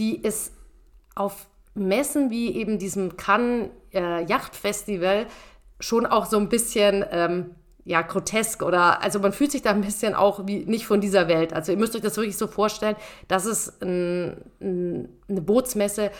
die 0.00 0.20
ist 0.20 0.52
auf 1.14 1.46
Messen 1.74 2.30
wie 2.30 2.56
eben 2.56 2.78
diesem 2.78 3.16
Cannes 3.16 3.70
äh, 3.94 4.24
Yachtfestival 4.24 5.26
schon 5.78 6.06
auch 6.06 6.26
so 6.26 6.38
ein 6.38 6.48
bisschen 6.48 7.04
ähm, 7.12 7.54
ja, 7.84 8.02
grotesk 8.02 8.62
oder 8.62 9.02
also 9.02 9.18
man 9.18 9.32
fühlt 9.32 9.50
sich 9.50 9.62
da 9.62 9.70
ein 9.70 9.80
bisschen 9.80 10.14
auch 10.14 10.46
wie 10.46 10.66
nicht 10.66 10.86
von 10.86 11.00
dieser 11.00 11.26
Welt. 11.28 11.54
Also 11.54 11.72
ihr 11.72 11.78
müsst 11.78 11.96
euch 11.96 12.02
das 12.02 12.16
wirklich 12.16 12.36
so 12.36 12.46
vorstellen, 12.46 12.96
das 13.28 13.46
ist 13.46 13.82
ein, 13.82 14.36
ein, 14.60 15.08
eine 15.28 15.40
Bootsmesse, 15.40 16.10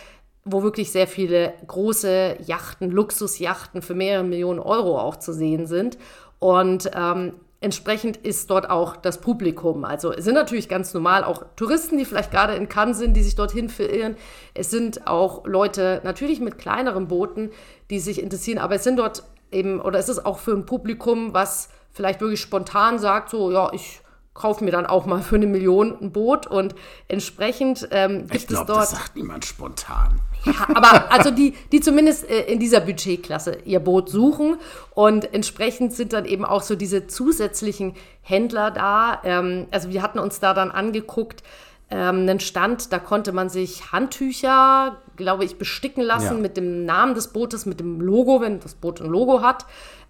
wo 0.51 0.63
wirklich 0.63 0.91
sehr 0.91 1.07
viele 1.07 1.53
große 1.67 2.37
Yachten, 2.45 2.91
Luxusjachten 2.91 3.81
für 3.81 3.95
mehrere 3.95 4.23
Millionen 4.23 4.59
Euro 4.59 4.99
auch 4.99 5.17
zu 5.17 5.33
sehen 5.33 5.67
sind. 5.67 5.97
Und 6.39 6.89
ähm, 6.95 7.33
entsprechend 7.61 8.17
ist 8.17 8.49
dort 8.49 8.69
auch 8.69 8.95
das 8.95 9.19
Publikum. 9.19 9.83
Also 9.83 10.13
es 10.13 10.23
sind 10.23 10.35
natürlich 10.35 10.69
ganz 10.69 10.93
normal 10.93 11.23
auch 11.23 11.43
Touristen, 11.55 11.97
die 11.97 12.05
vielleicht 12.05 12.31
gerade 12.31 12.55
in 12.55 12.69
Cannes 12.69 12.97
sind, 12.97 13.15
die 13.15 13.23
sich 13.23 13.35
dorthin 13.35 13.69
verirren. 13.69 14.15
Es 14.53 14.69
sind 14.71 15.07
auch 15.07 15.45
Leute 15.45 16.01
natürlich 16.03 16.39
mit 16.39 16.57
kleineren 16.57 17.07
Booten, 17.07 17.51
die 17.89 17.99
sich 17.99 18.21
interessieren, 18.21 18.59
aber 18.59 18.75
es 18.75 18.83
sind 18.83 18.97
dort 18.97 19.23
eben, 19.51 19.81
oder 19.81 19.99
es 19.99 20.09
ist 20.09 20.25
auch 20.25 20.39
für 20.39 20.51
ein 20.51 20.65
Publikum, 20.65 21.33
was 21.33 21.69
vielleicht 21.91 22.21
wirklich 22.21 22.39
spontan 22.39 22.99
sagt, 22.99 23.29
so, 23.29 23.51
ja, 23.51 23.71
ich 23.73 24.01
kaufe 24.33 24.63
mir 24.63 24.71
dann 24.71 24.85
auch 24.85 25.05
mal 25.05 25.21
für 25.21 25.35
eine 25.35 25.47
Million 25.47 25.97
ein 26.01 26.11
Boot 26.11 26.47
und 26.47 26.73
entsprechend 27.09 27.89
ähm, 27.91 28.27
gibt 28.27 28.47
glaub, 28.47 28.61
es 28.61 28.67
dort. 28.67 28.81
Das 28.83 28.91
sagt 28.91 29.15
niemand 29.15 29.43
spontan. 29.43 30.21
Ja, 30.45 30.53
aber 30.73 31.11
also 31.11 31.31
die, 31.31 31.53
die 31.71 31.81
zumindest 31.81 32.29
äh, 32.29 32.41
in 32.51 32.59
dieser 32.59 32.79
Budgetklasse 32.79 33.57
ihr 33.65 33.79
Boot 33.79 34.09
suchen 34.09 34.57
und 34.93 35.33
entsprechend 35.33 35.93
sind 35.93 36.13
dann 36.13 36.25
eben 36.25 36.45
auch 36.45 36.61
so 36.61 36.75
diese 36.75 37.07
zusätzlichen 37.07 37.95
Händler 38.21 38.71
da. 38.71 39.21
Ähm, 39.23 39.67
also 39.71 39.89
wir 39.89 40.01
hatten 40.01 40.19
uns 40.19 40.39
da 40.39 40.53
dann 40.53 40.71
angeguckt, 40.71 41.43
ähm, 41.91 42.19
einen 42.19 42.39
Stand, 42.39 42.93
da 42.93 42.99
konnte 42.99 43.31
man 43.31 43.49
sich 43.49 43.91
Handtücher, 43.91 44.97
glaube 45.15 45.43
ich, 45.43 45.57
besticken 45.57 46.03
lassen 46.03 46.35
ja. 46.35 46.41
mit 46.41 46.55
dem 46.55 46.85
Namen 46.85 47.15
des 47.15 47.29
Bootes, 47.29 47.65
mit 47.65 47.79
dem 47.79 47.99
Logo, 47.99 48.41
wenn 48.41 48.59
das 48.59 48.75
Boot 48.75 49.01
ein 49.01 49.07
Logo 49.07 49.41
hat. 49.41 49.65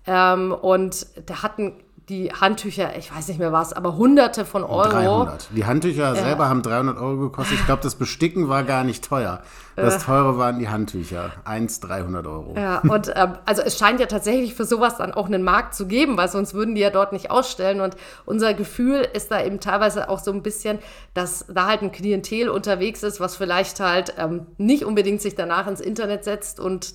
Ähm, 0.06 0.52
und 0.52 1.08
da 1.26 1.44
hatten 1.44 1.74
die 2.10 2.32
Handtücher, 2.34 2.98
ich 2.98 3.16
weiß 3.16 3.28
nicht 3.28 3.40
mehr 3.40 3.54
was, 3.54 3.72
aber 3.72 3.96
hunderte 3.96 4.44
von 4.44 4.64
Euro. 4.64 4.90
300. 4.90 5.50
Die 5.56 5.66
Handtücher 5.66 6.16
selber 6.16 6.50
haben 6.50 6.64
300 6.64 6.98
Euro 6.98 7.18
gekostet. 7.18 7.60
Ich 7.60 7.66
glaube, 7.66 7.84
das 7.84 7.96
Besticken 7.96 8.50
war 8.50 8.64
gar 8.64 8.84
nicht 8.84 9.06
teuer. 9.08 9.42
Das 9.76 10.04
teure 10.04 10.38
waren 10.38 10.60
die 10.60 10.68
Handtücher. 10.68 11.32
Eins 11.46 11.80
300 11.80 12.26
Euro. 12.28 12.54
Ja, 12.58 12.80
und 12.80 13.14
ähm, 13.16 13.36
also 13.46 13.62
es 13.62 13.78
scheint 13.78 14.00
ja 14.00 14.08
tatsächlich 14.08 14.54
für 14.56 14.66
sowas 14.66 14.98
dann 14.98 15.14
auch 15.14 15.28
einen 15.28 15.44
Markt 15.44 15.74
zu 15.76 15.88
geben, 15.88 16.18
weil 16.18 16.28
sonst 16.28 16.54
würden 16.54 16.76
die 16.76 16.82
ja 16.82 16.90
dort 16.90 17.14
nicht 17.14 17.32
ausstellen. 17.32 17.80
Und 17.80 17.96
unser 18.26 18.54
Gefühl 18.54 19.08
ist 19.14 19.32
da 19.32 19.42
eben 19.42 19.60
teilweise 19.60 20.10
auch 20.10 20.20
so 20.20 20.32
ein 20.32 20.42
bisschen, 20.44 20.80
dass 21.14 21.46
da 21.48 21.68
halt 21.68 21.82
ein 21.82 21.92
Klientel 21.92 22.50
unterwegs 22.50 23.04
ist, 23.04 23.20
was 23.20 23.36
vielleicht 23.36 23.80
halt 23.80 24.16
ähm, 24.18 24.48
nicht 24.58 24.84
unbedingt 24.84 25.22
sich 25.22 25.36
danach 25.36 25.68
ins 25.68 25.80
Internet 25.80 26.24
setzt 26.24 26.60
und 26.60 26.94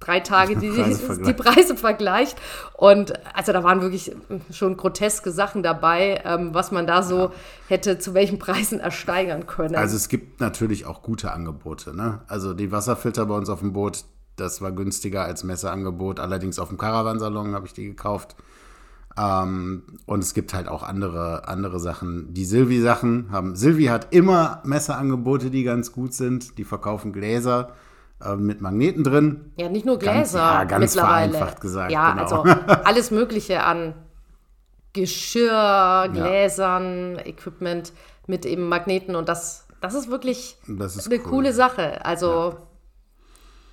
drei 0.00 0.20
Tage 0.20 0.56
die, 0.56 0.70
Preise 0.70 1.22
die 1.22 1.32
Preise 1.34 1.76
vergleicht. 1.76 2.36
Und 2.72 3.12
also 3.34 3.52
da 3.52 3.62
waren 3.62 3.82
wirklich 3.82 4.12
schon 4.50 4.76
groteske 4.76 5.30
Sachen 5.30 5.62
dabei, 5.62 6.22
ähm, 6.24 6.52
was 6.52 6.72
man 6.72 6.86
da 6.86 7.02
so 7.02 7.18
ja. 7.18 7.32
hätte 7.68 7.98
zu 7.98 8.14
welchen 8.14 8.38
Preisen 8.38 8.80
ersteigern 8.80 9.46
können. 9.46 9.76
Also 9.76 9.96
es 9.96 10.08
gibt 10.08 10.40
natürlich 10.40 10.86
auch 10.86 11.02
gute 11.02 11.32
Angebote. 11.32 11.94
Ne? 11.94 12.20
Also 12.26 12.54
die 12.54 12.72
Wasserfilter 12.72 13.26
bei 13.26 13.36
uns 13.36 13.50
auf 13.50 13.60
dem 13.60 13.72
Boot, 13.72 14.04
das 14.36 14.62
war 14.62 14.72
günstiger 14.72 15.24
als 15.24 15.44
Messeangebot. 15.44 16.18
Allerdings 16.18 16.58
auf 16.58 16.68
dem 16.68 16.78
Caravansalon 16.78 17.54
habe 17.54 17.66
ich 17.66 17.74
die 17.74 17.84
gekauft. 17.84 18.36
Ähm, 19.18 19.82
und 20.06 20.20
es 20.20 20.32
gibt 20.32 20.54
halt 20.54 20.66
auch 20.66 20.82
andere, 20.82 21.46
andere 21.46 21.78
Sachen. 21.78 22.32
Die 22.32 22.46
Silvi-Sachen 22.46 23.30
haben. 23.30 23.54
Silvi 23.54 23.86
hat 23.86 24.14
immer 24.14 24.62
Messeangebote, 24.64 25.50
die 25.50 25.62
ganz 25.62 25.92
gut 25.92 26.14
sind. 26.14 26.56
Die 26.56 26.64
verkaufen 26.64 27.12
Gläser 27.12 27.74
äh, 28.24 28.36
mit 28.36 28.60
Magneten 28.60 29.04
drin. 29.04 29.52
Ja, 29.56 29.68
nicht 29.68 29.86
nur 29.86 29.98
Gläser. 29.98 30.14
Ganz, 30.14 30.32
ja, 30.34 30.64
ganz 30.64 30.94
mittlerweile. 30.94 31.32
vereinfacht 31.32 31.60
gesagt. 31.60 31.92
Ja, 31.92 32.12
genau. 32.12 32.22
also 32.22 32.42
alles 32.84 33.10
Mögliche 33.10 33.62
an 33.62 33.94
Geschirr, 34.92 36.08
Gläsern, 36.12 37.16
ja. 37.16 37.26
Equipment 37.26 37.92
mit 38.26 38.44
eben 38.44 38.68
Magneten 38.68 39.14
und 39.14 39.28
das, 39.28 39.66
das 39.80 39.94
ist 39.94 40.10
wirklich 40.10 40.56
das 40.66 40.96
ist 40.96 41.06
eine 41.06 41.20
cool. 41.20 41.30
coole 41.30 41.52
Sache. 41.52 42.04
Also. 42.04 42.26
Ja. 42.26 42.56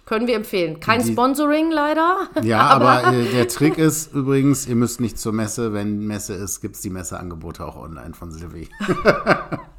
Können 0.05 0.25
wir 0.25 0.37
empfehlen. 0.37 0.79
Kein 0.79 1.03
Die, 1.03 1.11
Sponsoring 1.11 1.69
leider. 1.69 2.29
Ja, 2.41 2.61
aber, 2.69 3.03
aber 3.03 3.13
äh, 3.13 3.25
der 3.25 3.49
Trick 3.49 3.77
ist 3.77 4.13
übrigens, 4.13 4.65
ihr 4.65 4.75
müsst 4.75 5.01
nicht 5.01 5.19
zur 5.19 5.33
Messe. 5.33 5.73
Wenn 5.73 5.99
Messe 5.99 6.33
ist, 6.33 6.61
gibt 6.61 6.75
es 6.77 6.81
die 6.81 6.89
Messeangebote 6.89 7.65
auch 7.65 7.75
online 7.75 8.13
von 8.13 8.31
Silvi. 8.31 8.69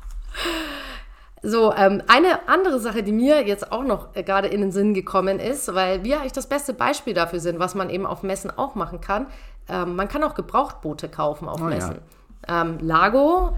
So, 1.49 1.73
ähm, 1.73 2.03
eine 2.09 2.49
andere 2.49 2.79
Sache, 2.79 3.03
die 3.03 3.13
mir 3.13 3.47
jetzt 3.47 3.73
auch 3.73 3.83
noch 3.83 4.15
äh, 4.15 4.23
gerade 4.23 4.49
in 4.49 4.61
den 4.61 4.71
Sinn 4.71 4.93
gekommen 4.93 5.41
ist, 5.41 5.75
weil 5.75 6.05
wir 6.05 6.21
eigentlich 6.21 6.33
das 6.33 6.47
beste 6.47 6.75
Beispiel 6.75 7.15
dafür 7.15 7.41
sind, 7.41 7.59
was 7.59 7.75
man 7.75 7.89
eben 7.89 8.05
auf 8.05 8.23
Messen 8.23 8.51
auch 8.51 8.75
machen 8.75 9.01
kann. 9.01 9.27
Ähm, 9.69 9.97
man 9.97 10.09
kann 10.09 10.23
auch 10.25 10.35
Gebrauchtboote 10.35 11.09
kaufen 11.09 11.49
auf 11.49 11.61
Oh, 11.61 11.65
Messen. 11.65 11.99
Ähm, 12.47 12.79
Lago 12.81 13.53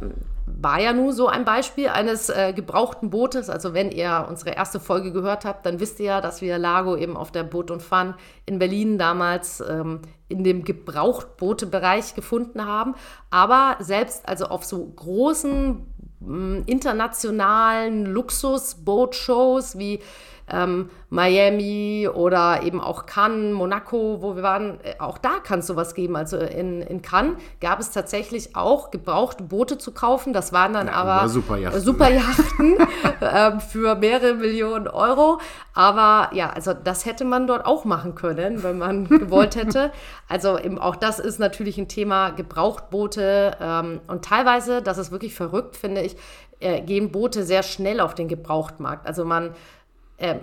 war 0.47 0.81
ja 0.81 0.93
nun 0.93 1.13
so 1.13 1.27
ein 1.29 1.45
Beispiel 1.45 1.89
eines 1.89 2.29
äh, 2.29 2.53
gebrauchten 2.53 3.11
Bootes. 3.11 3.51
Also 3.51 3.75
wenn 3.75 3.91
ihr 3.91 4.27
unsere 4.29 4.51
erste 4.51 4.81
Folge 4.81 5.13
gehört 5.13 5.45
habt, 5.45 5.67
dann 5.67 5.81
wisst 5.81 6.01
ihr 6.01 6.07
ja, 6.07 6.21
dass 6.21 6.43
wir 6.43 6.59
Lago 6.59 6.97
eben 6.97 7.17
auf 7.17 7.31
der 7.31 7.45
Boot 7.45 7.71
und 7.71 7.83
Fun 7.83 8.15
in 8.47 8.59
Berlin 8.59 8.99
damals 8.99 9.61
ähm, 9.61 10.01
in 10.29 10.45
dem 10.45 10.65
Gebrauchtboote-Bereich 10.65 12.15
gefunden 12.15 12.65
haben. 12.65 12.95
Aber 13.31 13.77
selbst 13.81 14.29
also 14.29 14.47
auf 14.47 14.65
so 14.65 14.85
großen 14.85 15.87
internationalen 16.67 18.05
Luxus-Boot-Shows 18.07 19.79
wie 19.79 20.01
ähm, 20.53 20.91
Miami 21.11 22.09
oder 22.13 22.63
eben 22.63 22.81
auch 22.81 23.07
Cannes, 23.07 23.53
Monaco, 23.53 24.19
wo 24.21 24.37
wir 24.37 24.43
waren, 24.43 24.79
äh, 24.83 24.95
auch 24.99 25.19
da 25.19 25.39
kann 25.43 25.59
es 25.61 25.67
sowas 25.67 25.95
geben. 25.95 26.17
Also 26.17 26.37
in, 26.37 26.83
in 26.83 27.03
Cannes 27.03 27.37
gab 27.61 27.81
es 27.81 27.91
tatsächlich 27.91 28.55
auch 28.55 28.91
gebrauchte 28.91 29.43
Boote 29.43 29.79
zu 29.79 29.93
kaufen. 29.93 30.33
Das 30.33 30.53
waren 30.53 30.73
dann 30.73 30.87
Ja, 30.87 30.95
aber 30.95 31.29
Superjachten. 31.29 31.79
äh, 31.79 31.83
Superjachten 31.83 32.79
ähm, 33.21 33.61
für 33.61 33.97
mehrere 33.97 34.35
Millionen 34.35 34.89
Euro. 34.89 35.41
Aber 35.75 36.35
ja, 36.35 36.51
also 36.51 36.73
das 36.75 37.07
hätte 37.07 37.25
man 37.25 37.47
dort 37.47 37.67
auch 37.67 37.85
machen 37.85 38.15
können, 38.15 38.63
wenn 38.63 38.79
man 38.79 39.05
gewollt 39.09 39.57
hätte. 39.57 39.93
Also 40.29 40.59
eben 40.59 40.79
auch 40.79 40.97
das 40.97 41.19
ist 41.19 41.39
natürlich 41.39 41.79
ein 41.79 41.89
Thema 41.89 42.31
Gebrauchtboote. 42.31 43.57
Ähm, 43.61 44.01
und 44.07 44.25
teilweise, 44.25 44.83
das 44.83 44.99
ist 44.99 45.11
wirklich 45.11 45.35
verrückt, 45.35 45.77
finde 45.77 46.03
ich, 46.03 46.17
äh, 46.61 46.83
gehen 46.83 47.11
Boote 47.11 47.43
sehr 47.45 47.63
schnell 47.63 48.01
auf 48.01 48.15
den 48.15 48.29
Gebrauchtmarkt. 48.29 49.07
Also 49.07 49.25
man 49.25 49.55
ähm, 50.21 50.41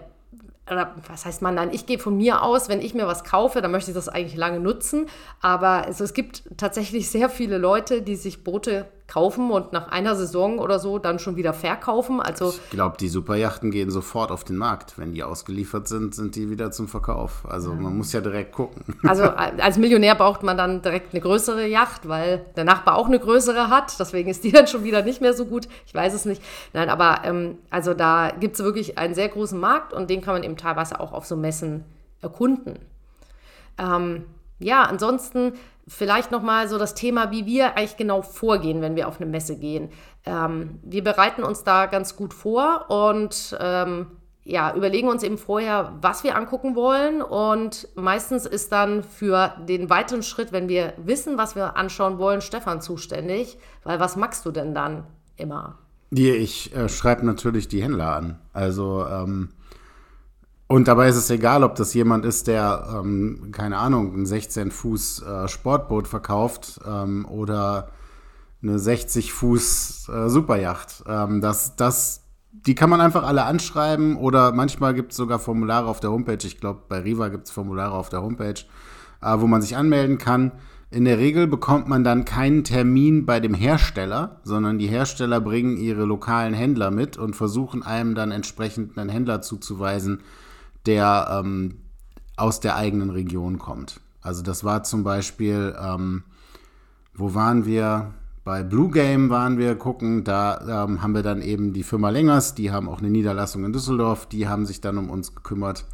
oder 0.69 0.95
was 1.07 1.25
heißt 1.25 1.41
man 1.41 1.55
dann? 1.55 1.73
Ich 1.73 1.85
gehe 1.85 1.97
von 1.99 2.17
mir 2.17 2.43
aus, 2.43 2.67
wenn 2.67 2.81
ich 2.81 2.93
mir 2.93 3.07
was 3.07 3.23
kaufe, 3.23 3.61
dann 3.61 3.71
möchte 3.71 3.91
ich 3.91 3.95
das 3.95 4.09
eigentlich 4.09 4.35
lange 4.35 4.59
nutzen. 4.59 5.07
Aber 5.41 5.85
also 5.85 6.03
es 6.03 6.13
gibt 6.13 6.43
tatsächlich 6.57 7.09
sehr 7.09 7.29
viele 7.29 7.57
Leute, 7.57 8.01
die 8.01 8.15
sich 8.15 8.43
Boote 8.43 8.85
kaufen 9.07 9.51
und 9.51 9.71
nach 9.71 9.87
einer 9.87 10.15
Saison 10.15 10.59
oder 10.59 10.79
so 10.79 10.99
dann 10.99 11.17
schon 11.17 11.37
wieder 11.37 11.53
verkaufen. 11.53 12.19
Also 12.19 12.49
Ich 12.49 12.69
glaube, 12.71 12.97
die 12.97 13.07
Superjachten 13.07 13.71
gehen 13.71 13.89
sofort 13.89 14.31
auf 14.31 14.43
den 14.43 14.57
Markt. 14.57 14.97
Wenn 14.97 15.13
die 15.13 15.23
ausgeliefert 15.23 15.87
sind, 15.87 16.13
sind 16.13 16.35
die 16.35 16.49
wieder 16.49 16.71
zum 16.71 16.87
Verkauf. 16.87 17.45
Also 17.47 17.73
man 17.73 17.97
muss 17.97 18.11
ja 18.11 18.19
direkt 18.19 18.51
gucken. 18.51 18.83
Also 19.07 19.23
als 19.23 19.77
Millionär 19.77 20.15
braucht 20.15 20.43
man 20.43 20.57
dann 20.57 20.81
direkt 20.81 21.13
eine 21.13 21.21
größere 21.21 21.67
Yacht, 21.67 22.07
weil 22.07 22.45
der 22.57 22.65
Nachbar 22.65 22.97
auch 22.97 23.07
eine 23.07 23.19
größere 23.19 23.69
hat. 23.69 23.97
Deswegen 23.99 24.29
ist 24.29 24.43
die 24.43 24.51
dann 24.57 24.67
schon 24.67 24.83
wieder 24.83 25.01
nicht 25.01 25.21
mehr 25.21 25.33
so 25.33 25.45
gut. 25.45 25.69
Ich 25.85 25.95
weiß 25.95 26.13
es 26.13 26.25
nicht. 26.25 26.41
Nein, 26.73 26.89
aber 26.89 27.21
ähm, 27.23 27.57
also 27.69 27.93
da 27.93 28.31
gibt 28.37 28.55
es 28.55 28.63
wirklich 28.63 28.97
einen 28.97 29.15
sehr 29.15 29.29
großen 29.29 29.59
Markt 29.59 29.93
und 29.93 30.09
den 30.09 30.21
kann 30.21 30.33
man 30.33 30.43
eben 30.43 30.57
teilweise 30.57 30.99
auch 30.99 31.13
auf 31.13 31.25
so 31.25 31.37
Messen 31.37 31.85
erkunden. 32.21 32.79
Ähm, 33.77 34.25
ja, 34.59 34.83
ansonsten 34.83 35.53
vielleicht 35.87 36.31
nochmal 36.31 36.67
so 36.67 36.77
das 36.77 36.95
Thema, 36.95 37.31
wie 37.31 37.45
wir 37.45 37.77
eigentlich 37.77 37.97
genau 37.97 38.21
vorgehen, 38.21 38.81
wenn 38.81 38.95
wir 38.95 39.07
auf 39.07 39.21
eine 39.21 39.29
Messe 39.29 39.57
gehen. 39.57 39.89
Ähm, 40.25 40.79
wir 40.83 41.03
bereiten 41.03 41.43
uns 41.43 41.63
da 41.63 41.85
ganz 41.85 42.15
gut 42.15 42.33
vor 42.33 42.89
und 42.89 43.57
ähm, 43.59 44.07
ja, 44.43 44.73
überlegen 44.73 45.09
uns 45.09 45.23
eben 45.23 45.37
vorher, 45.37 45.93
was 46.01 46.23
wir 46.23 46.37
angucken 46.37 46.75
wollen. 46.75 47.21
Und 47.21 47.89
meistens 47.95 48.45
ist 48.45 48.71
dann 48.71 49.03
für 49.03 49.53
den 49.67 49.89
weiteren 49.89 50.23
Schritt, 50.23 50.53
wenn 50.53 50.69
wir 50.69 50.93
wissen, 50.97 51.37
was 51.37 51.55
wir 51.55 51.75
anschauen 51.75 52.17
wollen, 52.17 52.41
Stefan 52.41 52.81
zuständig. 52.81 53.57
Weil 53.83 53.99
was 53.99 54.15
magst 54.15 54.45
du 54.45 54.51
denn 54.51 54.73
dann 54.73 55.03
immer? 55.35 55.77
Ich 56.11 56.73
äh, 56.73 56.87
schreibe 56.87 57.25
natürlich 57.25 57.67
die 57.67 57.83
Händler 57.83 58.15
an. 58.15 58.39
Also, 58.53 59.05
ähm, 59.05 59.49
und 60.67 60.87
dabei 60.89 61.07
ist 61.07 61.15
es 61.15 61.29
egal, 61.29 61.63
ob 61.63 61.75
das 61.75 61.93
jemand 61.93 62.25
ist, 62.25 62.47
der, 62.47 62.99
ähm, 62.99 63.49
keine 63.51 63.77
Ahnung, 63.77 64.13
ein 64.15 64.25
16 64.25 64.71
Fuß 64.71 65.21
äh, 65.21 65.47
Sportboot 65.47 66.07
verkauft 66.07 66.81
ähm, 66.85 67.25
oder 67.25 67.89
eine 68.61 68.77
60 68.77 69.31
Fuß 69.31 70.09
äh, 70.09 70.29
Superjacht. 70.29 71.05
Ähm, 71.07 71.39
das, 71.39 71.77
das, 71.77 72.25
die 72.51 72.75
kann 72.75 72.89
man 72.89 72.99
einfach 72.99 73.23
alle 73.23 73.45
anschreiben 73.45 74.17
oder 74.17 74.51
manchmal 74.51 74.93
gibt 74.93 75.11
es 75.11 75.17
sogar 75.17 75.39
Formulare 75.39 75.87
auf 75.87 76.01
der 76.01 76.11
Homepage. 76.11 76.45
Ich 76.45 76.59
glaube, 76.59 76.81
bei 76.89 76.99
Riva 76.99 77.29
gibt 77.29 77.47
es 77.47 77.51
Formulare 77.51 77.93
auf 77.93 78.09
der 78.09 78.21
Homepage, 78.21 78.65
äh, 79.21 79.39
wo 79.39 79.47
man 79.47 79.61
sich 79.61 79.77
anmelden 79.77 80.17
kann. 80.17 80.51
In 80.89 81.05
der 81.05 81.17
Regel 81.17 81.47
bekommt 81.47 81.87
man 81.87 82.03
dann 82.03 82.25
keinen 82.25 82.65
Termin 82.65 83.25
bei 83.25 83.39
dem 83.39 83.53
Hersteller, 83.53 84.41
sondern 84.43 84.79
die 84.79 84.87
Hersteller 84.87 85.39
bringen 85.39 85.77
ihre 85.77 86.03
lokalen 86.03 86.53
Händler 86.53 86.91
mit 86.91 87.17
und 87.17 87.35
versuchen 87.35 87.83
einem 87.83 88.15
dann 88.15 88.31
entsprechend 88.31 88.97
einen 88.97 89.09
Händler 89.09 89.41
zuzuweisen, 89.41 90.21
der 90.87 91.41
ähm, 91.43 91.75
aus 92.37 92.59
der 92.59 92.75
eigenen 92.75 93.09
Region 93.09 93.59
kommt. 93.59 93.99
Also 94.21 94.43
das 94.43 94.63
war 94.63 94.83
zum 94.83 95.03
Beispiel, 95.03 95.75
ähm, 95.81 96.23
wo 97.13 97.33
waren 97.33 97.65
wir? 97.65 98.13
Bei 98.43 98.63
Blue 98.63 98.89
Game 98.89 99.29
waren 99.29 99.57
wir 99.57 99.75
gucken, 99.75 100.23
da 100.23 100.85
ähm, 100.85 101.01
haben 101.01 101.13
wir 101.13 101.21
dann 101.21 101.41
eben 101.41 101.73
die 101.73 101.83
Firma 101.83 102.09
Längers, 102.09 102.55
die 102.55 102.71
haben 102.71 102.87
auch 102.87 102.99
eine 102.99 103.09
Niederlassung 103.09 103.65
in 103.65 103.73
Düsseldorf, 103.73 104.25
die 104.25 104.47
haben 104.47 104.65
sich 104.65 104.79
dann 104.79 104.97
um 104.97 105.09
uns 105.09 105.35
gekümmert. 105.35 105.85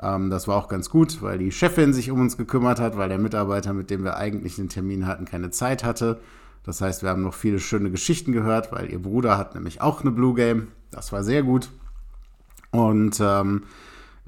Ähm, 0.00 0.30
das 0.30 0.46
war 0.46 0.56
auch 0.56 0.68
ganz 0.68 0.90
gut, 0.90 1.22
weil 1.22 1.38
die 1.38 1.50
Chefin 1.50 1.92
sich 1.92 2.12
um 2.12 2.20
uns 2.20 2.36
gekümmert 2.36 2.78
hat, 2.78 2.96
weil 2.96 3.08
der 3.08 3.18
Mitarbeiter, 3.18 3.72
mit 3.72 3.90
dem 3.90 4.04
wir 4.04 4.16
eigentlich 4.16 4.60
einen 4.60 4.68
Termin 4.68 5.08
hatten, 5.08 5.24
keine 5.24 5.50
Zeit 5.50 5.82
hatte. 5.82 6.20
Das 6.62 6.80
heißt, 6.80 7.02
wir 7.02 7.10
haben 7.10 7.22
noch 7.22 7.34
viele 7.34 7.58
schöne 7.58 7.90
Geschichten 7.90 8.30
gehört, 8.30 8.70
weil 8.70 8.90
ihr 8.92 9.02
Bruder 9.02 9.36
hat 9.36 9.56
nämlich 9.56 9.80
auch 9.80 10.02
eine 10.02 10.12
Blue 10.12 10.34
Game. 10.34 10.68
Das 10.92 11.12
war 11.12 11.24
sehr 11.24 11.42
gut. 11.42 11.70
Und 12.70 13.18
ähm, 13.20 13.64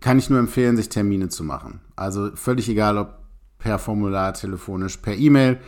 kann 0.04 0.18
ich 0.18 0.28
nur 0.28 0.38
empfehlen, 0.38 0.76
sich 0.76 0.90
Termine 0.90 1.30
zu 1.30 1.44
machen. 1.44 1.80
Also 1.96 2.36
völlig 2.36 2.68
egal, 2.68 2.98
ob 2.98 3.20
per 3.58 3.78
Formular, 3.78 4.34
telefonisch, 4.34 4.98
per 4.98 5.14
E-Mail. 5.14 5.58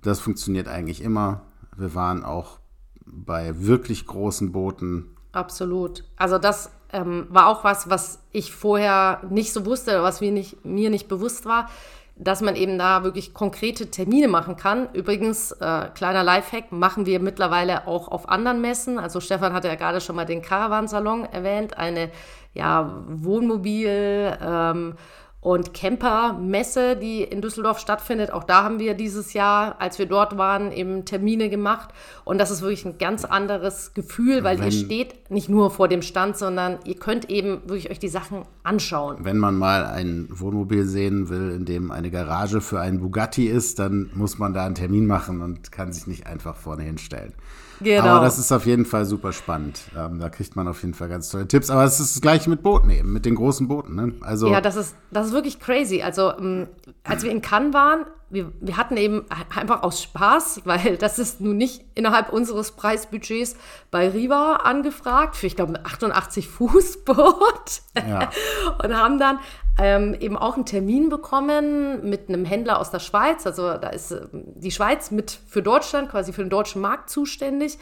Das 0.00 0.20
funktioniert 0.20 0.68
eigentlich 0.68 1.02
immer. 1.02 1.42
Wir 1.76 1.94
waren 1.94 2.24
auch 2.24 2.60
bei 3.04 3.66
wirklich 3.66 4.06
großen 4.06 4.52
Booten. 4.52 5.14
Absolut. 5.32 6.04
Also 6.16 6.38
das 6.38 6.70
ähm, 6.94 7.26
war 7.28 7.46
auch 7.46 7.62
was, 7.62 7.90
was 7.90 8.20
ich 8.32 8.54
vorher 8.54 9.20
nicht 9.28 9.52
so 9.52 9.66
wusste, 9.66 10.02
was 10.02 10.22
mir 10.22 10.32
nicht, 10.32 10.64
mir 10.64 10.88
nicht 10.88 11.06
bewusst 11.06 11.44
war, 11.44 11.68
dass 12.16 12.40
man 12.40 12.54
eben 12.54 12.78
da 12.78 13.02
wirklich 13.02 13.34
konkrete 13.34 13.90
Termine 13.90 14.28
machen 14.28 14.56
kann. 14.56 14.88
Übrigens, 14.92 15.52
äh, 15.52 15.88
kleiner 15.94 16.22
Lifehack, 16.22 16.70
machen 16.70 17.06
wir 17.06 17.18
mittlerweile 17.20 17.86
auch 17.88 18.08
auf 18.08 18.28
anderen 18.28 18.60
Messen. 18.60 18.98
Also 18.98 19.20
Stefan 19.20 19.52
hatte 19.52 19.68
ja 19.68 19.74
gerade 19.74 20.00
schon 20.00 20.16
mal 20.16 20.24
den 20.24 20.42
Caravansalon 20.42 21.24
erwähnt, 21.24 21.76
eine 21.76 22.10
ja, 22.52 23.02
Wohnmobil- 23.08 24.38
ähm, 24.40 24.94
und 25.44 25.74
Camper-Messe, 25.74 26.96
die 26.96 27.22
in 27.22 27.42
Düsseldorf 27.42 27.78
stattfindet. 27.78 28.32
Auch 28.32 28.44
da 28.44 28.64
haben 28.64 28.78
wir 28.78 28.94
dieses 28.94 29.34
Jahr, 29.34 29.76
als 29.78 29.98
wir 29.98 30.06
dort 30.06 30.38
waren, 30.38 30.72
eben 30.72 31.04
Termine 31.04 31.50
gemacht. 31.50 31.90
Und 32.24 32.38
das 32.38 32.50
ist 32.50 32.62
wirklich 32.62 32.86
ein 32.86 32.96
ganz 32.96 33.26
anderes 33.26 33.92
Gefühl, 33.92 34.42
weil 34.42 34.58
Wenn- 34.58 34.64
ihr 34.64 34.72
steht 34.72 35.30
nicht 35.30 35.50
nur 35.50 35.70
vor 35.70 35.86
dem 35.88 36.00
Stand, 36.00 36.38
sondern 36.38 36.78
ihr 36.86 36.94
könnt 36.96 37.28
eben 37.28 37.60
wirklich 37.66 37.90
euch 37.90 37.98
die 37.98 38.08
Sachen 38.08 38.44
anschauen. 38.62 39.18
Wenn 39.20 39.36
man 39.36 39.54
mal 39.58 39.84
ein 39.84 40.28
Wohnmobil 40.30 40.84
sehen 40.86 41.28
will, 41.28 41.50
in 41.50 41.66
dem 41.66 41.90
eine 41.90 42.10
Garage 42.10 42.62
für 42.62 42.80
einen 42.80 43.00
Bugatti 43.00 43.46
ist, 43.46 43.78
dann 43.78 44.10
muss 44.14 44.38
man 44.38 44.54
da 44.54 44.64
einen 44.64 44.74
Termin 44.74 45.06
machen 45.06 45.42
und 45.42 45.70
kann 45.70 45.92
sich 45.92 46.06
nicht 46.06 46.26
einfach 46.26 46.56
vorne 46.56 46.84
hinstellen. 46.84 47.34
Genau. 47.80 48.04
Aber 48.04 48.24
das 48.24 48.38
ist 48.38 48.52
auf 48.52 48.66
jeden 48.66 48.84
Fall 48.84 49.04
super 49.04 49.32
spannend. 49.32 49.80
Ähm, 49.96 50.20
da 50.20 50.28
kriegt 50.28 50.56
man 50.56 50.68
auf 50.68 50.82
jeden 50.82 50.94
Fall 50.94 51.08
ganz 51.08 51.30
tolle 51.30 51.48
Tipps. 51.48 51.70
Aber 51.70 51.84
es 51.84 52.00
ist 52.00 52.16
das 52.16 52.22
gleiche 52.22 52.48
mit 52.50 52.62
Booten 52.62 52.90
eben, 52.90 53.12
mit 53.12 53.24
den 53.24 53.34
großen 53.34 53.68
Booten. 53.68 53.94
Ne? 53.94 54.14
Also 54.20 54.48
Ja, 54.48 54.60
das 54.60 54.76
ist, 54.76 54.94
das 55.10 55.28
ist 55.28 55.32
wirklich 55.32 55.60
crazy. 55.60 56.02
Also, 56.02 56.32
ähm, 56.36 56.68
als 57.02 57.22
wir 57.22 57.30
in 57.30 57.42
Cannes 57.42 57.74
waren, 57.74 58.06
wir, 58.30 58.52
wir 58.60 58.76
hatten 58.76 58.96
eben 58.96 59.24
einfach 59.54 59.82
aus 59.82 60.02
Spaß, 60.02 60.62
weil 60.64 60.96
das 60.96 61.18
ist 61.18 61.40
nun 61.40 61.56
nicht 61.56 61.84
innerhalb 61.94 62.32
unseres 62.32 62.72
Preisbudgets 62.72 63.56
bei 63.90 64.08
Riva 64.08 64.56
angefragt, 64.64 65.36
für 65.36 65.46
ich 65.46 65.56
glaube 65.56 65.74
ein 65.74 65.86
88 65.86 66.48
Fuß 66.48 67.04
Boot. 67.04 67.82
Ja. 67.96 68.30
Und 68.82 68.96
haben 68.96 69.18
dann 69.18 69.38
ähm, 69.78 70.14
eben 70.20 70.36
auch 70.36 70.54
einen 70.54 70.66
Termin 70.66 71.08
bekommen 71.08 72.08
mit 72.08 72.28
einem 72.28 72.44
Händler 72.44 72.78
aus 72.78 72.90
der 72.90 73.00
Schweiz. 73.00 73.46
Also 73.46 73.76
da 73.76 73.88
ist 73.88 74.12
ähm, 74.12 74.28
die 74.32 74.70
Schweiz 74.70 75.10
mit 75.10 75.38
für 75.46 75.62
Deutschland, 75.62 76.10
quasi 76.10 76.32
für 76.32 76.42
den 76.42 76.50
deutschen 76.50 76.80
Markt 76.80 77.10
zuständig. 77.10 77.78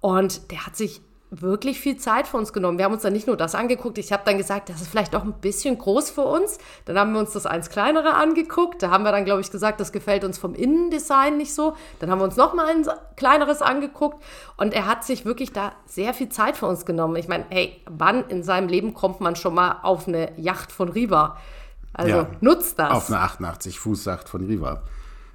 Und 0.00 0.50
der 0.50 0.66
hat 0.66 0.76
sich 0.76 1.02
wirklich 1.40 1.80
viel 1.80 1.96
Zeit 1.96 2.26
für 2.26 2.36
uns 2.36 2.52
genommen. 2.52 2.78
Wir 2.78 2.84
haben 2.84 2.92
uns 2.94 3.02
dann 3.02 3.12
nicht 3.12 3.26
nur 3.26 3.36
das 3.36 3.54
angeguckt, 3.54 3.98
ich 3.98 4.12
habe 4.12 4.22
dann 4.24 4.38
gesagt, 4.38 4.68
das 4.68 4.80
ist 4.80 4.88
vielleicht 4.88 5.14
doch 5.14 5.24
ein 5.24 5.34
bisschen 5.40 5.76
groß 5.78 6.10
für 6.10 6.22
uns. 6.22 6.58
Dann 6.84 6.98
haben 6.98 7.12
wir 7.12 7.20
uns 7.20 7.32
das 7.32 7.46
eins 7.46 7.70
kleinere 7.70 8.14
angeguckt. 8.14 8.82
Da 8.82 8.90
haben 8.90 9.04
wir 9.04 9.12
dann, 9.12 9.24
glaube 9.24 9.40
ich, 9.40 9.50
gesagt, 9.50 9.80
das 9.80 9.92
gefällt 9.92 10.24
uns 10.24 10.38
vom 10.38 10.54
Innendesign 10.54 11.36
nicht 11.36 11.54
so. 11.54 11.74
Dann 12.00 12.10
haben 12.10 12.18
wir 12.18 12.24
uns 12.24 12.36
noch 12.36 12.54
mal 12.54 12.66
ein 12.66 12.86
kleineres 13.16 13.62
angeguckt. 13.62 14.22
Und 14.56 14.74
er 14.74 14.86
hat 14.86 15.04
sich 15.04 15.24
wirklich 15.24 15.52
da 15.52 15.72
sehr 15.86 16.14
viel 16.14 16.28
Zeit 16.28 16.56
für 16.56 16.66
uns 16.66 16.84
genommen. 16.86 17.16
Ich 17.16 17.28
meine, 17.28 17.44
hey, 17.50 17.80
wann 17.88 18.24
in 18.28 18.42
seinem 18.42 18.68
Leben 18.68 18.94
kommt 18.94 19.20
man 19.20 19.36
schon 19.36 19.54
mal 19.54 19.78
auf 19.82 20.06
eine 20.08 20.32
Yacht 20.38 20.72
von 20.72 20.88
Riva? 20.88 21.36
Also 21.92 22.10
Ja. 22.16 22.26
nutzt 22.40 22.78
das. 22.78 22.90
auf 22.90 23.08
eine 23.08 23.20
88 23.20 23.78
Fuß 23.78 24.04
Yacht 24.06 24.28
von 24.28 24.44
Riva. 24.44 24.82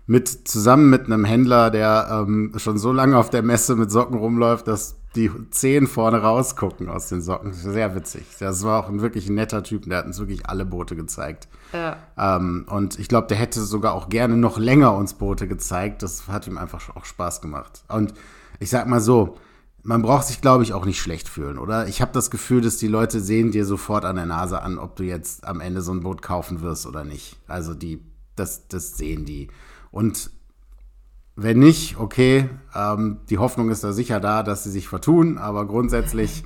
Mit, 0.07 0.27
zusammen 0.47 0.89
mit 0.89 1.05
einem 1.05 1.23
Händler, 1.23 1.69
der 1.69 2.07
ähm, 2.27 2.53
schon 2.57 2.77
so 2.77 2.91
lange 2.91 3.17
auf 3.17 3.29
der 3.29 3.43
Messe 3.43 3.75
mit 3.75 3.91
Socken 3.91 4.17
rumläuft, 4.17 4.67
dass 4.67 4.98
die 5.15 5.31
Zehen 5.49 5.87
vorne 5.87 6.21
rausgucken 6.21 6.87
aus 6.87 7.09
den 7.09 7.21
Socken. 7.21 7.53
Sehr 7.53 7.95
witzig. 7.95 8.25
Das 8.39 8.63
war 8.63 8.83
auch 8.83 8.89
ein 8.89 9.01
wirklich 9.01 9.29
netter 9.29 9.63
Typ. 9.63 9.85
Der 9.85 9.99
hat 9.99 10.05
uns 10.05 10.19
wirklich 10.19 10.47
alle 10.47 10.65
Boote 10.65 10.95
gezeigt. 10.95 11.47
Ja. 11.73 11.97
Ähm, 12.17 12.65
und 12.69 12.99
ich 12.99 13.07
glaube, 13.07 13.27
der 13.27 13.37
hätte 13.37 13.61
sogar 13.61 13.93
auch 13.93 14.09
gerne 14.09 14.37
noch 14.37 14.59
länger 14.59 14.93
uns 14.93 15.15
Boote 15.15 15.47
gezeigt. 15.47 16.03
Das 16.03 16.27
hat 16.27 16.47
ihm 16.47 16.57
einfach 16.57 16.95
auch 16.95 17.05
Spaß 17.05 17.41
gemacht. 17.41 17.83
Und 17.87 18.13
ich 18.59 18.69
sag 18.69 18.87
mal 18.87 19.01
so, 19.01 19.37
man 19.81 20.01
braucht 20.01 20.27
sich, 20.27 20.41
glaube 20.41 20.63
ich, 20.63 20.73
auch 20.73 20.85
nicht 20.85 21.01
schlecht 21.01 21.27
fühlen, 21.27 21.57
oder? 21.57 21.87
Ich 21.87 22.01
habe 22.01 22.11
das 22.11 22.29
Gefühl, 22.29 22.61
dass 22.61 22.77
die 22.77 22.87
Leute 22.87 23.19
sehen 23.19 23.51
dir 23.51 23.65
sofort 23.65 24.05
an 24.05 24.17
der 24.17 24.25
Nase 24.25 24.61
an, 24.61 24.77
ob 24.77 24.95
du 24.95 25.03
jetzt 25.03 25.45
am 25.47 25.61
Ende 25.61 25.81
so 25.81 25.91
ein 25.91 26.01
Boot 26.01 26.21
kaufen 26.21 26.61
wirst 26.61 26.85
oder 26.85 27.03
nicht. 27.03 27.37
Also 27.47 27.73
die, 27.73 28.03
das, 28.35 28.67
das 28.67 28.97
sehen 28.97 29.25
die. 29.25 29.47
Und 29.89 30.31
wenn 31.41 31.59
nicht, 31.59 31.97
okay, 31.97 32.49
ähm, 32.75 33.19
die 33.29 33.37
Hoffnung 33.37 33.69
ist 33.69 33.83
da 33.83 33.93
sicher 33.93 34.19
da, 34.19 34.43
dass 34.43 34.63
sie 34.63 34.71
sich 34.71 34.87
vertun, 34.87 35.37
aber 35.37 35.65
grundsätzlich 35.65 36.43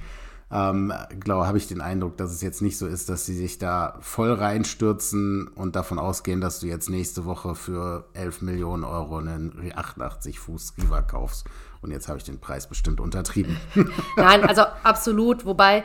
ähm, 0.54 0.94
glaube, 1.20 1.48
habe 1.48 1.58
ich 1.58 1.68
den 1.68 1.82
Eindruck, 1.82 2.16
dass 2.18 2.32
es 2.32 2.44
jetzt 2.44 2.62
nicht 2.62 2.78
so 2.78 2.86
ist, 2.86 3.10
dass 3.10 3.26
sie 3.26 3.36
sich 3.36 3.58
da 3.58 3.98
voll 4.02 4.32
reinstürzen 4.32 5.48
und 5.48 5.76
davon 5.76 5.98
ausgehen, 5.98 6.42
dass 6.42 6.60
du 6.60 6.68
jetzt 6.68 6.92
nächste 6.92 7.26
Woche 7.26 7.56
für 7.56 8.06
11 8.14 8.44
Millionen 8.44 8.84
Euro 8.84 9.18
einen 9.18 9.72
88 9.74 10.40
Fuß 10.40 10.76
Riva 10.78 11.02
kaufst. 11.02 11.48
Und 11.82 11.90
jetzt 11.90 12.08
habe 12.08 12.20
ich 12.20 12.24
den 12.24 12.40
Preis 12.40 12.68
bestimmt 12.68 13.00
untertrieben. 13.00 13.58
Nein, 14.16 14.44
also 14.44 14.62
absolut. 14.84 15.44
Wobei, 15.46 15.84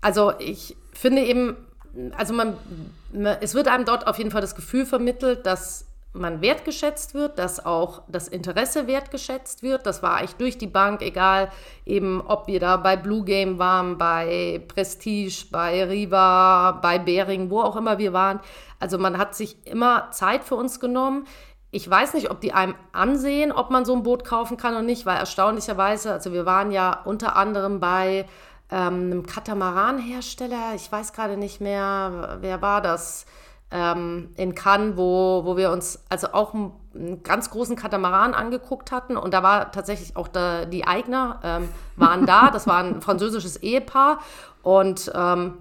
also 0.00 0.32
ich 0.38 0.76
finde 0.94 1.22
eben, 1.22 1.54
also 2.16 2.32
man, 2.32 2.54
es 3.42 3.54
wird 3.54 3.68
einem 3.68 3.84
dort 3.84 4.06
auf 4.06 4.16
jeden 4.16 4.30
Fall 4.30 4.40
das 4.40 4.54
Gefühl 4.54 4.86
vermittelt, 4.86 5.44
dass 5.44 5.85
man 6.16 6.40
wertgeschätzt 6.40 7.14
wird, 7.14 7.38
dass 7.38 7.64
auch 7.64 8.02
das 8.08 8.28
Interesse 8.28 8.86
wertgeschätzt 8.86 9.62
wird. 9.62 9.86
Das 9.86 10.02
war 10.02 10.16
eigentlich 10.16 10.36
durch 10.36 10.58
die 10.58 10.66
Bank, 10.66 11.02
egal 11.02 11.50
eben, 11.84 12.20
ob 12.20 12.46
wir 12.46 12.60
da 12.60 12.76
bei 12.76 12.96
Blue 12.96 13.24
Game 13.24 13.58
waren, 13.58 13.98
bei 13.98 14.62
Prestige, 14.68 15.46
bei 15.50 15.84
Riva, 15.84 16.72
bei 16.82 16.98
Bering, 16.98 17.50
wo 17.50 17.60
auch 17.60 17.76
immer 17.76 17.98
wir 17.98 18.12
waren. 18.12 18.40
Also 18.80 18.98
man 18.98 19.18
hat 19.18 19.34
sich 19.34 19.66
immer 19.66 20.10
Zeit 20.10 20.44
für 20.44 20.56
uns 20.56 20.80
genommen. 20.80 21.26
Ich 21.70 21.88
weiß 21.88 22.14
nicht, 22.14 22.30
ob 22.30 22.40
die 22.40 22.52
einem 22.52 22.74
ansehen, 22.92 23.52
ob 23.52 23.70
man 23.70 23.84
so 23.84 23.94
ein 23.94 24.02
Boot 24.02 24.24
kaufen 24.24 24.56
kann 24.56 24.74
oder 24.74 24.82
nicht, 24.82 25.04
weil 25.06 25.18
erstaunlicherweise, 25.18 26.12
also 26.12 26.32
wir 26.32 26.46
waren 26.46 26.70
ja 26.70 27.02
unter 27.04 27.36
anderem 27.36 27.80
bei 27.80 28.26
ähm, 28.70 28.94
einem 28.94 29.26
Katamaran-Hersteller, 29.26 30.74
ich 30.74 30.90
weiß 30.90 31.12
gerade 31.12 31.36
nicht 31.36 31.60
mehr, 31.60 32.38
wer 32.40 32.62
war 32.62 32.80
das, 32.80 33.26
ähm, 33.70 34.30
in 34.36 34.54
Cannes, 34.54 34.96
wo, 34.96 35.42
wo 35.44 35.56
wir 35.56 35.70
uns 35.70 36.04
also 36.08 36.28
auch 36.32 36.54
einen, 36.54 36.72
einen 36.94 37.22
ganz 37.22 37.50
großen 37.50 37.76
Katamaran 37.76 38.34
angeguckt 38.34 38.92
hatten 38.92 39.16
und 39.16 39.34
da 39.34 39.42
war 39.42 39.72
tatsächlich 39.72 40.16
auch 40.16 40.28
der, 40.28 40.66
die 40.66 40.86
Eigner 40.86 41.40
ähm, 41.42 41.68
waren 41.96 42.26
da, 42.26 42.50
das 42.50 42.66
war 42.66 42.78
ein 42.78 43.02
französisches 43.02 43.56
Ehepaar 43.56 44.18
und 44.62 45.10
ähm, 45.14 45.54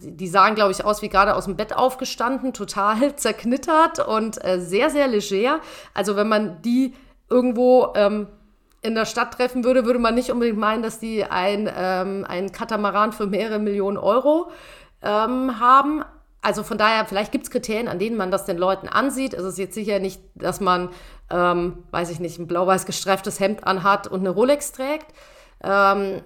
die 0.00 0.28
sahen, 0.28 0.54
glaube 0.54 0.72
ich, 0.72 0.84
aus 0.84 1.02
wie 1.02 1.08
gerade 1.08 1.34
aus 1.34 1.46
dem 1.46 1.56
Bett 1.56 1.76
aufgestanden, 1.76 2.52
total 2.52 3.16
zerknittert 3.16 4.06
und 4.06 4.42
äh, 4.44 4.60
sehr, 4.60 4.90
sehr 4.90 5.08
leger. 5.08 5.60
Also 5.94 6.16
wenn 6.16 6.28
man 6.28 6.62
die 6.62 6.94
irgendwo 7.28 7.92
ähm, 7.96 8.28
in 8.82 8.94
der 8.94 9.04
Stadt 9.04 9.34
treffen 9.34 9.64
würde, 9.64 9.84
würde 9.84 9.98
man 9.98 10.14
nicht 10.14 10.30
unbedingt 10.30 10.58
meinen, 10.58 10.82
dass 10.82 11.00
die 11.00 11.24
ein, 11.24 11.68
ähm, 11.76 12.24
ein 12.28 12.52
Katamaran 12.52 13.12
für 13.12 13.26
mehrere 13.26 13.58
Millionen 13.58 13.96
Euro 13.96 14.50
ähm, 15.02 15.58
haben. 15.58 16.04
Also 16.46 16.62
von 16.62 16.78
daher, 16.78 17.04
vielleicht 17.06 17.32
gibt 17.32 17.42
es 17.42 17.50
Kriterien, 17.50 17.88
an 17.88 17.98
denen 17.98 18.16
man 18.16 18.30
das 18.30 18.44
den 18.44 18.56
Leuten 18.56 18.86
ansieht. 18.86 19.34
Es 19.34 19.42
ist 19.42 19.58
jetzt 19.58 19.74
sicher 19.74 19.98
nicht, 19.98 20.22
dass 20.36 20.60
man, 20.60 20.90
ähm, 21.28 21.82
weiß 21.90 22.08
ich 22.10 22.20
nicht, 22.20 22.38
ein 22.38 22.46
blau-weiß 22.46 22.86
gestreiftes 22.86 23.40
Hemd 23.40 23.66
anhat 23.66 24.06
und 24.06 24.20
eine 24.20 24.30
Rolex 24.30 24.70
trägt. 24.70 25.06
Ähm, 25.60 26.22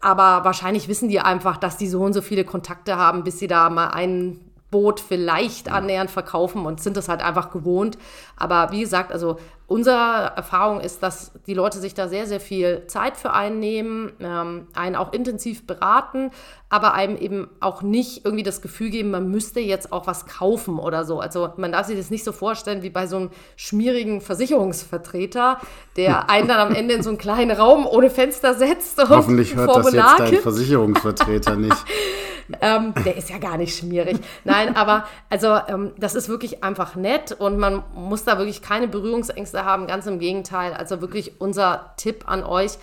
aber 0.00 0.44
wahrscheinlich 0.44 0.88
wissen 0.88 1.08
die 1.08 1.20
einfach, 1.20 1.58
dass 1.58 1.76
die 1.76 1.86
so 1.86 2.02
und 2.02 2.12
so 2.12 2.22
viele 2.22 2.42
Kontakte 2.42 2.96
haben, 2.96 3.22
bis 3.22 3.38
sie 3.38 3.46
da 3.46 3.70
mal 3.70 3.90
ein 3.90 4.45
Boot 4.70 5.00
vielleicht 5.00 5.70
annähernd 5.70 6.10
verkaufen 6.10 6.66
und 6.66 6.80
sind 6.80 6.96
das 6.96 7.08
halt 7.08 7.22
einfach 7.22 7.50
gewohnt. 7.50 7.98
Aber 8.36 8.72
wie 8.72 8.80
gesagt, 8.80 9.12
also 9.12 9.38
unsere 9.68 10.32
Erfahrung 10.36 10.80
ist, 10.80 11.02
dass 11.02 11.32
die 11.46 11.54
Leute 11.54 11.78
sich 11.78 11.94
da 11.94 12.08
sehr, 12.08 12.26
sehr 12.26 12.40
viel 12.40 12.84
Zeit 12.86 13.16
für 13.16 13.32
einen 13.32 13.58
nehmen, 13.58 14.12
ähm, 14.20 14.66
einen 14.74 14.96
auch 14.96 15.12
intensiv 15.12 15.66
beraten, 15.66 16.30
aber 16.68 16.94
einem 16.94 17.16
eben 17.16 17.48
auch 17.60 17.82
nicht 17.82 18.24
irgendwie 18.24 18.42
das 18.42 18.60
Gefühl 18.60 18.90
geben, 18.90 19.10
man 19.10 19.30
müsste 19.30 19.60
jetzt 19.60 19.92
auch 19.92 20.06
was 20.06 20.26
kaufen 20.26 20.78
oder 20.78 21.04
so. 21.04 21.20
Also 21.20 21.50
man 21.56 21.72
darf 21.72 21.86
sich 21.86 21.96
das 21.96 22.10
nicht 22.10 22.24
so 22.24 22.32
vorstellen 22.32 22.82
wie 22.82 22.90
bei 22.90 23.06
so 23.06 23.16
einem 23.16 23.30
schmierigen 23.56 24.20
Versicherungsvertreter, 24.20 25.60
der 25.96 26.28
einen 26.28 26.48
dann 26.48 26.58
am 26.58 26.74
Ende 26.74 26.94
in 26.94 27.02
so 27.02 27.10
einen 27.10 27.18
kleinen 27.18 27.52
Raum 27.52 27.86
ohne 27.86 28.10
Fenster 28.10 28.54
setzt 28.54 28.98
und 29.00 29.08
Hoffentlich 29.10 29.54
hört 29.54 29.74
das 29.74 29.92
jetzt 29.92 30.18
dein. 30.18 30.36
Versicherungsvertreter 30.36 31.56
nicht. 31.56 31.76
Ähm, 32.60 32.94
der 33.04 33.16
ist 33.16 33.30
ja 33.30 33.38
gar 33.38 33.56
nicht 33.56 33.76
schmierig. 33.76 34.18
Nein, 34.44 34.76
aber 34.76 35.06
also 35.30 35.58
ähm, 35.68 35.92
das 35.98 36.14
ist 36.14 36.28
wirklich 36.28 36.62
einfach 36.62 36.96
nett 36.96 37.32
und 37.32 37.58
man 37.58 37.82
muss 37.94 38.24
da 38.24 38.38
wirklich 38.38 38.62
keine 38.62 38.88
Berührungsängste 38.88 39.64
haben. 39.64 39.86
Ganz 39.86 40.06
im 40.06 40.18
Gegenteil. 40.18 40.72
Also 40.72 41.00
wirklich 41.00 41.40
unser 41.40 41.94
Tipp 41.96 42.24
an 42.26 42.44
euch. 42.44 42.78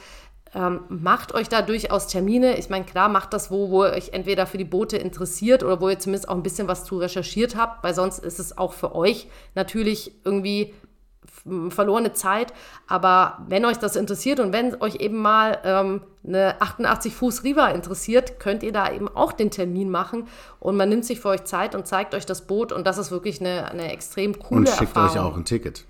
Ähm, 0.55 0.81
macht 0.87 1.33
euch 1.33 1.49
da 1.49 1.63
durchaus 1.63 2.07
Termine. 2.07 2.57
Ich 2.57 2.69
meine, 2.69 2.85
klar, 2.85 3.09
macht 3.09 3.33
das, 3.33 3.49
wo, 3.49 3.71
wo 3.71 3.85
ihr 3.85 3.93
euch 3.93 4.09
entweder 4.13 4.45
für 4.45 4.59
die 4.59 4.65
Boote 4.65 4.97
interessiert 4.97 5.63
oder 5.63 5.81
wo 5.81 5.89
ihr 5.89 5.97
zumindest 5.97 6.29
auch 6.29 6.35
ein 6.35 6.43
bisschen 6.43 6.67
was 6.67 6.85
zu 6.85 6.99
recherchiert 6.99 7.55
habt, 7.55 7.83
weil 7.83 7.95
sonst 7.95 8.19
ist 8.19 8.39
es 8.39 8.55
auch 8.55 8.73
für 8.73 8.93
euch 8.93 9.27
natürlich 9.55 10.11
irgendwie 10.23 10.73
verlorene 11.69 12.13
Zeit. 12.13 12.53
Aber 12.87 13.39
wenn 13.47 13.65
euch 13.65 13.77
das 13.77 13.95
interessiert 13.95 14.39
und 14.39 14.53
wenn 14.53 14.81
euch 14.81 14.95
eben 14.95 15.17
mal 15.17 15.59
ähm, 15.63 16.01
eine 16.25 16.61
88 16.61 17.13
Fuß 17.13 17.43
Riva 17.43 17.67
interessiert, 17.67 18.39
könnt 18.39 18.63
ihr 18.63 18.71
da 18.71 18.91
eben 18.91 19.09
auch 19.09 19.33
den 19.33 19.51
Termin 19.51 19.89
machen 19.89 20.27
und 20.59 20.77
man 20.77 20.89
nimmt 20.89 21.05
sich 21.05 21.19
für 21.19 21.29
euch 21.29 21.43
Zeit 21.43 21.75
und 21.75 21.85
zeigt 21.87 22.15
euch 22.15 22.25
das 22.25 22.47
Boot 22.47 22.71
und 22.71 22.87
das 22.87 22.97
ist 22.97 23.11
wirklich 23.11 23.41
eine, 23.41 23.69
eine 23.69 23.91
extrem 23.91 24.39
coole 24.39 24.61
Und 24.61 24.69
schickt 24.69 24.95
Erfahrung. 24.95 25.09
euch 25.11 25.19
auch 25.19 25.37
ein 25.37 25.45
Ticket. 25.45 25.85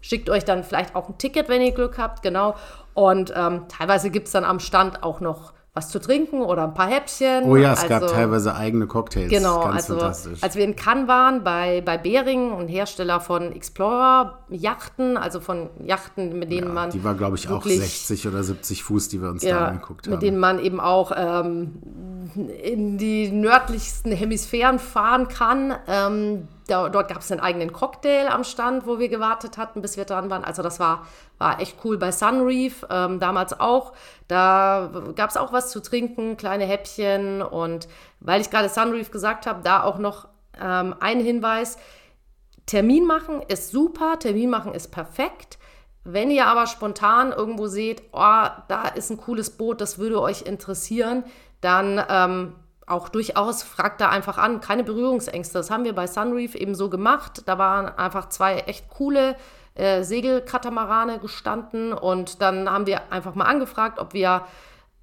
Schickt 0.00 0.30
euch 0.30 0.44
dann 0.44 0.62
vielleicht 0.64 0.94
auch 0.94 1.08
ein 1.08 1.18
Ticket, 1.18 1.48
wenn 1.48 1.62
ihr 1.62 1.72
Glück 1.72 1.98
habt, 1.98 2.22
genau. 2.22 2.54
Und 2.94 3.32
ähm, 3.36 3.66
teilweise 3.68 4.10
gibt 4.10 4.26
es 4.26 4.32
dann 4.32 4.44
am 4.44 4.60
Stand 4.60 5.02
auch 5.02 5.20
noch 5.20 5.52
was 5.76 5.90
zu 5.90 6.00
trinken 6.00 6.40
oder 6.40 6.64
ein 6.64 6.72
paar 6.72 6.88
Häppchen. 6.88 7.44
Oh 7.44 7.54
ja, 7.54 7.74
es 7.74 7.82
also, 7.82 7.88
gab 7.88 8.06
teilweise 8.08 8.54
eigene 8.54 8.86
Cocktails. 8.86 9.28
Genau, 9.28 9.60
Ganz 9.60 9.90
also 9.90 10.00
als 10.40 10.56
wir 10.56 10.64
in 10.64 10.74
Cannes 10.74 11.06
waren 11.06 11.44
bei, 11.44 11.82
bei 11.82 11.98
Bering 11.98 12.50
und 12.50 12.68
Hersteller 12.68 13.20
von 13.20 13.52
Explorer-Yachten, 13.52 15.18
also 15.18 15.38
von 15.40 15.68
Yachten, 15.84 16.38
mit 16.38 16.50
denen 16.50 16.68
ja, 16.68 16.72
man. 16.72 16.90
Die 16.90 17.04
war, 17.04 17.14
glaube 17.14 17.36
ich, 17.36 17.50
auch 17.50 17.62
60 17.62 18.26
oder 18.26 18.42
70 18.42 18.84
Fuß, 18.84 19.10
die 19.10 19.20
wir 19.20 19.28
uns 19.28 19.42
ja, 19.42 19.60
da 19.60 19.66
angeguckt 19.66 20.06
haben. 20.06 20.12
Mit 20.14 20.22
denen 20.22 20.38
man 20.38 20.60
eben 20.60 20.80
auch 20.80 21.12
ähm, 21.14 21.74
in 22.62 22.96
die 22.96 23.28
nördlichsten 23.30 24.12
Hemisphären 24.12 24.78
fahren 24.78 25.28
kann. 25.28 25.74
Ähm, 25.86 26.48
da, 26.66 26.88
dort 26.88 27.08
gab 27.08 27.18
es 27.18 27.30
einen 27.30 27.40
eigenen 27.40 27.72
Cocktail 27.72 28.28
am 28.28 28.42
Stand, 28.44 28.86
wo 28.86 28.98
wir 28.98 29.08
gewartet 29.08 29.56
hatten, 29.56 29.82
bis 29.82 29.96
wir 29.96 30.04
dran 30.04 30.30
waren. 30.30 30.44
Also 30.44 30.62
das 30.62 30.80
war, 30.80 31.06
war 31.38 31.60
echt 31.60 31.76
cool 31.84 31.96
bei 31.96 32.10
Sunreef, 32.10 32.84
ähm, 32.90 33.20
damals 33.20 33.58
auch. 33.58 33.92
Da 34.28 34.90
gab 35.14 35.30
es 35.30 35.36
auch 35.36 35.52
was 35.52 35.70
zu 35.70 35.80
trinken, 35.80 36.36
kleine 36.36 36.64
Häppchen. 36.64 37.42
Und 37.42 37.88
weil 38.20 38.40
ich 38.40 38.50
gerade 38.50 38.68
Sunreef 38.68 39.10
gesagt 39.10 39.46
habe, 39.46 39.60
da 39.62 39.82
auch 39.84 39.98
noch 39.98 40.28
ähm, 40.60 40.94
ein 41.00 41.20
Hinweis. 41.20 41.78
Termin 42.66 43.06
machen 43.06 43.42
ist 43.46 43.70
super, 43.70 44.18
Termin 44.18 44.50
machen 44.50 44.74
ist 44.74 44.88
perfekt. 44.88 45.58
Wenn 46.02 46.30
ihr 46.30 46.46
aber 46.46 46.66
spontan 46.66 47.32
irgendwo 47.32 47.66
seht, 47.66 48.02
oh, 48.12 48.46
da 48.68 48.88
ist 48.94 49.10
ein 49.10 49.16
cooles 49.16 49.50
Boot, 49.50 49.80
das 49.80 49.98
würde 49.98 50.20
euch 50.20 50.42
interessieren, 50.42 51.24
dann 51.60 52.04
ähm, 52.08 52.54
auch 52.86 53.08
durchaus 53.08 53.64
fragt 53.64 54.00
da 54.00 54.08
einfach 54.10 54.38
an, 54.38 54.60
keine 54.60 54.84
Berührungsängste. 54.84 55.58
Das 55.58 55.70
haben 55.70 55.84
wir 55.84 55.94
bei 55.94 56.06
Sunreef 56.06 56.54
eben 56.54 56.74
so 56.74 56.88
gemacht. 56.88 57.42
Da 57.46 57.58
waren 57.58 57.88
einfach 57.88 58.28
zwei 58.28 58.58
echt 58.60 58.88
coole 58.88 59.36
äh, 59.74 60.04
Segelkatamarane 60.04 61.18
gestanden 61.18 61.92
und 61.92 62.40
dann 62.40 62.70
haben 62.70 62.86
wir 62.86 63.12
einfach 63.12 63.34
mal 63.34 63.44
angefragt, 63.44 63.98
ob 63.98 64.14
wir 64.14 64.42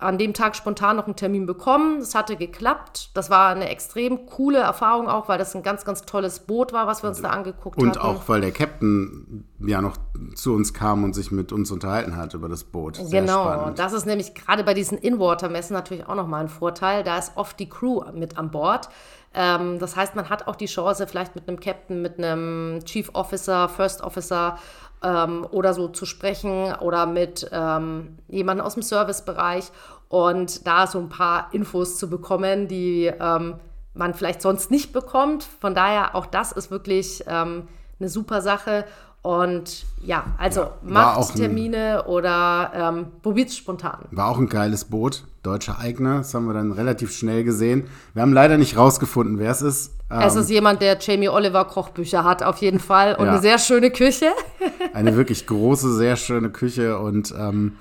an 0.04 0.18
dem 0.18 0.34
Tag 0.34 0.56
spontan 0.56 0.96
noch 0.96 1.06
einen 1.06 1.16
Termin 1.16 1.46
bekommen. 1.46 2.00
Das 2.00 2.16
hatte 2.16 2.36
geklappt. 2.36 3.12
Das 3.14 3.30
war 3.30 3.50
eine 3.50 3.70
extrem 3.70 4.26
coole 4.26 4.60
Erfahrung 4.60 5.08
auch, 5.08 5.28
weil 5.28 5.38
das 5.38 5.56
ein 5.56 5.64
ganz, 5.64 5.86
ganz 5.86 6.04
tolles 6.04 6.42
Boot 6.42 6.74
war, 6.74 6.88
was 6.88 7.04
wir 7.04 7.10
uns 7.10 7.22
da 7.22 7.30
angeguckt 7.30 7.78
und 7.78 7.90
hatten. 7.90 8.00
Und 8.00 8.06
auch, 8.06 8.30
weil 8.30 8.42
der 8.42 8.52
Captain 8.52 9.46
ja 9.60 9.82
noch 9.82 9.98
zu 10.36 10.54
uns 10.54 10.74
kam 10.74 11.04
und 11.04 11.14
sich 11.14 11.32
mit 11.32 11.52
uns 11.52 11.72
unterhalten 11.72 12.16
hat 12.16 12.34
über 12.34 12.50
das 12.50 12.64
Boot. 12.64 12.98
Sehr 12.98 13.22
genau, 13.22 13.44
spannend. 13.44 13.80
das 13.80 13.94
ist 13.94 14.06
nämlich 14.06 14.36
gerade 14.36 14.64
bei 14.64 14.74
diesen 14.74 14.98
In-Water-Messen 14.98 15.74
natürlich 15.74 16.08
auch 16.08 16.16
nochmal 16.16 16.42
ein 16.42 16.50
Vorteil. 16.50 17.04
Da 17.04 17.18
ist 17.18 17.34
oft 17.36 17.60
die 17.60 17.70
Crew 17.70 18.04
mit 18.14 18.38
an 18.38 18.52
Bord. 18.52 18.90
Ähm, 19.34 19.80
das 19.80 19.96
heißt, 19.96 20.16
man 20.16 20.30
hat 20.30 20.48
auch 20.48 20.56
die 20.56 20.68
Chance, 20.68 21.08
vielleicht 21.08 21.36
mit 21.36 21.48
einem 21.48 21.60
Captain, 21.60 22.02
mit 22.02 22.18
einem 22.18 22.82
Chief 22.86 23.10
Officer, 23.14 23.68
First 23.68 24.02
Officer 24.02 24.58
ähm, 25.04 25.46
oder 25.52 25.74
so 25.74 25.88
zu 25.88 26.06
sprechen 26.06 26.74
oder 26.76 27.06
mit 27.06 27.50
ähm, 27.52 28.18
jemandem 28.30 28.66
aus 28.66 28.74
dem 28.74 28.84
Servicebereich 28.84 29.72
und 30.10 30.66
da 30.68 30.88
so 30.88 31.00
ein 31.00 31.10
paar 31.10 31.50
Infos 31.54 31.98
zu 31.98 32.10
bekommen, 32.10 32.68
die 32.68 33.12
ähm, 33.20 33.56
man 33.94 34.14
vielleicht 34.14 34.42
sonst 34.42 34.72
nicht 34.72 34.94
bekommt. 34.94 35.44
Von 35.44 35.76
daher, 35.76 36.16
auch 36.16 36.26
das 36.26 36.52
ist 36.52 36.72
wirklich 36.72 37.24
ähm, 37.28 37.68
eine 38.00 38.10
super 38.10 38.42
Sache. 38.42 38.86
Und 39.24 39.86
ja, 40.04 40.26
also 40.38 40.62
ja, 40.62 40.72
macht 40.84 41.36
Termine 41.38 42.04
ein, 42.04 42.08
oder 42.08 42.72
ähm, 42.76 43.06
probiert 43.22 43.48
es 43.48 43.56
spontan. 43.56 44.00
War 44.12 44.28
auch 44.28 44.38
ein 44.38 44.50
geiles 44.50 44.84
Boot, 44.84 45.24
deutscher 45.44 45.80
Eigner. 45.80 46.18
Das 46.18 46.34
haben 46.34 46.46
wir 46.46 46.54
dann 46.54 46.74
relativ 46.74 47.14
schnell 47.14 47.46
gesehen. 47.46 47.86
Wir 48.14 48.22
haben 48.22 48.34
leider 48.34 48.58
nicht 48.58 48.78
rausgefunden, 48.78 49.40
wer 49.40 49.50
es 49.50 49.62
ist. 49.62 49.94
es 50.10 50.36
ist 50.36 50.50
ähm, 50.50 50.56
jemand, 50.56 50.82
der 50.82 50.98
Jamie 51.00 51.30
Oliver 51.30 51.64
Kochbücher 51.64 52.26
hat, 52.26 52.44
auf 52.44 52.58
jeden 52.58 52.80
Fall. 52.80 53.16
Und 53.16 53.28
ja. 53.28 53.32
eine 53.32 53.42
sehr 53.42 53.60
schöne 53.60 53.92
Küche. 53.92 54.28
eine 54.94 55.16
wirklich 55.16 55.48
große, 55.48 55.96
sehr 55.96 56.18
schöne 56.18 56.50
Küche 56.50 57.00
und 57.00 57.34
ähm, 57.38 57.78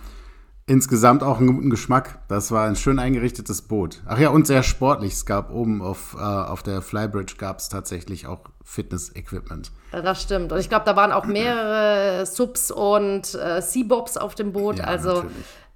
insgesamt 0.66 1.24
auch 1.24 1.38
einen 1.38 1.56
guten 1.56 1.70
Geschmack. 1.70 2.20
Das 2.28 2.52
war 2.52 2.66
ein 2.66 2.76
schön 2.76 3.00
eingerichtetes 3.00 3.62
Boot. 3.62 4.00
Ach 4.06 4.18
ja, 4.18 4.30
und 4.30 4.46
sehr 4.46 4.62
sportlich. 4.62 5.14
Es 5.14 5.26
gab 5.26 5.52
oben 5.52 5.82
auf, 5.82 6.16
äh, 6.16 6.22
auf 6.22 6.62
der 6.62 6.82
Flybridge 6.82 7.34
gab 7.36 7.58
es 7.58 7.68
tatsächlich 7.68 8.28
auch 8.28 8.44
Fitness-Equipment. 8.64 9.72
Das 9.90 10.22
stimmt. 10.22 10.52
Und 10.52 10.58
ich 10.58 10.68
glaube, 10.68 10.84
da 10.84 10.96
waren 10.96 11.12
auch 11.12 11.26
mehrere 11.26 12.24
Subs 12.26 12.70
und 12.70 13.34
äh, 13.34 13.60
Seabobs 13.60 14.16
auf 14.16 14.34
dem 14.34 14.52
Boot. 14.52 14.78
Ja, 14.78 14.84
also 14.84 15.24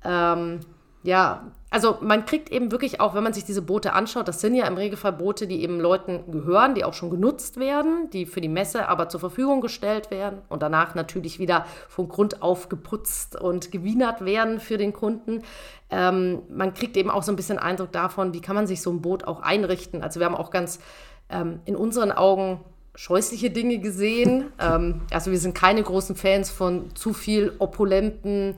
ähm, 0.05 0.61
ja, 1.03 1.53
also 1.70 1.99
man 2.01 2.27
kriegt 2.27 2.51
eben 2.51 2.72
wirklich 2.72 3.01
auch, 3.01 3.14
wenn 3.14 3.22
man 3.22 3.33
sich 3.33 3.44
diese 3.44 3.62
Boote 3.62 3.92
anschaut, 3.92 4.29
das 4.29 4.40
sind 4.40 4.55
ja 4.55 4.66
im 4.66 4.75
Regelfall 4.75 5.12
Boote, 5.12 5.46
die 5.46 5.62
eben 5.62 5.79
Leuten 5.81 6.31
gehören, 6.31 6.75
die 6.75 6.85
auch 6.85 6.94
schon 6.94 7.11
genutzt 7.11 7.59
werden, 7.59 8.09
die 8.12 8.27
für 8.27 8.40
die 8.40 8.49
Messe 8.49 8.88
aber 8.88 9.09
zur 9.09 9.20
Verfügung 9.20 9.61
gestellt 9.61 10.11
werden 10.11 10.42
und 10.49 10.62
danach 10.62 10.94
natürlich 10.94 11.38
wieder 11.38 11.66
von 11.88 12.09
Grund 12.09 12.42
auf 12.42 12.68
geputzt 12.68 13.40
und 13.40 13.70
gewienert 13.70 14.25
werden 14.25 14.59
für 14.59 14.79
den 14.79 14.92
Kunden. 14.92 15.42
Ähm, 15.90 16.42
man 16.49 16.75
kriegt 16.75 16.96
eben 16.96 17.11
auch 17.11 17.22
so 17.22 17.31
ein 17.31 17.37
bisschen 17.37 17.59
Eindruck 17.59 17.92
davon, 17.92 18.33
wie 18.33 18.40
kann 18.40 18.57
man 18.57 18.66
sich 18.66 18.83
so 18.83 18.90
ein 18.90 19.03
Boot 19.03 19.25
auch 19.25 19.42
einrichten. 19.42 20.03
Also 20.03 20.18
wir 20.18 20.27
haben 20.27 20.37
auch 20.37 20.51
ganz 20.51 20.81
ähm, 21.29 21.61
in 21.66 21.77
unseren 21.77 22.11
Augen 22.11 22.61
scheußliche 22.96 23.50
Dinge 23.50 23.78
gesehen. 23.78 24.46
ähm, 24.61 25.02
also 25.12 25.30
wir 25.30 25.38
sind 25.38 25.54
keine 25.54 25.82
großen 25.82 26.16
Fans 26.16 26.50
von 26.50 26.94
zu 26.94 27.12
viel 27.12 27.52
opulenten 27.59 28.56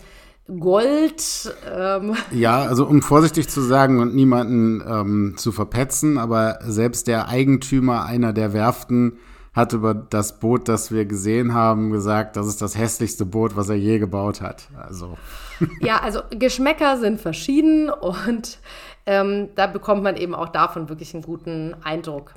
Gold. 0.48 1.54
Ähm. 1.70 2.16
Ja, 2.30 2.62
also 2.62 2.86
um 2.86 3.02
vorsichtig 3.02 3.48
zu 3.50 3.60
sagen 3.60 4.00
und 4.00 4.14
niemanden 4.14 4.82
ähm, 4.88 5.34
zu 5.36 5.52
verpetzen, 5.52 6.16
aber 6.16 6.58
selbst 6.62 7.06
der 7.06 7.28
Eigentümer 7.28 8.06
einer 8.06 8.32
der 8.32 8.54
Werften 8.54 9.18
hat 9.52 9.72
über 9.72 9.92
das 9.92 10.38
Boot, 10.38 10.68
das 10.68 10.92
wir 10.92 11.04
gesehen 11.04 11.52
haben, 11.52 11.90
gesagt, 11.90 12.36
das 12.36 12.46
ist 12.46 12.62
das 12.62 12.78
hässlichste 12.78 13.26
Boot, 13.26 13.56
was 13.56 13.68
er 13.68 13.74
je 13.74 13.98
gebaut 13.98 14.40
hat. 14.40 14.68
Also. 14.76 15.18
Ja, 15.80 15.98
also 15.98 16.20
Geschmäcker 16.30 16.98
sind 16.98 17.20
verschieden 17.20 17.90
und 17.90 18.60
ähm, 19.06 19.48
da 19.56 19.66
bekommt 19.66 20.04
man 20.04 20.16
eben 20.16 20.36
auch 20.36 20.50
davon 20.50 20.88
wirklich 20.88 21.14
einen 21.14 21.24
guten 21.24 21.74
Eindruck. 21.82 22.34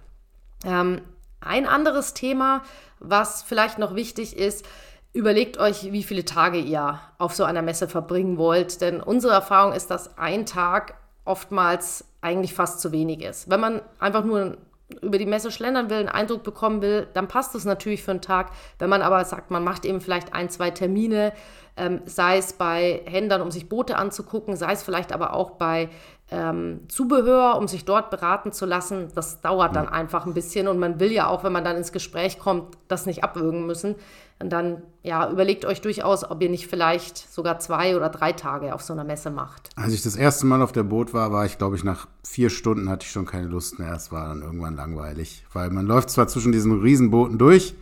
Ähm, 0.65 1.01
ein 1.41 1.67
anderes 1.67 2.13
Thema, 2.13 2.63
was 2.99 3.43
vielleicht 3.43 3.79
noch 3.79 3.95
wichtig 3.95 4.37
ist, 4.37 4.65
überlegt 5.13 5.57
euch, 5.57 5.91
wie 5.91 6.03
viele 6.03 6.23
Tage 6.23 6.57
ihr 6.57 6.99
auf 7.17 7.33
so 7.33 7.43
einer 7.43 7.61
Messe 7.61 7.87
verbringen 7.87 8.37
wollt. 8.37 8.81
Denn 8.81 9.01
unsere 9.01 9.33
Erfahrung 9.33 9.73
ist, 9.73 9.91
dass 9.91 10.17
ein 10.17 10.45
Tag 10.45 10.95
oftmals 11.25 12.05
eigentlich 12.21 12.53
fast 12.53 12.79
zu 12.79 12.91
wenig 12.91 13.21
ist. 13.21 13.49
Wenn 13.49 13.59
man 13.59 13.81
einfach 13.99 14.23
nur 14.23 14.57
über 15.01 15.17
die 15.17 15.25
Messe 15.25 15.51
schlendern 15.51 15.89
will, 15.89 15.97
einen 15.97 16.09
Eindruck 16.09 16.43
bekommen 16.43 16.81
will, 16.81 17.07
dann 17.13 17.27
passt 17.27 17.55
es 17.55 17.65
natürlich 17.65 18.03
für 18.03 18.11
einen 18.11 18.21
Tag. 18.21 18.51
Wenn 18.77 18.89
man 18.89 19.01
aber 19.01 19.23
sagt, 19.25 19.49
man 19.51 19.63
macht 19.63 19.85
eben 19.85 20.01
vielleicht 20.01 20.33
ein, 20.33 20.49
zwei 20.49 20.71
Termine, 20.71 21.33
ähm, 21.77 22.01
sei 22.05 22.37
es 22.37 22.53
bei 22.53 23.01
Händlern, 23.05 23.41
um 23.41 23.51
sich 23.51 23.69
Boote 23.69 23.95
anzugucken, 23.95 24.55
sei 24.57 24.73
es 24.73 24.83
vielleicht 24.83 25.13
aber 25.13 25.33
auch 25.33 25.51
bei 25.51 25.89
ähm, 26.31 26.79
Zubehör, 26.87 27.57
um 27.57 27.67
sich 27.67 27.83
dort 27.83 28.09
beraten 28.09 28.53
zu 28.53 28.65
lassen. 28.65 29.09
Das 29.13 29.41
dauert 29.41 29.75
dann 29.75 29.89
einfach 29.89 30.25
ein 30.25 30.33
bisschen 30.33 30.69
und 30.69 30.79
man 30.79 30.99
will 30.99 31.11
ja 31.11 31.27
auch, 31.27 31.43
wenn 31.43 31.51
man 31.51 31.65
dann 31.65 31.75
ins 31.75 31.91
Gespräch 31.91 32.39
kommt, 32.39 32.77
das 32.87 33.05
nicht 33.05 33.23
abwürgen 33.23 33.67
müssen. 33.67 33.95
Und 34.39 34.49
dann 34.49 34.81
ja, 35.03 35.29
überlegt 35.29 35.65
euch 35.65 35.81
durchaus, 35.81 36.23
ob 36.29 36.41
ihr 36.41 36.49
nicht 36.49 36.67
vielleicht 36.67 37.17
sogar 37.31 37.59
zwei 37.59 37.95
oder 37.95 38.09
drei 38.09 38.31
Tage 38.31 38.73
auf 38.73 38.81
so 38.81 38.93
einer 38.93 39.03
Messe 39.03 39.29
macht. 39.29 39.69
Als 39.75 39.93
ich 39.93 40.01
das 40.01 40.15
erste 40.15 40.45
Mal 40.45 40.61
auf 40.61 40.71
der 40.71 40.83
Boot 40.83 41.13
war, 41.13 41.31
war 41.31 41.45
ich, 41.45 41.57
glaube 41.57 41.75
ich, 41.75 41.83
nach 41.83 42.07
vier 42.23 42.49
Stunden 42.49 42.89
hatte 42.89 43.05
ich 43.05 43.11
schon 43.11 43.25
keine 43.25 43.47
Lust 43.47 43.77
mehr. 43.77 43.93
Es 43.93 44.11
war 44.11 44.29
dann 44.29 44.41
irgendwann 44.41 44.75
langweilig, 44.75 45.45
weil 45.53 45.69
man 45.69 45.85
läuft 45.85 46.09
zwar 46.09 46.27
zwischen 46.27 46.53
diesen 46.53 46.79
Riesenbooten 46.81 47.37
durch, 47.37 47.75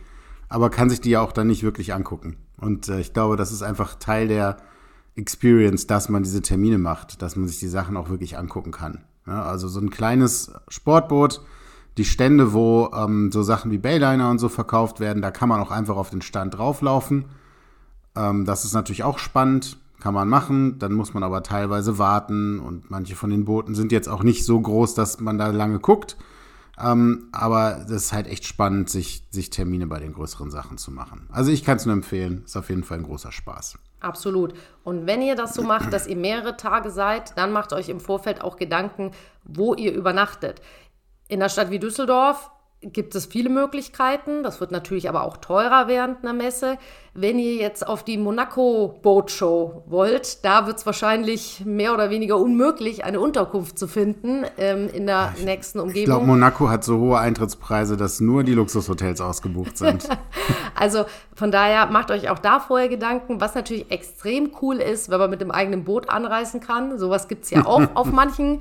aber 0.48 0.70
kann 0.70 0.90
sich 0.90 1.00
die 1.00 1.10
ja 1.10 1.20
auch 1.20 1.32
dann 1.32 1.46
nicht 1.46 1.62
wirklich 1.62 1.94
angucken. 1.94 2.36
Und 2.58 2.88
äh, 2.88 3.00
ich 3.00 3.14
glaube, 3.14 3.36
das 3.36 3.52
ist 3.52 3.62
einfach 3.62 3.94
Teil 3.94 4.28
der 4.28 4.56
Experience, 5.14 5.86
dass 5.86 6.08
man 6.08 6.22
diese 6.22 6.42
Termine 6.42 6.78
macht, 6.78 7.22
dass 7.22 7.36
man 7.36 7.48
sich 7.48 7.58
die 7.58 7.68
Sachen 7.68 7.96
auch 7.96 8.08
wirklich 8.08 8.38
angucken 8.38 8.70
kann. 8.70 9.04
Ja, 9.26 9.42
also 9.42 9.68
so 9.68 9.80
ein 9.80 9.90
kleines 9.90 10.52
Sportboot, 10.68 11.42
die 11.96 12.04
Stände, 12.04 12.52
wo 12.52 12.90
ähm, 12.94 13.30
so 13.32 13.42
Sachen 13.42 13.70
wie 13.70 13.78
Bayliner 13.78 14.30
und 14.30 14.38
so 14.38 14.48
verkauft 14.48 15.00
werden, 15.00 15.22
da 15.22 15.30
kann 15.30 15.48
man 15.48 15.60
auch 15.60 15.70
einfach 15.70 15.96
auf 15.96 16.10
den 16.10 16.22
Stand 16.22 16.56
drauflaufen. 16.56 17.26
Ähm, 18.16 18.44
das 18.44 18.64
ist 18.64 18.72
natürlich 18.72 19.04
auch 19.04 19.18
spannend, 19.18 19.78
kann 20.00 20.14
man 20.14 20.28
machen. 20.28 20.78
Dann 20.78 20.92
muss 20.92 21.14
man 21.14 21.22
aber 21.22 21.42
teilweise 21.42 21.98
warten 21.98 22.58
und 22.58 22.90
manche 22.90 23.16
von 23.16 23.30
den 23.30 23.44
Booten 23.44 23.74
sind 23.74 23.92
jetzt 23.92 24.08
auch 24.08 24.22
nicht 24.22 24.44
so 24.44 24.60
groß, 24.60 24.94
dass 24.94 25.20
man 25.20 25.38
da 25.38 25.48
lange 25.48 25.78
guckt. 25.78 26.16
Ähm, 26.82 27.28
aber 27.32 27.84
das 27.88 28.04
ist 28.04 28.12
halt 28.12 28.26
echt 28.26 28.46
spannend, 28.46 28.88
sich, 28.88 29.26
sich 29.30 29.50
Termine 29.50 29.86
bei 29.86 30.00
den 30.00 30.14
größeren 30.14 30.50
Sachen 30.50 30.78
zu 30.78 30.90
machen. 30.90 31.28
Also 31.30 31.50
ich 31.50 31.64
kann 31.64 31.76
es 31.76 31.84
nur 31.84 31.92
empfehlen, 31.92 32.42
ist 32.44 32.56
auf 32.56 32.70
jeden 32.70 32.84
Fall 32.84 32.98
ein 32.98 33.04
großer 33.04 33.32
Spaß. 33.32 33.78
Absolut. 34.00 34.54
Und 34.82 35.06
wenn 35.06 35.20
ihr 35.20 35.36
das 35.36 35.54
so 35.54 35.62
macht, 35.62 35.92
dass 35.92 36.06
ihr 36.06 36.16
mehrere 36.16 36.56
Tage 36.56 36.90
seid, 36.90 37.36
dann 37.36 37.52
macht 37.52 37.72
euch 37.72 37.90
im 37.90 38.00
Vorfeld 38.00 38.40
auch 38.40 38.56
Gedanken, 38.56 39.12
wo 39.44 39.74
ihr 39.74 39.92
übernachtet. 39.92 40.62
In 41.28 41.40
einer 41.40 41.50
Stadt 41.50 41.70
wie 41.70 41.78
Düsseldorf 41.78 42.50
gibt 42.82 43.14
es 43.14 43.26
viele 43.26 43.50
Möglichkeiten. 43.50 44.42
Das 44.42 44.60
wird 44.60 44.70
natürlich 44.70 45.08
aber 45.08 45.24
auch 45.24 45.36
teurer 45.36 45.86
während 45.86 46.22
einer 46.22 46.32
Messe. 46.32 46.78
Wenn 47.12 47.38
ihr 47.38 47.56
jetzt 47.56 47.86
auf 47.86 48.04
die 48.04 48.16
Monaco 48.16 49.00
Boat 49.02 49.30
Show 49.30 49.82
wollt, 49.86 50.44
da 50.44 50.66
wird 50.66 50.78
es 50.78 50.86
wahrscheinlich 50.86 51.62
mehr 51.66 51.92
oder 51.92 52.08
weniger 52.08 52.38
unmöglich, 52.38 53.04
eine 53.04 53.20
Unterkunft 53.20 53.78
zu 53.78 53.86
finden 53.86 54.44
ähm, 54.56 54.88
in 54.94 55.06
der 55.06 55.34
ich, 55.36 55.44
nächsten 55.44 55.80
Umgebung. 55.80 56.00
Ich 56.00 56.04
glaube, 56.06 56.26
Monaco 56.26 56.70
hat 56.70 56.84
so 56.84 56.98
hohe 56.98 57.18
Eintrittspreise, 57.18 57.96
dass 57.96 58.20
nur 58.20 58.44
die 58.44 58.54
Luxushotels 58.54 59.20
ausgebucht 59.20 59.76
sind. 59.76 60.08
also 60.74 61.04
von 61.34 61.50
daher 61.50 61.86
macht 61.86 62.10
euch 62.10 62.30
auch 62.30 62.38
da 62.38 62.60
vorher 62.60 62.88
Gedanken, 62.88 63.40
was 63.40 63.54
natürlich 63.54 63.90
extrem 63.90 64.52
cool 64.62 64.76
ist, 64.76 65.10
wenn 65.10 65.18
man 65.18 65.30
mit 65.30 65.40
dem 65.40 65.50
eigenen 65.50 65.84
Boot 65.84 66.08
anreisen 66.08 66.60
kann. 66.60 66.98
Sowas 66.98 67.28
gibt 67.28 67.44
es 67.44 67.50
ja 67.50 67.66
auch 67.66 67.88
auf 67.94 68.10
manchen 68.12 68.60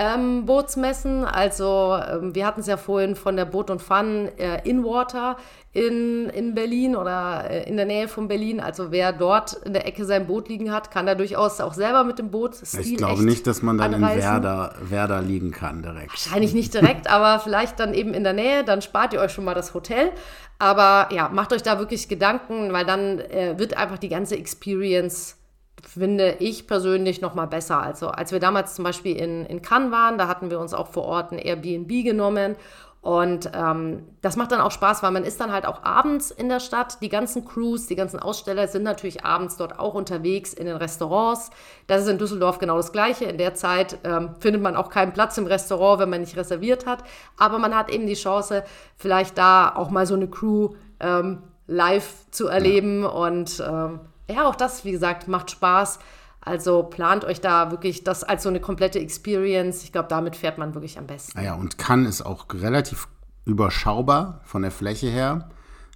ähm, 0.00 0.46
Bootsmessen. 0.46 1.24
Also 1.24 1.94
ähm, 2.10 2.34
wir 2.34 2.46
hatten 2.46 2.60
es 2.60 2.66
ja 2.66 2.78
vorhin 2.78 3.16
von 3.16 3.36
der 3.36 3.44
Boot 3.44 3.68
und 3.68 3.82
Fun 3.82 4.28
äh, 4.38 4.66
in 4.66 4.82
Water 4.82 5.36
in, 5.72 6.30
in 6.30 6.54
Berlin 6.54 6.96
oder 6.96 7.48
äh, 7.50 7.68
in 7.68 7.76
der 7.76 7.84
Nähe 7.84 8.08
von 8.08 8.26
Berlin. 8.26 8.60
Also 8.60 8.90
wer 8.92 9.12
dort 9.12 9.52
in 9.64 9.74
der 9.74 9.86
Ecke 9.86 10.06
sein 10.06 10.26
Boot 10.26 10.48
liegen 10.48 10.72
hat, 10.72 10.90
kann 10.90 11.04
da 11.04 11.14
durchaus 11.14 11.60
auch 11.60 11.74
selber 11.74 12.04
mit 12.04 12.18
dem 12.18 12.30
Boot 12.30 12.56
Ich 12.62 12.96
glaube 12.96 13.24
nicht, 13.24 13.46
dass 13.46 13.60
man 13.60 13.76
dann 13.76 13.94
anreisen. 13.94 14.18
in 14.18 14.24
Werder, 14.24 14.74
Werder 14.80 15.20
liegen 15.20 15.50
kann 15.50 15.82
direkt. 15.82 16.10
Wahrscheinlich 16.10 16.54
nicht 16.54 16.72
direkt, 16.72 17.10
aber 17.10 17.38
vielleicht 17.40 17.78
dann 17.78 17.92
eben 17.92 18.14
in 18.14 18.24
der 18.24 18.32
Nähe. 18.32 18.64
Dann 18.64 18.80
spart 18.80 19.12
ihr 19.12 19.20
euch 19.20 19.32
schon 19.32 19.44
mal 19.44 19.54
das 19.54 19.74
Hotel. 19.74 20.12
Aber 20.58 21.14
ja, 21.14 21.28
macht 21.28 21.52
euch 21.52 21.62
da 21.62 21.78
wirklich 21.78 22.08
Gedanken, 22.08 22.72
weil 22.72 22.86
dann 22.86 23.18
äh, 23.18 23.58
wird 23.58 23.76
einfach 23.76 23.98
die 23.98 24.08
ganze 24.08 24.36
Experience 24.36 25.36
finde 25.82 26.36
ich 26.38 26.66
persönlich 26.66 27.20
noch 27.20 27.34
mal 27.34 27.46
besser. 27.46 27.80
Also 27.82 28.08
als 28.08 28.32
wir 28.32 28.40
damals 28.40 28.74
zum 28.74 28.84
Beispiel 28.84 29.16
in, 29.16 29.46
in 29.46 29.62
Cannes 29.62 29.90
waren, 29.90 30.18
da 30.18 30.28
hatten 30.28 30.50
wir 30.50 30.60
uns 30.60 30.74
auch 30.74 30.88
vor 30.88 31.04
Ort 31.04 31.32
ein 31.32 31.38
Airbnb 31.38 32.04
genommen 32.04 32.56
und 33.02 33.50
ähm, 33.54 34.08
das 34.20 34.36
macht 34.36 34.52
dann 34.52 34.60
auch 34.60 34.70
Spaß, 34.70 35.02
weil 35.02 35.10
man 35.10 35.24
ist 35.24 35.40
dann 35.40 35.52
halt 35.52 35.64
auch 35.64 35.82
abends 35.84 36.30
in 36.30 36.50
der 36.50 36.60
Stadt. 36.60 37.00
Die 37.00 37.08
ganzen 37.08 37.46
Crews, 37.46 37.86
die 37.86 37.96
ganzen 37.96 38.20
Aussteller 38.20 38.68
sind 38.68 38.82
natürlich 38.82 39.24
abends 39.24 39.56
dort 39.56 39.78
auch 39.78 39.94
unterwegs 39.94 40.52
in 40.52 40.66
den 40.66 40.76
Restaurants. 40.76 41.50
Das 41.86 42.02
ist 42.02 42.08
in 42.08 42.18
Düsseldorf 42.18 42.58
genau 42.58 42.76
das 42.76 42.92
Gleiche. 42.92 43.24
In 43.24 43.38
der 43.38 43.54
Zeit 43.54 43.98
ähm, 44.04 44.34
findet 44.38 44.60
man 44.60 44.76
auch 44.76 44.90
keinen 44.90 45.14
Platz 45.14 45.38
im 45.38 45.46
Restaurant, 45.46 46.00
wenn 46.00 46.10
man 46.10 46.20
nicht 46.20 46.36
reserviert 46.36 46.84
hat. 46.84 47.02
Aber 47.38 47.58
man 47.58 47.74
hat 47.74 47.90
eben 47.90 48.06
die 48.06 48.14
Chance, 48.14 48.64
vielleicht 48.96 49.38
da 49.38 49.74
auch 49.74 49.88
mal 49.88 50.04
so 50.04 50.14
eine 50.14 50.28
Crew 50.28 50.74
ähm, 51.00 51.42
live 51.66 52.30
zu 52.30 52.48
erleben. 52.48 53.06
Und 53.06 53.64
ähm, 53.66 54.00
ja, 54.30 54.48
auch 54.48 54.56
das, 54.56 54.84
wie 54.84 54.92
gesagt, 54.92 55.28
macht 55.28 55.50
Spaß. 55.50 55.98
Also 56.40 56.84
plant 56.84 57.24
euch 57.24 57.40
da 57.40 57.70
wirklich 57.70 58.02
das 58.02 58.24
als 58.24 58.42
so 58.42 58.48
eine 58.48 58.60
komplette 58.60 58.98
Experience. 58.98 59.82
Ich 59.82 59.92
glaube, 59.92 60.08
damit 60.08 60.36
fährt 60.36 60.56
man 60.56 60.74
wirklich 60.74 60.98
am 60.98 61.06
besten. 61.06 61.36
Naja, 61.36 61.54
und 61.54 61.76
Cannes 61.76 62.08
ist 62.08 62.22
auch 62.22 62.46
relativ 62.52 63.08
überschaubar 63.44 64.40
von 64.44 64.62
der 64.62 64.70
Fläche 64.70 65.08
her. 65.08 65.50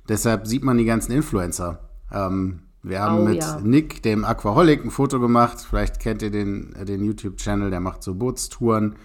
Deshalb 0.08 0.46
sieht 0.46 0.64
man 0.64 0.76
die 0.76 0.84
ganzen 0.84 1.12
Influencer. 1.12 1.78
Ähm, 2.12 2.60
wir 2.82 3.00
haben 3.00 3.20
oh, 3.20 3.24
mit 3.24 3.42
ja. 3.42 3.58
Nick, 3.62 4.02
dem 4.02 4.26
Aquaholic, 4.26 4.84
ein 4.84 4.90
Foto 4.90 5.18
gemacht. 5.18 5.66
Vielleicht 5.66 6.00
kennt 6.00 6.20
ihr 6.20 6.30
den, 6.30 6.74
den 6.84 7.02
YouTube-Channel, 7.02 7.70
der 7.70 7.80
macht 7.80 8.02
so 8.02 8.14
Bootstouren. 8.14 8.96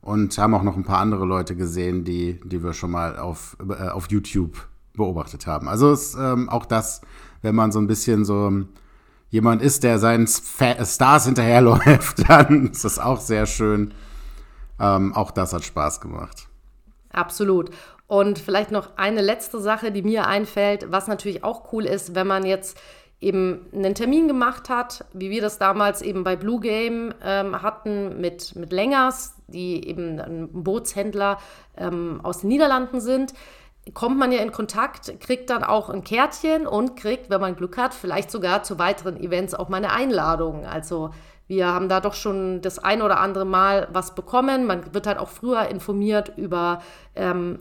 Und 0.00 0.36
haben 0.38 0.54
auch 0.54 0.62
noch 0.62 0.76
ein 0.76 0.84
paar 0.84 0.98
andere 0.98 1.24
Leute 1.24 1.56
gesehen, 1.56 2.04
die, 2.04 2.38
die 2.44 2.62
wir 2.62 2.74
schon 2.74 2.90
mal 2.90 3.18
auf, 3.18 3.56
äh, 3.68 3.88
auf 3.88 4.08
YouTube 4.10 4.68
beobachtet 4.92 5.46
haben. 5.46 5.66
Also 5.68 5.92
ist 5.92 6.14
ähm, 6.14 6.48
auch 6.48 6.66
das, 6.66 7.00
wenn 7.44 7.54
man 7.54 7.70
so 7.70 7.78
ein 7.78 7.86
bisschen 7.86 8.24
so 8.24 8.50
jemand 9.28 9.60
ist, 9.60 9.84
der 9.84 9.98
seinen 9.98 10.26
Stars 10.26 11.26
hinterherläuft, 11.26 12.28
dann 12.28 12.70
ist 12.70 12.84
das 12.84 12.98
auch 12.98 13.20
sehr 13.20 13.46
schön. 13.46 13.92
Ähm, 14.80 15.14
auch 15.14 15.30
das 15.30 15.52
hat 15.52 15.62
Spaß 15.62 16.00
gemacht. 16.00 16.48
Absolut. 17.12 17.70
Und 18.06 18.38
vielleicht 18.38 18.70
noch 18.70 18.96
eine 18.96 19.20
letzte 19.20 19.60
Sache, 19.60 19.92
die 19.92 20.02
mir 20.02 20.26
einfällt, 20.26 20.90
was 20.90 21.06
natürlich 21.06 21.44
auch 21.44 21.72
cool 21.72 21.84
ist, 21.84 22.14
wenn 22.14 22.26
man 22.26 22.46
jetzt 22.46 22.80
eben 23.20 23.66
einen 23.74 23.94
Termin 23.94 24.26
gemacht 24.26 24.70
hat, 24.70 25.04
wie 25.12 25.30
wir 25.30 25.42
das 25.42 25.58
damals 25.58 26.00
eben 26.00 26.24
bei 26.24 26.36
Blue 26.36 26.60
Game 26.60 27.12
ähm, 27.22 27.60
hatten 27.62 28.20
mit, 28.20 28.56
mit 28.56 28.72
Längers, 28.72 29.34
die 29.48 29.86
eben 29.86 30.18
ein 30.18 30.48
Bootshändler 30.50 31.38
ähm, 31.76 32.20
aus 32.22 32.40
den 32.40 32.48
Niederlanden 32.48 33.00
sind 33.00 33.34
kommt 33.92 34.18
man 34.18 34.32
ja 34.32 34.40
in 34.40 34.52
Kontakt, 34.52 35.20
kriegt 35.20 35.50
dann 35.50 35.62
auch 35.62 35.90
ein 35.90 36.04
Kärtchen 36.04 36.66
und 36.66 36.96
kriegt, 36.96 37.28
wenn 37.28 37.40
man 37.40 37.54
Glück 37.54 37.76
hat, 37.76 37.92
vielleicht 37.92 38.30
sogar 38.30 38.62
zu 38.62 38.78
weiteren 38.78 39.16
Events 39.16 39.54
auch 39.54 39.68
mal 39.68 39.76
eine 39.76 39.92
Einladung. 39.92 40.64
Also 40.64 41.10
wir 41.46 41.66
haben 41.66 41.90
da 41.90 42.00
doch 42.00 42.14
schon 42.14 42.62
das 42.62 42.78
ein 42.78 43.02
oder 43.02 43.20
andere 43.20 43.44
Mal 43.44 43.88
was 43.92 44.14
bekommen. 44.14 44.66
Man 44.66 44.94
wird 44.94 45.06
halt 45.06 45.18
auch 45.18 45.28
früher 45.28 45.68
informiert 45.68 46.32
über 46.36 46.80
ähm, 47.14 47.58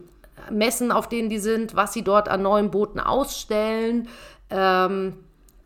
Messen, 0.50 0.92
auf 0.92 1.10
denen 1.10 1.30
die 1.30 1.40
sind, 1.40 1.76
was 1.76 1.92
sie 1.92 2.04
dort 2.04 2.30
an 2.30 2.42
neuen 2.42 2.72
Booten 2.72 3.02
ausstellen. 3.02 4.08
Ähm, 4.50 5.18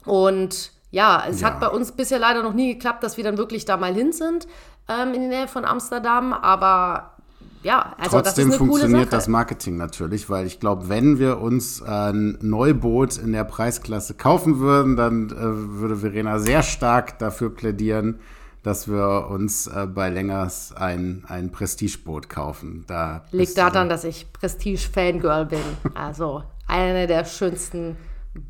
und 0.05 0.71
ja, 0.89 1.23
es 1.29 1.41
ja. 1.41 1.47
hat 1.47 1.59
bei 1.59 1.67
uns 1.67 1.91
bisher 1.91 2.17
leider 2.17 2.41
noch 2.41 2.53
nie 2.53 2.73
geklappt, 2.73 3.03
dass 3.03 3.17
wir 3.17 3.23
dann 3.23 3.37
wirklich 3.37 3.65
da 3.65 3.77
mal 3.77 3.93
hin 3.93 4.11
sind 4.11 4.47
ähm, 4.87 5.13
in 5.13 5.29
der 5.29 5.29
Nähe 5.29 5.47
von 5.47 5.65
Amsterdam. 5.65 6.33
Aber 6.33 7.16
ja, 7.63 7.95
also 7.97 8.21
Trotzdem 8.21 8.49
das 8.49 8.57
funktioniert 8.57 9.11
das 9.11 9.27
Marketing 9.27 9.77
natürlich, 9.77 10.29
weil 10.29 10.45
ich 10.45 10.59
glaube, 10.59 10.89
wenn 10.89 11.19
wir 11.19 11.39
uns 11.39 11.81
ein 11.81 12.37
Neuboot 12.41 13.17
in 13.17 13.33
der 13.33 13.43
Preisklasse 13.43 14.13
kaufen 14.13 14.59
würden, 14.59 14.95
dann 14.95 15.29
äh, 15.29 15.79
würde 15.79 15.97
Verena 15.97 16.39
sehr 16.39 16.63
stark 16.63 17.19
dafür 17.19 17.49
plädieren, 17.49 18.19
dass 18.63 18.87
wir 18.87 19.27
uns 19.29 19.67
äh, 19.67 19.87
bei 19.87 20.09
Längers 20.09 20.73
ein, 20.75 21.23
ein 21.27 21.51
Prestigeboot 21.51 22.29
kaufen. 22.29 22.83
Da 22.87 23.23
Liegt 23.31 23.57
daran, 23.57 23.89
dass 23.89 24.03
ich 24.03 24.31
Prestige-Fangirl 24.33 25.45
bin. 25.45 25.59
Also 25.95 26.43
eine 26.67 27.07
der 27.07 27.25
schönsten 27.25 27.97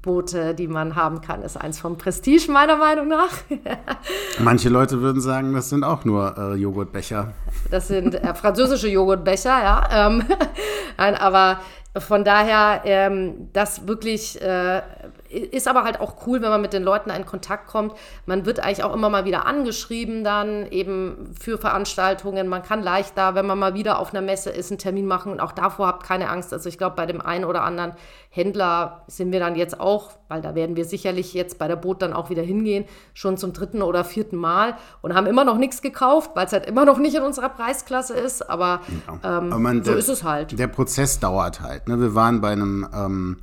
Boote, 0.02 0.54
die 0.54 0.68
man 0.68 0.96
haben 0.96 1.22
kann, 1.22 1.42
ist 1.42 1.58
eins 1.58 1.80
vom 1.80 1.98
Prestige, 1.98 2.52
meiner 2.52 2.78
Meinung 2.78 3.08
nach. 3.08 3.30
Manche 4.40 4.70
Leute 4.70 5.02
würden 5.02 5.22
sagen, 5.22 5.54
das 5.54 5.70
sind 5.70 5.84
auch 5.84 6.06
nur 6.06 6.38
äh, 6.38 6.56
Joghurtbecher. 6.56 7.34
Das 7.72 7.88
sind 7.88 8.16
äh, 8.16 8.34
französische 8.34 8.88
Joghurtbecher, 8.88 9.50
ja. 9.50 10.08
Ähm, 10.08 10.24
Nein, 10.98 11.16
aber 11.16 11.60
von 12.00 12.24
daher, 12.24 12.82
ähm, 12.86 13.50
das 13.54 13.88
wirklich 13.88 14.42
äh, 14.42 14.82
ist 15.30 15.68
aber 15.68 15.84
halt 15.84 16.00
auch 16.00 16.26
cool, 16.26 16.42
wenn 16.42 16.50
man 16.50 16.62
mit 16.62 16.74
den 16.74 16.84
Leuten 16.84 17.10
in 17.10 17.26
Kontakt 17.26 17.68
kommt. 17.68 17.94
Man 18.26 18.46
wird 18.46 18.60
eigentlich 18.60 18.84
auch 18.84 18.94
immer 18.94 19.10
mal 19.10 19.26
wieder 19.26 19.46
angeschrieben 19.46 20.24
dann 20.24 20.68
eben 20.72 21.34
für 21.40 21.58
Veranstaltungen. 21.58 22.48
Man 22.48 22.64
kann 22.64 22.82
leichter, 22.82 23.36
wenn 23.36 23.46
man 23.46 23.60
mal 23.60 23.74
wieder 23.74 24.00
auf 24.00 24.14
einer 24.14 24.22
Messe 24.22 24.50
ist, 24.50 24.72
einen 24.72 24.78
Termin 24.78 25.06
machen 25.06 25.32
und 25.32 25.40
auch 25.40 25.52
davor 25.52 25.88
habt 25.88 26.04
keine 26.06 26.30
Angst. 26.30 26.54
Also 26.54 26.70
ich 26.70 26.78
glaube, 26.78 26.96
bei 26.96 27.06
dem 27.06 27.22
einen 27.22 27.46
oder 27.46 27.64
anderen 27.64 27.94
Händler 28.30 29.04
sind 29.08 29.32
wir 29.32 29.40
dann 29.40 29.56
jetzt 29.56 29.80
auch, 29.80 30.12
weil 30.28 30.42
da 30.42 30.56
werden 30.56 30.76
wir 30.76 30.86
sicherlich 30.86 31.34
jetzt 31.34 31.58
bei 31.58 31.68
der 31.68 31.76
Boot 31.76 32.02
dann 32.02 32.14
auch 32.14 32.30
wieder 32.30 32.44
hingehen, 32.44 32.86
schon 33.14 33.38
zum 33.38 33.54
dritten 33.54 33.82
oder 33.82 34.04
vierten 34.04 34.38
Mal 34.38 34.78
und 35.02 35.14
haben 35.14 35.28
immer 35.28 35.44
noch 35.44 35.58
nichts 35.58 35.82
gekauft, 35.82 36.32
weil 36.36 36.46
es 36.46 36.54
halt 36.54 36.66
immer 36.66 36.86
noch 36.86 37.00
nicht 37.00 37.16
in 37.16 37.24
unserer 37.24 37.50
Preisklasse 37.50 38.14
ist. 38.14 38.50
Aber, 38.50 38.82
ja. 39.08 39.40
ähm, 39.40 39.52
aber 39.52 39.60
man, 39.60 39.84
so 39.84 39.92
der, 39.92 40.00
ist 40.00 40.10
es 40.10 40.24
halt. 40.24 40.58
Der 40.58 40.68
Prozess 40.68 41.20
dauert 41.20 41.62
halt. 41.62 41.88
Ne? 41.88 42.00
Wir 42.00 42.16
waren 42.16 42.42
bei 42.42 42.52
einem 42.52 42.88
ähm 42.94 43.38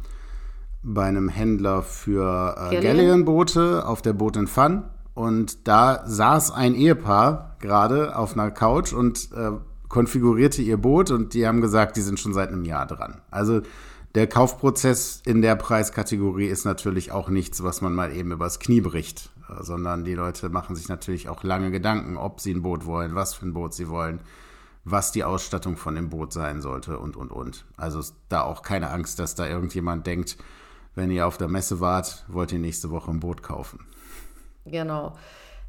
bei 0.85 1.07
einem 1.07 1.29
Händler 1.29 1.83
für 1.83 2.71
äh, 2.71 2.81
Galleon-Boote 2.81 3.87
auf 3.87 4.03
der 4.03 4.13
Boot 4.13 4.37
in 4.37 4.47
Fun. 4.47 4.85
Und 5.15 5.67
da 5.67 6.03
saß 6.07 6.51
ein 6.51 6.75
Ehepaar 6.75 7.57
gerade 7.61 8.17
auf 8.17 8.35
einer 8.35 8.51
Couch 8.51 8.93
und 8.93 9.31
äh, 9.33 9.53
konfigurierte 9.89 10.61
ihr 10.61 10.77
Boot 10.77 11.11
und 11.11 11.35
die 11.35 11.47
haben 11.47 11.61
gesagt, 11.61 11.97
die 11.97 12.01
sind 12.01 12.19
schon 12.19 12.35
seit 12.35 12.49
einem 12.49 12.65
Jahr 12.65 12.87
dran. 12.87 13.23
Also 13.31 13.63
der 14.15 14.27
Kaufprozess 14.27 15.23
in 15.25 15.41
der 15.41 15.57
Preiskategorie 15.57 16.47
ist 16.47 16.65
natürlich 16.65 17.13
auch 17.13 17.29
nichts, 17.29 17.63
was 17.63 17.81
man 17.81 17.95
mal 17.95 18.15
eben 18.15 18.33
übers 18.33 18.59
Knie 18.59 18.81
bricht, 18.81 19.31
äh, 19.49 19.63
sondern 19.63 20.05
die 20.05 20.15
Leute 20.15 20.49
machen 20.51 20.77
sich 20.77 20.89
natürlich 20.89 21.29
auch 21.29 21.45
lange 21.45 21.71
Gedanken, 21.71 22.17
ob 22.17 22.41
sie 22.41 22.53
ein 22.53 22.63
Boot 22.63 22.87
wollen, 22.87 23.15
was 23.15 23.35
für 23.35 23.47
ein 23.47 23.55
Boot 23.55 23.73
sie 23.73 23.89
wollen, 23.89 24.21
was 24.85 25.13
die 25.13 25.25
Ausstattung 25.25 25.77
von 25.77 25.95
dem 25.95 26.11
Boot 26.11 26.33
sein 26.33 26.61
sollte 26.61 26.99
und, 26.99 27.17
und, 27.17 27.31
und. 27.31 27.65
Also 27.77 28.01
ist 28.01 28.17
da 28.29 28.43
auch 28.43 28.63
keine 28.63 28.91
Angst, 28.91 29.19
dass 29.19 29.35
da 29.35 29.47
irgendjemand 29.49 30.07
denkt, 30.07 30.37
wenn 30.95 31.11
ihr 31.11 31.27
auf 31.27 31.37
der 31.37 31.49
Messe 31.49 31.81
wart, 31.81 32.25
wollt 32.29 32.53
ihr 32.53 32.59
nächste 32.59 32.91
Woche 32.91 33.11
ein 33.11 33.21
Boot 33.21 33.43
kaufen. 33.43 33.81
Genau. 34.65 35.15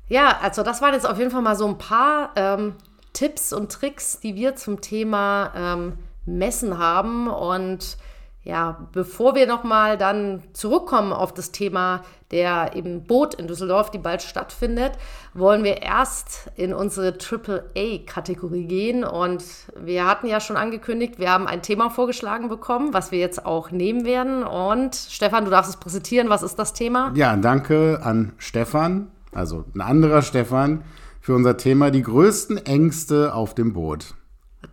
Ja, 0.07 0.39
also 0.41 0.63
das 0.63 0.81
waren 0.81 0.93
jetzt 0.93 1.09
auf 1.09 1.17
jeden 1.17 1.31
Fall 1.31 1.41
mal 1.41 1.55
so 1.55 1.67
ein 1.67 1.77
paar 1.77 2.31
ähm, 2.35 2.75
Tipps 3.13 3.53
und 3.53 3.71
Tricks, 3.71 4.19
die 4.19 4.35
wir 4.35 4.55
zum 4.55 4.81
Thema 4.81 5.51
ähm, 5.55 5.97
Messen 6.25 6.77
haben. 6.77 7.27
Und 7.27 7.97
ja, 8.43 8.87
bevor 8.91 9.35
wir 9.35 9.47
nochmal 9.47 9.97
dann 9.97 10.43
zurückkommen 10.53 11.11
auf 11.11 11.33
das 11.33 11.51
Thema 11.51 12.03
der 12.35 12.75
eben 12.75 13.05
Boot 13.05 13.33
in 13.33 13.47
Düsseldorf, 13.47 13.91
die 13.91 13.97
bald 13.97 14.21
stattfindet, 14.21 14.91
wollen 15.33 15.63
wir 15.63 15.81
erst 15.81 16.51
in 16.57 16.73
unsere 16.73 17.13
AAA-Kategorie 17.17 18.65
gehen. 18.65 19.05
Und 19.05 19.41
wir 19.79 20.05
hatten 20.05 20.27
ja 20.27 20.41
schon 20.41 20.57
angekündigt, 20.57 21.17
wir 21.17 21.31
haben 21.31 21.47
ein 21.47 21.61
Thema 21.61 21.89
vorgeschlagen 21.89 22.49
bekommen, 22.49 22.93
was 22.93 23.11
wir 23.11 23.19
jetzt 23.19 23.45
auch 23.45 23.71
nehmen 23.71 24.03
werden. 24.03 24.43
Und 24.43 24.95
Stefan, 24.95 25.45
du 25.45 25.51
darfst 25.51 25.69
es 25.69 25.77
präsentieren. 25.77 26.27
Was 26.29 26.43
ist 26.43 26.59
das 26.59 26.73
Thema? 26.73 27.13
Ja, 27.15 27.37
danke 27.37 28.01
an 28.03 28.33
Stefan, 28.37 29.07
also 29.33 29.63
ein 29.73 29.79
anderer 29.79 30.21
Stefan, 30.21 30.83
für 31.21 31.35
unser 31.35 31.55
Thema 31.55 31.89
die 31.89 32.03
größten 32.03 32.65
Ängste 32.65 33.33
auf 33.33 33.55
dem 33.55 33.71
Boot. 33.71 34.13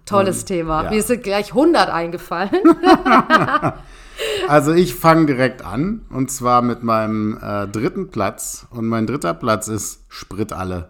Tolles 0.05 0.41
Und, 0.41 0.47
Thema. 0.47 0.85
ja. 0.85 0.91
Mir 0.91 1.03
sind 1.05 1.23
gleich 1.23 1.51
100 1.51 1.91
eingefallen. 1.91 2.51
Also 4.49 4.73
ich 4.73 4.95
fange 4.95 5.27
direkt 5.27 5.65
an 5.65 6.03
und 6.11 6.31
zwar 6.31 6.63
mit 6.63 6.83
meinem 6.83 7.39
äh, 7.43 7.67
dritten 7.69 8.11
Platz 8.11 8.67
und 8.71 8.87
mein 8.87 9.07
dritter 9.07 9.35
Platz 9.35 9.69
ist 9.69 10.01
Spritalle. 10.09 10.89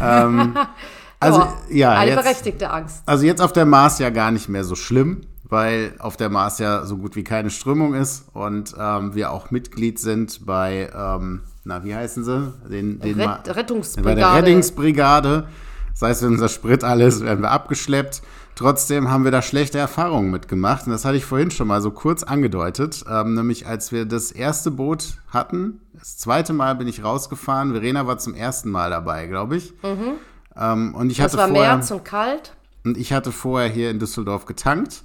Ähm, 0.00 0.54
also 1.20 1.40
Ja, 1.68 1.92
ja, 1.94 1.98
Eine 1.98 2.10
jetzt, 2.12 2.22
berechtigte 2.22 2.70
Angst. 2.70 3.02
also 3.06 3.24
jetzt 3.26 3.40
auf 3.40 3.52
der 3.52 3.64
Mars 3.66 3.98
ja 3.98 4.10
gar 4.10 4.30
nicht 4.30 4.48
mehr 4.48 4.64
so 4.64 4.74
schlimm, 4.74 5.22
weil 5.44 5.94
auf 5.98 6.16
der 6.16 6.30
Mars 6.30 6.58
ja 6.58 6.84
so 6.84 6.96
gut 6.96 7.16
wie 7.16 7.24
keine 7.24 7.50
Strömung 7.50 7.94
ist 7.94 8.26
und 8.32 8.74
ähm, 8.78 9.14
wir 9.14 9.30
auch 9.32 9.50
Mitglied 9.50 9.98
sind 9.98 10.44
bei, 10.46 10.90
ähm, 10.94 11.42
na 11.64 11.84
wie 11.84 11.94
heißen 11.94 12.24
sie? 12.24 12.52
Den, 12.70 13.00
den 13.00 13.18
Ma- 13.18 13.36
Ret 13.46 13.56
Rettungsbrigade. 13.56 14.14
bei 14.14 14.20
der 14.20 14.34
Rettungsbrigade. 14.34 15.48
Das 15.92 16.02
heißt, 16.08 16.22
wenn 16.22 16.30
unser 16.30 16.48
Sprit 16.48 16.84
alles, 16.84 17.22
werden 17.22 17.42
wir 17.42 17.50
abgeschleppt. 17.50 18.22
Trotzdem 18.58 19.08
haben 19.08 19.22
wir 19.22 19.30
da 19.30 19.40
schlechte 19.40 19.78
Erfahrungen 19.78 20.32
mitgemacht. 20.32 20.84
Und 20.86 20.92
das 20.92 21.04
hatte 21.04 21.16
ich 21.16 21.24
vorhin 21.24 21.52
schon 21.52 21.68
mal 21.68 21.80
so 21.80 21.92
kurz 21.92 22.24
angedeutet. 22.24 23.04
Ähm, 23.08 23.34
nämlich 23.34 23.68
als 23.68 23.92
wir 23.92 24.04
das 24.04 24.32
erste 24.32 24.72
Boot 24.72 25.18
hatten, 25.28 25.80
das 25.92 26.18
zweite 26.18 26.52
Mal 26.52 26.74
bin 26.74 26.88
ich 26.88 27.04
rausgefahren. 27.04 27.70
Verena 27.70 28.08
war 28.08 28.18
zum 28.18 28.34
ersten 28.34 28.68
Mal 28.70 28.90
dabei, 28.90 29.28
glaube 29.28 29.58
ich. 29.58 29.74
Ähm, 30.56 30.92
und 30.92 31.10
ich 31.10 31.18
Mhm. 31.18 31.22
Das 31.22 31.32
hatte 31.34 31.36
war 31.36 31.48
vorher, 31.50 31.76
März 31.76 31.90
und 31.92 32.04
kalt. 32.04 32.56
und 32.84 32.96
ich 32.96 33.12
hatte 33.12 33.30
vorher 33.30 33.68
hier 33.68 33.90
in 33.92 34.00
Düsseldorf 34.00 34.44
getankt. 34.44 35.04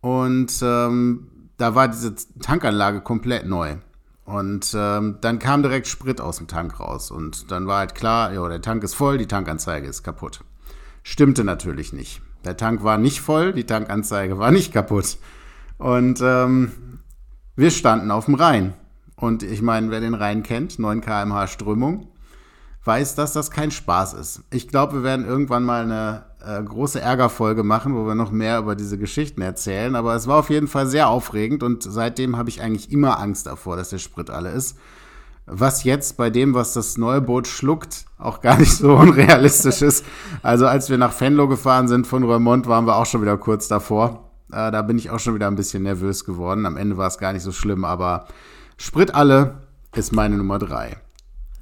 Und 0.00 0.52
ähm, 0.62 1.26
da 1.56 1.74
war 1.74 1.88
diese 1.88 2.14
Tankanlage 2.40 3.00
komplett 3.00 3.44
neu. 3.44 3.78
Und 4.24 4.72
ähm, 4.78 5.16
dann 5.20 5.40
kam 5.40 5.64
direkt 5.64 5.88
Sprit 5.88 6.20
aus 6.20 6.36
dem 6.36 6.46
Tank 6.46 6.78
raus. 6.78 7.10
Und 7.10 7.50
dann 7.50 7.66
war 7.66 7.78
halt 7.78 7.96
klar, 7.96 8.32
ja, 8.32 8.48
der 8.48 8.62
Tank 8.62 8.84
ist 8.84 8.94
voll, 8.94 9.18
die 9.18 9.26
Tankanzeige 9.26 9.88
ist 9.88 10.04
kaputt. 10.04 10.44
Stimmte 11.02 11.42
natürlich 11.42 11.92
nicht. 11.92 12.22
Der 12.48 12.56
Tank 12.56 12.82
war 12.82 12.96
nicht 12.96 13.20
voll, 13.20 13.52
die 13.52 13.64
Tankanzeige 13.64 14.38
war 14.38 14.50
nicht 14.50 14.72
kaputt. 14.72 15.18
Und 15.76 16.22
ähm, 16.22 16.72
wir 17.56 17.70
standen 17.70 18.10
auf 18.10 18.24
dem 18.24 18.36
Rhein. 18.36 18.72
Und 19.16 19.42
ich 19.42 19.60
meine, 19.60 19.90
wer 19.90 20.00
den 20.00 20.14
Rhein 20.14 20.42
kennt, 20.42 20.78
9 20.78 21.02
km/h 21.02 21.46
Strömung, 21.48 22.08
weiß, 22.84 23.16
dass 23.16 23.34
das 23.34 23.50
kein 23.50 23.70
Spaß 23.70 24.14
ist. 24.14 24.44
Ich 24.50 24.66
glaube, 24.66 24.94
wir 24.94 25.02
werden 25.02 25.26
irgendwann 25.26 25.62
mal 25.62 25.82
eine 25.82 26.24
äh, 26.42 26.62
große 26.62 27.02
Ärgerfolge 27.02 27.64
machen, 27.64 27.94
wo 27.94 28.06
wir 28.06 28.14
noch 28.14 28.30
mehr 28.30 28.60
über 28.60 28.76
diese 28.76 28.96
Geschichten 28.96 29.42
erzählen. 29.42 29.94
Aber 29.94 30.14
es 30.14 30.26
war 30.26 30.38
auf 30.38 30.48
jeden 30.48 30.68
Fall 30.68 30.86
sehr 30.86 31.10
aufregend 31.10 31.62
und 31.62 31.82
seitdem 31.82 32.38
habe 32.38 32.48
ich 32.48 32.62
eigentlich 32.62 32.90
immer 32.90 33.20
Angst 33.20 33.46
davor, 33.46 33.76
dass 33.76 33.90
der 33.90 33.98
Sprit 33.98 34.30
alle 34.30 34.52
ist. 34.52 34.78
Was 35.50 35.84
jetzt 35.84 36.16
bei 36.16 36.30
dem, 36.30 36.54
was 36.54 36.74
das 36.74 36.98
neue 36.98 37.20
Boot 37.20 37.46
schluckt, 37.46 38.04
auch 38.18 38.40
gar 38.40 38.58
nicht 38.58 38.72
so 38.72 38.92
unrealistisch 38.96 39.82
ist. 39.82 40.04
Also 40.42 40.66
als 40.66 40.90
wir 40.90 40.98
nach 40.98 41.18
Venlo 41.18 41.48
gefahren 41.48 41.88
sind 41.88 42.06
von 42.06 42.22
Roermond, 42.22 42.66
waren 42.66 42.86
wir 42.86 42.96
auch 42.96 43.06
schon 43.06 43.22
wieder 43.22 43.38
kurz 43.38 43.68
davor. 43.68 44.30
Äh, 44.52 44.70
da 44.70 44.82
bin 44.82 44.98
ich 44.98 45.10
auch 45.10 45.18
schon 45.18 45.34
wieder 45.34 45.46
ein 45.46 45.56
bisschen 45.56 45.82
nervös 45.82 46.24
geworden. 46.24 46.66
Am 46.66 46.76
Ende 46.76 46.96
war 46.96 47.06
es 47.06 47.18
gar 47.18 47.32
nicht 47.32 47.42
so 47.42 47.52
schlimm, 47.52 47.84
aber 47.84 48.26
Sprit 48.76 49.14
alle 49.14 49.62
ist 49.94 50.12
meine 50.12 50.36
Nummer 50.36 50.58
drei. 50.58 50.96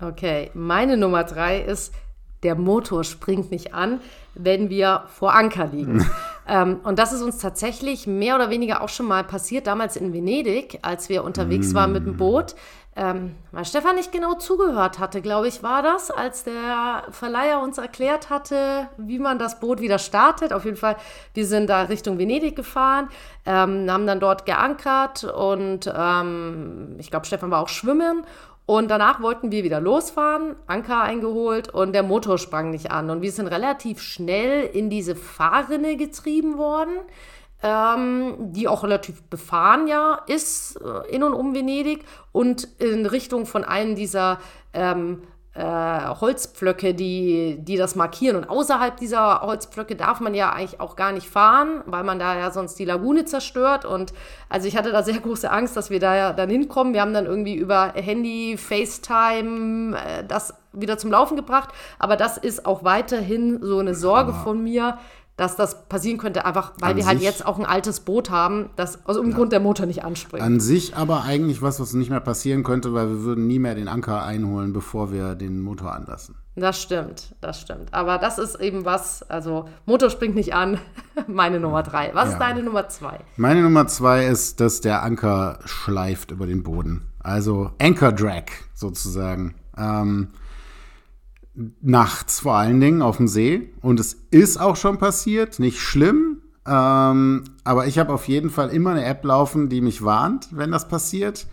Okay, 0.01 0.51
meine 0.55 0.97
Nummer 0.97 1.25
drei 1.25 1.61
ist, 1.61 1.95
der 2.43 2.55
Motor 2.55 3.03
springt 3.03 3.51
nicht 3.51 3.73
an, 3.75 4.01
wenn 4.35 4.69
wir 4.69 5.05
vor 5.09 5.35
Anker 5.35 5.67
liegen. 5.67 6.05
ähm, 6.49 6.81
und 6.85 6.99
das 6.99 7.13
ist 7.13 7.23
uns 7.23 7.39
tatsächlich 7.39 8.07
mehr 8.07 8.37
oder 8.37 8.51
weniger 8.51 8.83
auch 8.83 8.89
schon 8.89 9.07
mal 9.07 9.25
passiert, 9.25 9.67
damals 9.67 9.97
in 9.97 10.13
Venedig, 10.13 10.79
als 10.83 11.09
wir 11.09 11.25
unterwegs 11.25 11.73
waren 11.75 11.93
mit 11.93 12.05
dem 12.07 12.17
Boot. 12.17 12.55
Ähm, 12.99 13.35
weil 13.53 13.67
Stefan 13.67 13.97
nicht 13.97 14.11
genau 14.11 14.35
zugehört 14.35 14.99
hatte, 14.99 15.21
glaube 15.21 15.49
ich, 15.49 15.63
war 15.63 15.83
das, 15.83 16.11
als 16.11 16.45
der 16.45 17.05
Verleiher 17.11 17.61
uns 17.61 17.77
erklärt 17.77 18.31
hatte, 18.31 18.89
wie 18.97 19.19
man 19.19 19.39
das 19.39 19.61
Boot 19.61 19.81
wieder 19.81 19.99
startet. 19.99 20.55
Auf 20.55 20.65
jeden 20.65 20.79
Fall, 20.79 20.97
wir 21.35 21.47
sind 21.47 21.69
da 21.69 21.83
Richtung 21.83 22.19
Venedig 22.19 22.57
gefahren, 22.57 23.11
ähm, 23.45 23.91
haben 23.91 24.07
dann 24.07 24.19
dort 24.19 24.47
geankert 24.47 25.25
und 25.25 25.93
ähm, 25.95 26.97
ich 26.99 27.11
glaube, 27.11 27.27
Stefan 27.27 27.51
war 27.51 27.61
auch 27.61 27.69
schwimmen. 27.69 28.25
Und 28.65 28.91
danach 28.91 29.21
wollten 29.21 29.53
wir 29.53 29.63
wieder 29.63 29.81
losfahren, 29.81 30.57
Anker 30.67 31.01
eingeholt 31.01 31.69
und 31.69 31.93
der 31.93 32.03
Motor 32.03 32.37
sprang 32.37 32.71
nicht 32.71 32.91
an. 32.91 33.11
Und 33.11 33.23
wir 33.23 33.31
sind 33.31 33.47
relativ 33.47 34.01
schnell 34.01 34.65
in 34.65 34.91
diese 34.91 35.15
Fahrrinne 35.15 35.97
getrieben 35.97 36.59
worden, 36.59 36.95
ähm, 37.67 38.53
die 38.53 38.69
auch 38.69 38.85
relativ 38.85 39.23
befahren 39.25 39.89
ja 39.89 40.21
ist, 40.27 40.77
äh, 40.77 41.15
in 41.15 41.23
und 41.23 41.35
um 41.35 41.55
Venedig 41.55 42.05
und 42.33 42.69
in 42.79 43.07
Richtung 43.07 43.45
von 43.45 43.65
einem 43.65 43.97
dieser 43.97 44.39
ähm, 44.73 45.23
äh, 45.55 46.15
Holzpflöcke, 46.21 46.95
die, 46.95 47.57
die 47.61 47.77
das 47.77 47.97
markieren. 47.97 48.37
Und 48.37 48.49
außerhalb 48.49 48.97
dieser 48.99 49.41
Holzpflöcke 49.41 49.97
darf 49.97 50.21
man 50.21 50.35
ja 50.35 50.53
eigentlich 50.53 50.81
auch 50.81 50.97
gar 50.97 51.13
nicht 51.13 51.29
fahren, 51.29 51.83
weil 51.87 52.05
man 52.05 52.19
da 52.19 52.37
ja 52.37 52.51
sonst 52.51 52.79
die 52.79 52.85
Lagune 52.85 53.25
zerstört. 53.25 53.85
Und 53.85 54.13
also 54.49 54.69
ich 54.69 54.77
hatte 54.77 54.93
da 54.93 55.03
sehr 55.03 55.19
große 55.19 55.51
Angst, 55.51 55.77
dass 55.77 55.91
wir 55.91 55.99
da 55.99 56.15
ja 56.15 56.33
dann 56.33 56.51
hinkommen. 56.51 56.93
Wir 56.93 57.01
haben 57.01 57.15
dann 57.15 57.27
irgendwie 57.27 57.55
über 57.55 57.95
Handy, 57.95 58.57
FaceTime 58.59 59.97
äh, 59.97 60.25
das 60.25 60.55
wieder 60.73 60.99
zum 60.99 61.11
Laufen 61.11 61.37
gebracht. 61.37 61.71
Aber 61.99 62.17
das 62.17 62.37
ist 62.37 62.67
auch 62.67 62.85
weiterhin 62.85 63.61
so 63.63 63.79
eine 63.79 63.95
Sorge 63.95 64.35
von 64.35 64.63
mir, 64.63 64.99
dass 65.37 65.55
das 65.57 65.87
passieren 65.89 66.17
könnte, 66.19 66.45
einfach 66.47 66.73
weil 66.81 66.93
An 66.93 66.97
wir 66.97 67.07
halt 67.07 67.21
jetzt 67.21 67.45
auch 67.45 67.59
ein 67.59 67.67
altes 67.67 68.01
Boot 68.01 68.31
haben, 68.31 68.71
das 68.77 69.05
aus 69.07 69.17
irgendeinem 69.17 69.37
Grund 69.39 69.53
der 69.53 69.61
Motor 69.61 69.85
nicht 69.87 70.03
anspringt. 70.05 70.43
An 70.43 70.61
sich 70.61 70.97
aber 70.97 71.25
eigentlich 71.25 71.61
was, 71.61 71.79
was 71.79 71.93
nicht 71.93 72.09
mehr 72.11 72.21
passieren 72.21 72.63
könnte, 72.63 72.95
weil 72.95 73.09
wir 73.11 73.23
würden 73.23 73.47
nie 73.47 73.59
mehr 73.59 73.75
den 73.75 73.89
Anker 73.89 74.23
einholen, 74.25 74.73
bevor 74.73 75.13
wir 75.13 75.35
den 75.35 75.61
Motor 75.61 75.93
anlassen. 75.93 76.37
Das 76.59 76.81
stimmt, 76.81 77.35
das 77.43 77.61
stimmt. 77.61 77.93
Aber 77.93 78.17
das 78.17 78.39
ist 78.39 78.55
eben 78.61 78.87
was, 78.87 79.23
also 79.29 79.69
Motor 79.85 80.09
springt 80.09 80.35
nicht 80.37 80.55
an, 80.55 80.79
meine 81.27 81.61
Nummer 81.61 81.83
drei. 81.83 82.13
Was 82.15 82.29
Ja. 82.29 82.33
ist 82.33 82.39
deine 82.41 82.63
Nummer 82.63 82.89
zwei? 82.89 83.19
Meine 83.37 83.61
Nummer 83.61 83.87
zwei 83.89 84.25
ist, 84.27 84.59
dass 84.61 84.81
der 84.81 85.03
Anker 85.03 85.59
schleift 85.67 86.31
über 86.31 86.47
den 86.47 86.63
Boden. 86.63 87.03
Also 87.21 87.73
Anchor 87.79 88.13
Drag 88.13 88.45
sozusagen. 88.73 89.55
Ähm, 89.77 90.29
nachts 91.81 92.41
vor 92.41 92.57
allen 92.57 92.81
Dingen 92.81 93.03
auf 93.03 93.17
dem 93.17 93.29
See. 93.29 93.73
Und 93.81 93.99
es 94.01 94.15
ist 94.31 94.61
auch 94.61 94.77
schon 94.77 94.99
passiert, 94.99 95.59
nicht 95.59 95.81
schlimm. 95.81 96.43
Ähm, 96.67 97.45
aber 97.65 97.87
ich 97.87 97.99
habe 97.99 98.13
auf 98.13 98.29
jeden 98.29 98.51
Fall 98.51 98.71
immer 98.71 98.91
eine 98.91 99.05
App 99.05 99.25
laufen, 99.25 99.69
die 99.69 99.81
mich 99.81 100.05
warnt, 100.05 100.49
wenn 100.51 100.73
das 100.73 100.89
passiert. 100.89 101.47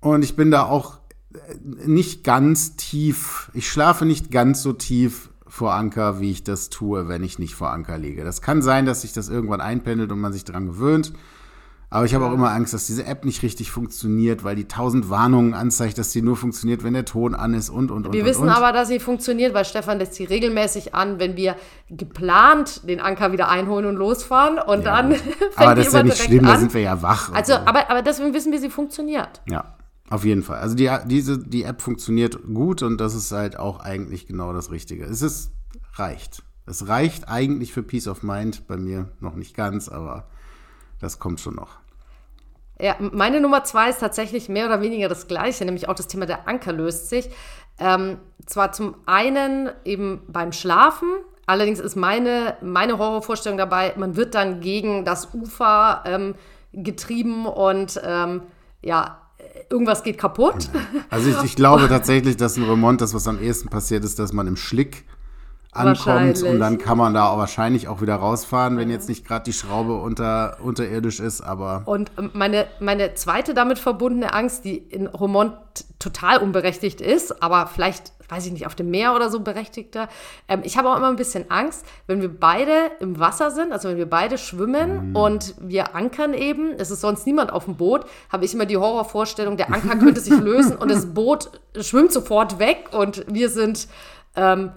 Und 0.00 0.24
ich 0.24 0.36
bin 0.36 0.50
da 0.50 0.64
auch 0.64 0.98
äh, 1.34 1.86
nicht 1.86 2.24
ganz 2.24 2.76
tief, 2.76 3.50
ich 3.54 3.70
schlafe 3.70 4.06
nicht 4.06 4.30
ganz 4.30 4.62
so 4.62 4.72
tief 4.72 5.30
vor 5.46 5.74
Anker, 5.74 6.20
wie 6.20 6.30
ich 6.30 6.44
das 6.44 6.70
tue, 6.70 7.08
wenn 7.08 7.22
ich 7.22 7.38
nicht 7.38 7.54
vor 7.54 7.70
Anker 7.70 7.98
liege. 7.98 8.24
Das 8.24 8.42
kann 8.42 8.62
sein, 8.62 8.86
dass 8.86 9.02
sich 9.02 9.12
das 9.12 9.28
irgendwann 9.28 9.60
einpendelt 9.60 10.12
und 10.12 10.20
man 10.20 10.32
sich 10.32 10.44
daran 10.44 10.66
gewöhnt. 10.66 11.12
Aber 11.88 12.04
ich 12.04 12.14
habe 12.14 12.26
auch 12.26 12.32
immer 12.32 12.50
Angst, 12.50 12.74
dass 12.74 12.86
diese 12.86 13.04
App 13.04 13.24
nicht 13.24 13.42
richtig 13.42 13.70
funktioniert, 13.70 14.42
weil 14.42 14.56
die 14.56 14.66
tausend 14.66 15.08
Warnungen 15.08 15.54
anzeigt, 15.54 15.98
dass 15.98 16.10
sie 16.10 16.20
nur 16.20 16.36
funktioniert, 16.36 16.82
wenn 16.82 16.94
der 16.94 17.04
Ton 17.04 17.34
an 17.34 17.54
ist 17.54 17.70
und 17.70 17.92
und 17.92 18.06
und. 18.06 18.12
Wir 18.12 18.22
und, 18.22 18.28
wissen 18.28 18.42
und. 18.42 18.48
aber, 18.48 18.72
dass 18.72 18.88
sie 18.88 18.98
funktioniert, 18.98 19.54
weil 19.54 19.64
Stefan 19.64 19.98
lässt 19.98 20.14
sie 20.14 20.24
regelmäßig 20.24 20.94
an, 20.96 21.20
wenn 21.20 21.36
wir 21.36 21.54
geplant 21.88 22.88
den 22.88 23.00
Anker 23.00 23.30
wieder 23.30 23.48
einholen 23.48 23.86
und 23.86 23.96
losfahren. 23.96 24.58
Und 24.58 24.84
dann 24.84 25.14
fängt 25.14 25.38
aber 25.56 25.74
das 25.76 25.86
ist 25.86 25.92
ja 25.94 26.02
nicht 26.02 26.18
schlimm, 26.18 26.44
da 26.44 26.54
an. 26.54 26.60
sind 26.60 26.74
wir 26.74 26.80
ja 26.80 27.02
wach. 27.02 27.32
Also, 27.32 27.52
so. 27.52 27.58
aber, 27.60 27.88
aber 27.88 28.02
deswegen 28.02 28.34
wissen 28.34 28.50
wir, 28.50 28.58
sie 28.58 28.70
funktioniert. 28.70 29.42
Ja, 29.48 29.76
auf 30.10 30.24
jeden 30.24 30.42
Fall. 30.42 30.58
Also 30.58 30.74
die, 30.74 30.90
diese, 31.06 31.38
die 31.38 31.62
App 31.62 31.82
funktioniert 31.82 32.40
gut 32.52 32.82
und 32.82 33.00
das 33.00 33.14
ist 33.14 33.30
halt 33.30 33.56
auch 33.58 33.78
eigentlich 33.78 34.26
genau 34.26 34.52
das 34.52 34.72
Richtige. 34.72 35.04
Es 35.04 35.22
ist, 35.22 35.52
reicht. 35.94 36.42
Es 36.66 36.88
reicht 36.88 37.28
eigentlich 37.28 37.72
für 37.72 37.84
Peace 37.84 38.08
of 38.08 38.24
Mind, 38.24 38.66
bei 38.66 38.76
mir 38.76 39.08
noch 39.20 39.36
nicht 39.36 39.56
ganz, 39.56 39.88
aber 39.88 40.26
das 41.00 41.18
kommt 41.18 41.40
schon 41.40 41.54
noch. 41.54 41.78
Ja, 42.78 42.96
meine 43.00 43.40
Nummer 43.40 43.64
zwei 43.64 43.88
ist 43.88 44.00
tatsächlich 44.00 44.48
mehr 44.48 44.66
oder 44.66 44.82
weniger 44.82 45.08
das 45.08 45.28
Gleiche, 45.28 45.64
nämlich 45.64 45.88
auch 45.88 45.94
das 45.94 46.08
Thema 46.08 46.26
der 46.26 46.46
Anker 46.46 46.72
löst 46.72 47.08
sich. 47.08 47.30
Ähm, 47.78 48.18
zwar 48.44 48.72
zum 48.72 48.96
einen 49.06 49.70
eben 49.84 50.22
beim 50.28 50.52
Schlafen, 50.52 51.08
allerdings 51.46 51.78
ist 51.78 51.96
meine, 51.96 52.56
meine 52.60 52.98
Horrorvorstellung 52.98 53.58
dabei, 53.58 53.94
man 53.96 54.16
wird 54.16 54.34
dann 54.34 54.60
gegen 54.60 55.04
das 55.04 55.32
Ufer 55.34 56.02
ähm, 56.06 56.34
getrieben 56.72 57.46
und 57.46 58.00
ähm, 58.04 58.42
ja, 58.82 59.22
irgendwas 59.70 60.02
geht 60.02 60.18
kaputt. 60.18 60.68
Also 61.10 61.30
ich, 61.30 61.42
ich 61.42 61.56
glaube 61.56 61.88
tatsächlich, 61.88 62.36
dass 62.36 62.56
in 62.56 62.64
Remont 62.64 63.00
das, 63.00 63.14
was 63.14 63.26
am 63.26 63.40
ehesten 63.40 63.68
passiert 63.68 64.04
ist, 64.04 64.18
dass 64.18 64.32
man 64.32 64.46
im 64.46 64.56
Schlick 64.56 65.04
ankommt 65.76 66.42
und 66.42 66.58
dann 66.58 66.78
kann 66.78 66.98
man 66.98 67.14
da 67.14 67.28
auch 67.28 67.38
wahrscheinlich 67.38 67.88
auch 67.88 68.00
wieder 68.00 68.16
rausfahren, 68.16 68.76
wenn 68.76 68.90
jetzt 68.90 69.08
nicht 69.08 69.26
gerade 69.26 69.44
die 69.44 69.52
Schraube 69.52 69.96
unter, 69.96 70.58
unterirdisch 70.62 71.20
ist, 71.20 71.40
aber 71.40 71.82
Und 71.86 72.10
ähm, 72.18 72.30
meine, 72.32 72.66
meine 72.80 73.14
zweite 73.14 73.54
damit 73.54 73.78
verbundene 73.78 74.32
Angst, 74.32 74.64
die 74.64 74.76
in 74.76 75.06
Romont 75.06 75.54
total 75.98 76.38
unberechtigt 76.38 77.00
ist, 77.00 77.42
aber 77.42 77.66
vielleicht, 77.66 78.12
weiß 78.28 78.46
ich 78.46 78.52
nicht, 78.52 78.66
auf 78.66 78.74
dem 78.74 78.90
Meer 78.90 79.14
oder 79.14 79.30
so 79.30 79.40
berechtigter. 79.40 80.08
Ähm, 80.48 80.60
ich 80.62 80.76
habe 80.76 80.90
auch 80.90 80.96
immer 80.96 81.08
ein 81.08 81.16
bisschen 81.16 81.50
Angst, 81.50 81.86
wenn 82.06 82.20
wir 82.20 82.28
beide 82.28 82.72
im 83.00 83.18
Wasser 83.18 83.50
sind, 83.50 83.72
also 83.72 83.88
wenn 83.88 83.96
wir 83.96 84.08
beide 84.08 84.38
schwimmen 84.38 85.14
und 85.16 85.54
wir 85.58 85.94
ankern 85.94 86.34
eben, 86.34 86.72
es 86.78 86.90
ist 86.90 87.00
sonst 87.00 87.26
niemand 87.26 87.52
auf 87.52 87.64
dem 87.64 87.76
Boot, 87.76 88.04
habe 88.30 88.44
ich 88.44 88.54
immer 88.54 88.66
die 88.66 88.76
Horrorvorstellung, 88.76 89.56
der 89.56 89.72
Anker 89.72 89.96
könnte 89.96 90.20
sich 90.20 90.38
lösen 90.40 90.76
und 90.76 90.90
das 90.90 91.06
Boot 91.06 91.50
schwimmt 91.80 92.12
sofort 92.12 92.58
weg 92.58 92.90
und 92.92 93.24
wir 93.28 93.48
sind 93.48 93.88
ähm, 94.34 94.72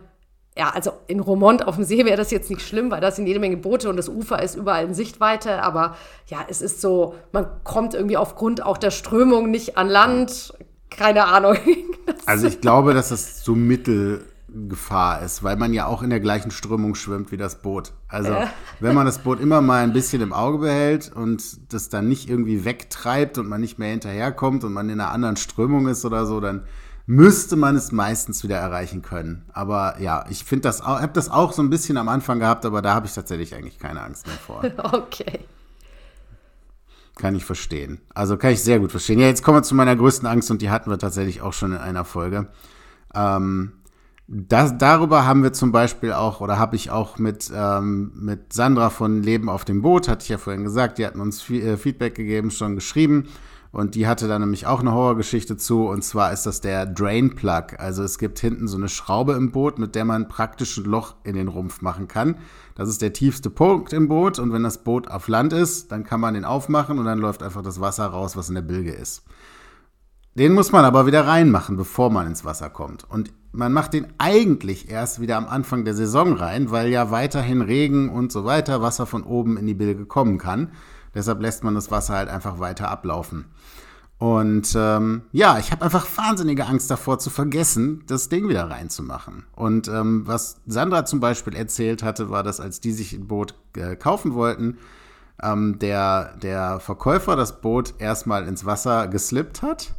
ja, 0.60 0.72
also 0.72 0.92
in 1.08 1.22
Romont 1.22 1.66
auf 1.66 1.76
dem 1.76 1.86
See 1.86 2.04
wäre 2.04 2.18
das 2.18 2.32
jetzt 2.32 2.50
nicht 2.50 2.62
schlimm, 2.62 2.92
weil 2.92 3.00
da 3.00 3.12
sind 3.12 3.28
jede 3.28 3.40
Menge 3.40 3.56
Boote 3.56 3.90
und 3.90 3.96
das 3.96 4.10
Ufer 4.10 4.44
ist 4.44 4.56
überall 4.56 4.84
in 4.84 4.94
Sichtweite. 4.94 5.64
Aber 5.64 5.96
ja, 6.28 6.40
es 6.50 6.62
ist 6.62 6.82
so, 6.82 7.16
man 7.32 7.48
kommt 7.64 7.94
irgendwie 7.94 8.18
aufgrund 8.18 8.62
auch 8.66 8.78
der 8.78 8.92
Strömung 8.92 9.52
nicht 9.52 9.78
an 9.78 9.88
Land. 9.88 10.54
Keine 10.90 11.28
Ahnung. 11.28 11.56
also 12.26 12.46
ich 12.46 12.60
glaube, 12.60 12.94
dass 12.94 13.10
es 13.12 13.42
so 13.42 13.56
Mittelgefahr 13.56 15.22
ist, 15.22 15.46
weil 15.46 15.56
man 15.56 15.72
ja 15.72 15.86
auch 15.86 16.04
in 16.04 16.10
der 16.10 16.20
gleichen 16.20 16.52
Strömung 16.52 16.94
schwimmt 16.94 17.32
wie 17.32 17.38
das 17.38 17.62
Boot. 17.62 17.94
Also 18.10 18.34
äh. 18.34 18.48
wenn 18.82 18.94
man 18.94 19.06
das 19.06 19.20
Boot 19.20 19.40
immer 19.40 19.62
mal 19.62 19.82
ein 19.82 19.94
bisschen 19.94 20.22
im 20.22 20.34
Auge 20.34 20.58
behält 20.58 21.10
und 21.16 21.72
das 21.72 21.88
dann 21.88 22.10
nicht 22.10 22.30
irgendwie 22.30 22.66
wegtreibt 22.66 23.38
und 23.38 23.48
man 23.48 23.62
nicht 23.62 23.80
mehr 23.80 23.92
hinterherkommt 23.92 24.66
und 24.66 24.74
man 24.74 24.90
in 24.90 25.00
einer 25.00 25.12
anderen 25.12 25.38
Strömung 25.38 25.88
ist 25.88 26.04
oder 26.04 26.26
so, 26.26 26.42
dann 26.42 26.66
müsste 27.10 27.56
man 27.56 27.76
es 27.76 27.92
meistens 27.92 28.44
wieder 28.44 28.58
erreichen 28.58 29.02
können. 29.02 29.44
Aber 29.52 30.00
ja, 30.00 30.26
ich 30.30 30.44
finde 30.44 30.62
das 30.62 30.80
auch, 30.80 31.02
habe 31.02 31.12
das 31.14 31.28
auch 31.28 31.54
so 31.54 31.64
ein 31.64 31.72
bisschen 31.72 31.98
am 31.98 32.08
Anfang 32.08 32.38
gehabt, 32.38 32.68
aber 32.68 32.84
da 32.84 32.94
habe 32.94 33.08
ich 33.08 33.14
tatsächlich 33.16 33.56
eigentlich 33.56 33.80
keine 33.80 34.04
Angst 34.04 34.28
mehr 34.28 34.36
vor. 34.36 34.64
Okay. 34.94 35.40
Kann 37.16 37.36
ich 37.36 37.44
verstehen. 37.44 38.00
Also 38.14 38.38
kann 38.38 38.52
ich 38.52 38.64
sehr 38.64 38.80
gut 38.80 38.92
verstehen. 38.92 39.20
Ja, 39.20 39.26
jetzt 39.26 39.44
kommen 39.44 39.58
wir 39.58 39.64
zu 39.64 39.74
meiner 39.74 39.96
größten 39.96 40.28
Angst 40.28 40.52
und 40.52 40.62
die 40.62 40.70
hatten 40.70 40.92
wir 40.92 41.00
tatsächlich 41.00 41.42
auch 41.42 41.52
schon 41.52 41.72
in 41.72 41.80
einer 41.80 42.06
Folge. 42.06 42.48
Ähm, 43.16 43.72
das, 44.28 44.78
darüber 44.78 45.26
haben 45.26 45.42
wir 45.42 45.52
zum 45.52 45.72
Beispiel 45.72 46.14
auch, 46.14 46.42
oder 46.42 46.60
habe 46.60 46.76
ich 46.76 46.92
auch 46.92 47.18
mit, 47.18 47.52
ähm, 47.54 48.12
mit 48.16 48.54
Sandra 48.54 48.92
von 48.92 49.24
Leben 49.24 49.50
auf 49.50 49.66
dem 49.66 49.82
Boot, 49.82 50.08
hatte 50.08 50.24
ich 50.24 50.30
ja 50.30 50.38
vorhin 50.38 50.64
gesagt, 50.64 51.00
die 51.00 51.08
hatten 51.08 51.20
uns 51.20 51.50
äh, 51.50 51.76
Feedback 51.76 52.14
gegeben, 52.14 52.52
schon 52.52 52.76
geschrieben. 52.76 53.28
Und 53.72 53.94
die 53.94 54.08
hatte 54.08 54.28
da 54.28 54.40
nämlich 54.40 54.66
auch 54.66 54.80
eine 54.80 54.94
Horrorgeschichte 54.94 55.56
zu. 55.56 55.88
Und 55.88 56.04
zwar 56.04 56.34
ist 56.34 56.46
das 56.46 56.60
der 56.60 56.88
Drain 56.88 57.36
Plug. 57.36 57.78
Also 57.78 58.04
es 58.04 58.18
gibt 58.18 58.40
hinten 58.40 58.68
so 58.68 58.78
eine 58.78 58.90
Schraube 58.90 59.34
im 59.34 59.52
Boot, 59.52 59.78
mit 59.78 59.94
der 59.94 60.06
man 60.06 60.28
praktisch 60.28 60.78
ein 60.78 60.86
Loch 60.86 61.16
in 61.24 61.36
den 61.36 61.48
Rumpf 61.48 61.82
machen 61.82 62.08
kann. 62.08 62.38
Das 62.74 62.90
ist 62.90 63.02
der 63.02 63.14
tiefste 63.14 63.52
Punkt 63.52 63.94
im 63.94 64.08
Boot. 64.08 64.40
Und 64.40 64.52
wenn 64.54 64.64
das 64.64 64.84
Boot 64.84 65.08
auf 65.08 65.28
Land 65.28 65.54
ist, 65.54 65.92
dann 65.92 66.04
kann 66.04 66.20
man 66.20 66.34
den 66.34 66.46
aufmachen 66.46 66.98
und 66.98 67.06
dann 67.06 67.20
läuft 67.20 67.44
einfach 67.44 67.62
das 67.62 67.80
Wasser 67.80 68.08
raus, 68.08 68.36
was 68.36 68.50
in 68.50 68.56
der 68.56 68.64
Bilge 68.64 68.92
ist. 68.92 69.24
Den 70.36 70.54
muss 70.54 70.72
man 70.72 70.86
aber 70.86 71.06
wieder 71.06 71.28
reinmachen, 71.28 71.76
bevor 71.76 72.10
man 72.10 72.26
ins 72.26 72.46
Wasser 72.46 72.70
kommt. 72.70 73.04
Und 73.10 73.34
man 73.52 73.74
macht 73.74 73.94
den 73.94 74.08
eigentlich 74.20 74.90
erst 74.90 75.20
wieder 75.20 75.38
am 75.38 75.48
Anfang 75.48 75.86
der 75.86 75.96
Saison 75.96 76.34
rein, 76.34 76.72
weil 76.72 76.88
ja 76.90 77.12
weiterhin 77.12 77.62
Regen 77.62 78.10
und 78.10 78.32
so 78.32 78.46
weiter 78.46 78.82
Wasser 78.82 79.06
von 79.06 79.24
oben 79.24 79.58
in 79.58 79.68
die 79.68 79.74
Bilge 79.74 80.06
kommen 80.06 80.38
kann. 80.38 80.72
Deshalb 81.14 81.42
lässt 81.42 81.64
man 81.64 81.76
das 81.76 81.92
Wasser 81.92 82.16
halt 82.16 82.30
einfach 82.30 82.60
weiter 82.60 82.90
ablaufen. 82.90 83.46
Und 84.20 84.76
ähm, 84.76 85.22
ja, 85.32 85.60
ich 85.60 85.72
habe 85.72 85.86
einfach 85.86 86.06
wahnsinnige 86.18 86.66
Angst 86.66 86.92
davor 86.92 87.20
zu 87.20 87.30
vergessen, 87.30 88.04
das 88.08 88.28
Ding 88.28 88.50
wieder 88.50 88.70
reinzumachen. 88.70 89.46
Und 89.56 89.88
ähm, 89.88 90.28
was 90.28 90.58
Sandra 90.68 91.06
zum 91.06 91.22
Beispiel 91.22 91.56
erzählt 91.56 92.04
hatte, 92.04 92.30
war, 92.30 92.44
dass 92.44 92.60
als 92.60 92.82
die 92.82 92.92
sich 92.92 93.14
ein 93.14 93.28
Boot 93.28 93.54
äh, 93.78 93.96
kaufen 93.96 94.34
wollten, 94.34 94.78
ähm, 95.42 95.80
der, 95.80 96.36
der 96.38 96.82
Verkäufer 96.82 97.38
das 97.38 97.62
Boot 97.62 97.94
erstmal 98.00 98.46
ins 98.46 98.66
Wasser 98.66 99.08
geslippt 99.08 99.62
hat, 99.62 99.94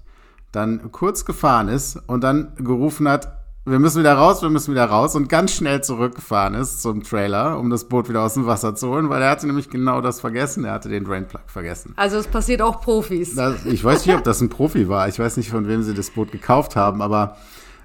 dann 0.53 0.93
kurz 0.93 1.25
gefahren 1.25 1.69
ist 1.69 1.97
und 2.07 2.23
dann 2.23 2.53
gerufen 2.57 3.09
hat, 3.09 3.40
wir 3.71 3.79
müssen 3.79 4.01
wieder 4.01 4.15
raus, 4.15 4.43
wir 4.43 4.51
müssen 4.51 4.73
wieder 4.73 4.87
raus 4.87 5.15
und 5.15 5.29
ganz 5.29 5.53
schnell 5.53 5.83
zurückgefahren 5.83 6.55
ist 6.55 6.83
zum 6.83 7.03
Trailer, 7.03 7.59
um 7.59 7.71
das 7.71 7.85
Boot 7.85 8.09
wieder 8.09 8.23
aus 8.23 8.35
dem 8.35 8.47
Wasser 8.47 8.75
zu 8.75 8.89
holen, 8.89 9.09
weil 9.09 9.23
er 9.23 9.31
hatte 9.31 9.47
nämlich 9.47 9.71
genau 9.71 10.01
das 10.01 10.21
vergessen. 10.21 10.65
Er 10.65 10.73
hatte 10.73 10.89
den 10.89 11.05
Drainplug 11.05 11.43
vergessen. 11.47 11.93
Also 11.97 12.19
es 12.19 12.27
passiert 12.27 12.63
auch 12.63 12.81
Profis. 12.81 13.37
Das, 13.37 13.65
ich 13.67 13.85
weiß 13.85 14.07
nicht, 14.07 14.17
ob 14.17 14.25
das 14.25 14.41
ein 14.41 14.49
Profi 14.49 14.89
war. 14.89 15.09
Ich 15.09 15.19
weiß 15.19 15.37
nicht, 15.37 15.51
von 15.51 15.69
wem 15.69 15.83
sie 15.83 15.95
das 15.95 16.11
Boot 16.11 16.33
gekauft 16.33 16.75
haben, 16.75 17.01
aber 17.01 17.37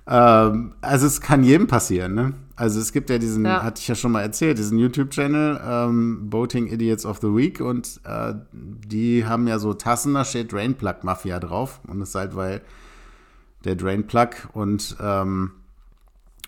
ähm, 0.07 0.73
also 0.81 1.05
es 1.05 1.21
kann 1.21 1.43
jedem 1.43 1.67
passieren. 1.67 2.15
Ne? 2.15 2.33
Also 2.55 2.79
es 2.79 2.91
gibt 2.91 3.09
ja 3.09 3.17
diesen, 3.17 3.45
ja. 3.45 3.61
hatte 3.61 3.79
ich 3.79 3.87
ja 3.87 3.95
schon 3.95 4.11
mal 4.11 4.21
erzählt, 4.21 4.57
diesen 4.57 4.79
YouTube-Channel 4.79 5.61
ähm, 5.63 6.29
Boating 6.29 6.67
Idiots 6.67 7.05
of 7.05 7.19
the 7.21 7.27
Week 7.27 7.59
und 7.59 7.99
äh, 8.05 8.33
die 8.51 9.25
haben 9.25 9.47
ja 9.47 9.59
so 9.59 9.73
Tassen, 9.73 10.13
da 10.13 10.25
steht 10.25 10.51
Drainplug 10.51 11.03
Mafia 11.03 11.39
drauf 11.39 11.79
und 11.87 11.99
das 11.99 12.09
ist 12.09 12.15
halt, 12.15 12.35
weil 12.35 12.61
der 13.65 13.75
Drainplug 13.75 14.49
und 14.53 14.95
ähm, 15.01 15.51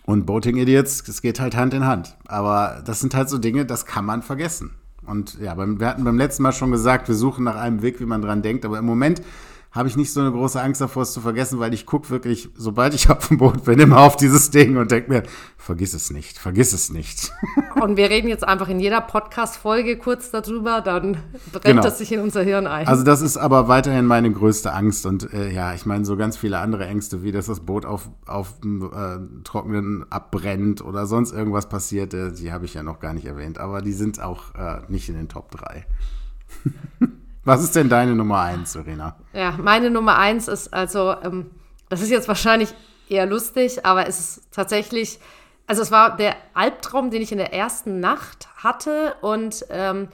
und 0.08 0.24
Boating 0.24 0.56
Idiots, 0.56 1.04
das 1.04 1.20
geht 1.20 1.38
halt 1.38 1.54
Hand 1.54 1.74
in 1.74 1.84
Hand. 1.84 2.16
Aber 2.28 2.82
das 2.86 3.00
sind 3.00 3.14
halt 3.14 3.28
so 3.28 3.36
Dinge, 3.36 3.66
das 3.66 3.84
kann 3.84 4.06
man 4.06 4.22
vergessen. 4.22 4.70
Und 5.04 5.38
ja, 5.38 5.54
wir 5.54 5.86
hatten 5.86 6.02
beim 6.02 6.16
letzten 6.16 6.44
Mal 6.44 6.52
schon 6.52 6.70
gesagt, 6.70 7.08
wir 7.08 7.14
suchen 7.14 7.44
nach 7.44 7.56
einem 7.56 7.82
Weg, 7.82 8.00
wie 8.00 8.06
man 8.06 8.22
dran 8.22 8.40
denkt. 8.40 8.64
Aber 8.64 8.78
im 8.78 8.86
Moment 8.86 9.20
habe 9.70 9.88
ich 9.88 9.96
nicht 9.96 10.12
so 10.12 10.20
eine 10.20 10.32
große 10.32 10.60
Angst 10.60 10.80
davor, 10.80 11.02
es 11.02 11.12
zu 11.12 11.20
vergessen, 11.20 11.58
weil 11.58 11.74
ich 11.74 11.84
gucke 11.84 12.08
wirklich, 12.10 12.48
sobald 12.56 12.94
ich 12.94 13.10
auf 13.10 13.28
dem 13.28 13.38
Boot 13.38 13.64
bin, 13.64 13.78
immer 13.78 14.00
auf 14.00 14.16
dieses 14.16 14.50
Ding 14.50 14.76
und 14.76 14.90
denke 14.90 15.10
mir, 15.10 15.22
vergiss 15.56 15.94
es 15.94 16.10
nicht, 16.10 16.38
vergiss 16.38 16.72
es 16.72 16.90
nicht. 16.90 17.32
Und 17.80 17.96
wir 17.96 18.10
reden 18.10 18.28
jetzt 18.28 18.42
einfach 18.42 18.68
in 18.68 18.80
jeder 18.80 19.00
Podcast-Folge 19.00 19.98
kurz 19.98 20.30
darüber, 20.30 20.80
dann 20.80 21.18
brennt 21.52 21.64
genau. 21.64 21.82
das 21.82 21.98
sich 21.98 22.10
in 22.10 22.20
unser 22.20 22.42
Hirn 22.42 22.66
ein. 22.66 22.88
Also 22.88 23.04
das 23.04 23.20
ist 23.20 23.36
aber 23.36 23.68
weiterhin 23.68 24.04
meine 24.04 24.32
größte 24.32 24.72
Angst 24.72 25.06
und 25.06 25.32
äh, 25.32 25.52
ja, 25.52 25.74
ich 25.74 25.86
meine 25.86 26.04
so 26.04 26.16
ganz 26.16 26.36
viele 26.36 26.58
andere 26.58 26.86
Ängste, 26.86 27.22
wie 27.22 27.30
dass 27.30 27.46
das 27.46 27.60
Boot 27.60 27.84
auf, 27.84 28.08
auf 28.26 28.58
dem 28.60 28.82
äh, 28.82 29.44
Trockenen 29.44 30.06
abbrennt 30.10 30.84
oder 30.84 31.06
sonst 31.06 31.32
irgendwas 31.32 31.68
passiert, 31.68 32.14
äh, 32.14 32.32
die 32.32 32.52
habe 32.52 32.64
ich 32.64 32.74
ja 32.74 32.82
noch 32.82 32.98
gar 32.98 33.12
nicht 33.12 33.26
erwähnt, 33.26 33.58
aber 33.58 33.80
die 33.80 33.92
sind 33.92 34.20
auch 34.20 34.54
äh, 34.56 34.80
nicht 34.88 35.08
in 35.08 35.14
den 35.14 35.28
Top 35.28 35.52
3. 35.52 35.86
Was 37.44 37.62
ist 37.62 37.76
denn 37.76 37.88
deine 37.88 38.14
Nummer 38.14 38.40
eins, 38.40 38.72
Serena? 38.72 39.16
Ja, 39.32 39.54
meine 39.58 39.90
Nummer 39.90 40.18
eins 40.18 40.48
ist 40.48 40.72
also, 40.72 41.14
ähm, 41.22 41.50
das 41.88 42.02
ist 42.02 42.10
jetzt 42.10 42.28
wahrscheinlich 42.28 42.74
eher 43.08 43.26
lustig, 43.26 43.84
aber 43.86 44.06
es 44.06 44.18
ist 44.18 44.52
tatsächlich, 44.52 45.18
also 45.66 45.82
es 45.82 45.90
war 45.90 46.16
der 46.16 46.36
Albtraum, 46.54 47.10
den 47.10 47.22
ich 47.22 47.32
in 47.32 47.38
der 47.38 47.52
ersten 47.52 48.00
Nacht 48.00 48.48
hatte 48.56 49.14
und 49.22 49.64
ähm, 49.70 50.08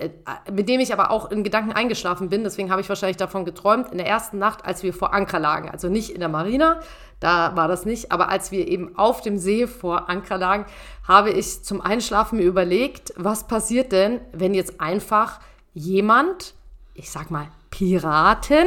äh, 0.00 0.10
mit 0.50 0.68
dem 0.68 0.80
ich 0.80 0.92
aber 0.94 1.10
auch 1.10 1.30
in 1.30 1.44
Gedanken 1.44 1.72
eingeschlafen 1.72 2.30
bin. 2.30 2.42
Deswegen 2.42 2.70
habe 2.70 2.80
ich 2.80 2.88
wahrscheinlich 2.88 3.18
davon 3.18 3.44
geträumt, 3.44 3.90
in 3.92 3.98
der 3.98 4.06
ersten 4.06 4.38
Nacht, 4.38 4.64
als 4.64 4.82
wir 4.82 4.94
vor 4.94 5.12
Anker 5.12 5.38
lagen. 5.38 5.68
Also 5.68 5.88
nicht 5.88 6.10
in 6.10 6.20
der 6.20 6.30
Marina, 6.30 6.80
da 7.20 7.54
war 7.54 7.68
das 7.68 7.84
nicht, 7.84 8.10
aber 8.10 8.30
als 8.30 8.50
wir 8.50 8.66
eben 8.66 8.96
auf 8.96 9.20
dem 9.20 9.36
See 9.36 9.66
vor 9.66 10.08
Anker 10.08 10.38
lagen, 10.38 10.64
habe 11.06 11.30
ich 11.30 11.62
zum 11.62 11.82
Einschlafen 11.82 12.38
mir 12.38 12.46
überlegt, 12.46 13.12
was 13.16 13.46
passiert 13.46 13.92
denn, 13.92 14.22
wenn 14.32 14.54
jetzt 14.54 14.80
einfach 14.80 15.40
jemand 15.74 16.54
ich 17.00 17.10
sag 17.10 17.30
mal, 17.30 17.46
Piraten 17.70 18.66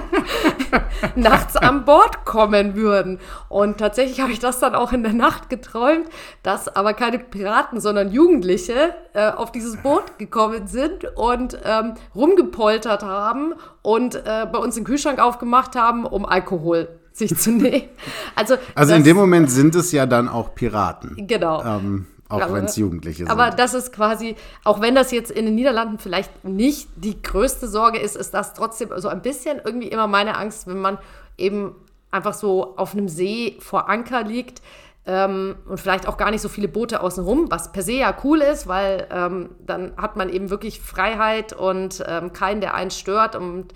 nachts 1.16 1.54
an 1.54 1.84
Bord 1.84 2.24
kommen 2.24 2.74
würden. 2.74 3.18
Und 3.50 3.76
tatsächlich 3.76 4.20
habe 4.20 4.32
ich 4.32 4.38
das 4.38 4.58
dann 4.58 4.74
auch 4.74 4.94
in 4.94 5.02
der 5.02 5.12
Nacht 5.12 5.50
geträumt, 5.50 6.06
dass 6.42 6.74
aber 6.74 6.94
keine 6.94 7.18
Piraten, 7.18 7.78
sondern 7.78 8.10
Jugendliche 8.10 8.94
äh, 9.12 9.30
auf 9.30 9.52
dieses 9.52 9.76
Boot 9.76 10.18
gekommen 10.18 10.66
sind 10.66 11.04
und 11.16 11.58
ähm, 11.62 11.94
rumgepoltert 12.14 13.02
haben 13.02 13.52
und 13.82 14.14
äh, 14.14 14.46
bei 14.50 14.58
uns 14.58 14.76
den 14.76 14.84
Kühlschrank 14.84 15.18
aufgemacht 15.18 15.76
haben, 15.76 16.06
um 16.06 16.24
Alkohol 16.24 16.88
sich 17.12 17.36
zu 17.36 17.50
nehmen. 17.50 17.88
Also, 18.34 18.56
also 18.74 18.94
in 18.94 19.04
dem 19.04 19.18
Moment 19.18 19.50
sind 19.50 19.74
es 19.74 19.92
ja 19.92 20.06
dann 20.06 20.26
auch 20.26 20.54
Piraten. 20.54 21.26
Genau. 21.26 21.62
Ähm, 21.62 22.06
auch 22.30 22.52
wenn 22.52 22.64
es 22.64 22.76
Jugendliche 22.76 23.18
sind. 23.18 23.30
Aber 23.30 23.50
das 23.50 23.74
ist 23.74 23.92
quasi, 23.92 24.36
auch 24.64 24.80
wenn 24.80 24.94
das 24.94 25.10
jetzt 25.10 25.30
in 25.30 25.44
den 25.44 25.54
Niederlanden 25.54 25.98
vielleicht 25.98 26.44
nicht 26.44 26.88
die 26.96 27.20
größte 27.20 27.68
Sorge 27.68 27.98
ist, 27.98 28.16
ist 28.16 28.32
das 28.32 28.54
trotzdem 28.54 28.90
so 28.96 29.08
ein 29.08 29.22
bisschen 29.22 29.60
irgendwie 29.64 29.88
immer 29.88 30.06
meine 30.06 30.36
Angst, 30.36 30.66
wenn 30.66 30.80
man 30.80 30.98
eben 31.36 31.74
einfach 32.10 32.34
so 32.34 32.76
auf 32.76 32.92
einem 32.92 33.08
See 33.08 33.56
vor 33.60 33.88
Anker 33.88 34.22
liegt 34.22 34.62
ähm, 35.06 35.56
und 35.66 35.80
vielleicht 35.80 36.06
auch 36.06 36.16
gar 36.16 36.30
nicht 36.30 36.40
so 36.40 36.48
viele 36.48 36.68
Boote 36.68 37.02
außenrum, 37.02 37.50
was 37.50 37.72
per 37.72 37.82
se 37.82 37.92
ja 37.92 38.14
cool 38.24 38.40
ist, 38.40 38.66
weil 38.66 39.06
ähm, 39.10 39.50
dann 39.64 39.96
hat 39.96 40.16
man 40.16 40.28
eben 40.28 40.50
wirklich 40.50 40.80
Freiheit 40.80 41.52
und 41.52 42.04
ähm, 42.06 42.32
keinen, 42.32 42.60
der 42.60 42.74
einen 42.74 42.90
stört 42.90 43.34
und 43.36 43.72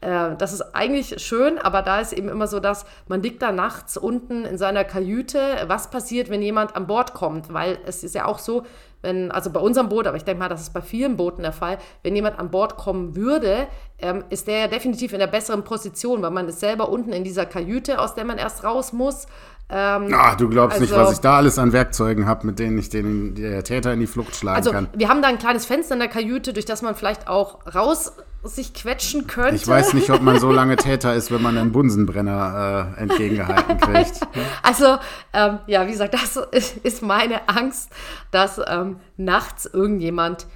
äh, 0.00 0.36
das 0.36 0.52
ist 0.52 0.74
eigentlich 0.74 1.20
schön, 1.20 1.58
aber 1.58 1.82
da 1.82 2.00
ist 2.00 2.12
eben 2.12 2.28
immer 2.28 2.46
so, 2.46 2.60
dass 2.60 2.86
man 3.08 3.22
liegt 3.22 3.42
da 3.42 3.50
nachts 3.50 3.96
unten 3.96 4.44
in 4.44 4.56
seiner 4.56 4.84
Kajüte. 4.84 5.40
Was 5.66 5.90
passiert, 5.90 6.30
wenn 6.30 6.42
jemand 6.42 6.76
an 6.76 6.86
Bord 6.86 7.14
kommt? 7.14 7.52
Weil 7.52 7.78
es 7.84 8.04
ist 8.04 8.14
ja 8.14 8.26
auch 8.26 8.38
so, 8.38 8.64
wenn, 9.02 9.30
also 9.30 9.50
bei 9.50 9.60
unserem 9.60 9.88
Boot, 9.88 10.06
aber 10.06 10.16
ich 10.16 10.24
denke 10.24 10.40
mal, 10.40 10.48
das 10.48 10.60
ist 10.60 10.72
bei 10.72 10.82
vielen 10.82 11.16
Booten 11.16 11.42
der 11.42 11.52
Fall, 11.52 11.78
wenn 12.02 12.14
jemand 12.14 12.38
an 12.38 12.50
Bord 12.50 12.76
kommen 12.76 13.16
würde, 13.16 13.66
ähm, 13.98 14.24
ist 14.30 14.46
der 14.46 14.58
ja 14.58 14.68
definitiv 14.68 15.12
in 15.12 15.18
der 15.18 15.26
besseren 15.26 15.64
Position, 15.64 16.22
weil 16.22 16.30
man 16.30 16.48
ist 16.48 16.60
selber 16.60 16.88
unten 16.88 17.12
in 17.12 17.24
dieser 17.24 17.46
Kajüte, 17.46 17.98
aus 17.98 18.14
der 18.14 18.24
man 18.24 18.38
erst 18.38 18.64
raus 18.64 18.92
muss. 18.92 19.26
Ähm, 19.70 20.12
Ach, 20.14 20.36
du 20.36 20.48
glaubst 20.48 20.80
also, 20.80 20.84
nicht, 20.84 20.96
was 20.96 21.12
ich 21.12 21.20
da 21.20 21.36
alles 21.36 21.58
an 21.58 21.72
Werkzeugen 21.72 22.26
habe, 22.26 22.46
mit 22.46 22.58
denen 22.58 22.78
ich 22.78 22.88
den 22.88 23.34
der 23.34 23.62
Täter 23.64 23.92
in 23.92 24.00
die 24.00 24.06
Flucht 24.06 24.34
schlagen 24.34 24.56
also, 24.56 24.70
kann. 24.70 24.88
Wir 24.94 25.08
haben 25.08 25.22
da 25.22 25.28
ein 25.28 25.38
kleines 25.38 25.66
Fenster 25.66 25.94
in 25.94 26.00
der 26.00 26.08
Kajüte, 26.08 26.52
durch 26.52 26.64
das 26.64 26.82
man 26.82 26.94
vielleicht 26.94 27.28
auch 27.28 27.66
raus 27.74 28.12
sich 28.44 28.72
quetschen 28.72 29.26
könnte. 29.26 29.56
Ich 29.56 29.66
weiß 29.66 29.94
nicht, 29.94 30.10
ob 30.10 30.22
man 30.22 30.38
so 30.38 30.52
lange 30.52 30.76
Täter 30.76 31.14
ist, 31.14 31.30
wenn 31.30 31.42
man 31.42 31.58
einen 31.58 31.72
Bunsenbrenner 31.72 32.94
äh, 32.96 33.00
entgegengehalten 33.02 33.78
kriegt. 33.80 34.20
Also, 34.62 34.98
ähm, 35.32 35.58
ja, 35.66 35.86
wie 35.86 35.92
gesagt, 35.92 36.14
das 36.14 36.36
ist 36.82 37.02
meine 37.02 37.48
Angst, 37.48 37.90
dass 38.30 38.60
ähm, 38.66 38.96
nachts 39.16 39.66
irgendjemand 39.66 40.46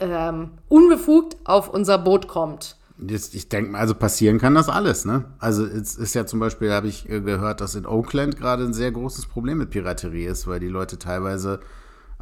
ähm, 0.00 0.52
unbefugt 0.68 1.36
auf 1.44 1.68
unser 1.68 1.98
Boot 1.98 2.28
kommt. 2.28 2.76
Jetzt, 2.98 3.34
ich 3.34 3.50
denke, 3.50 3.76
also 3.76 3.94
passieren 3.94 4.38
kann 4.38 4.54
das 4.54 4.70
alles, 4.70 5.04
ne? 5.04 5.26
Also 5.38 5.66
es 5.66 5.96
ist 5.96 6.14
ja 6.14 6.24
zum 6.24 6.40
Beispiel, 6.40 6.72
habe 6.72 6.88
ich 6.88 7.08
äh, 7.10 7.20
gehört, 7.20 7.60
dass 7.60 7.74
in 7.74 7.84
Oakland 7.84 8.38
gerade 8.38 8.64
ein 8.64 8.72
sehr 8.72 8.90
großes 8.90 9.26
Problem 9.26 9.58
mit 9.58 9.70
Piraterie 9.70 10.24
ist, 10.24 10.46
weil 10.46 10.60
die 10.60 10.68
Leute 10.68 10.98
teilweise 10.98 11.60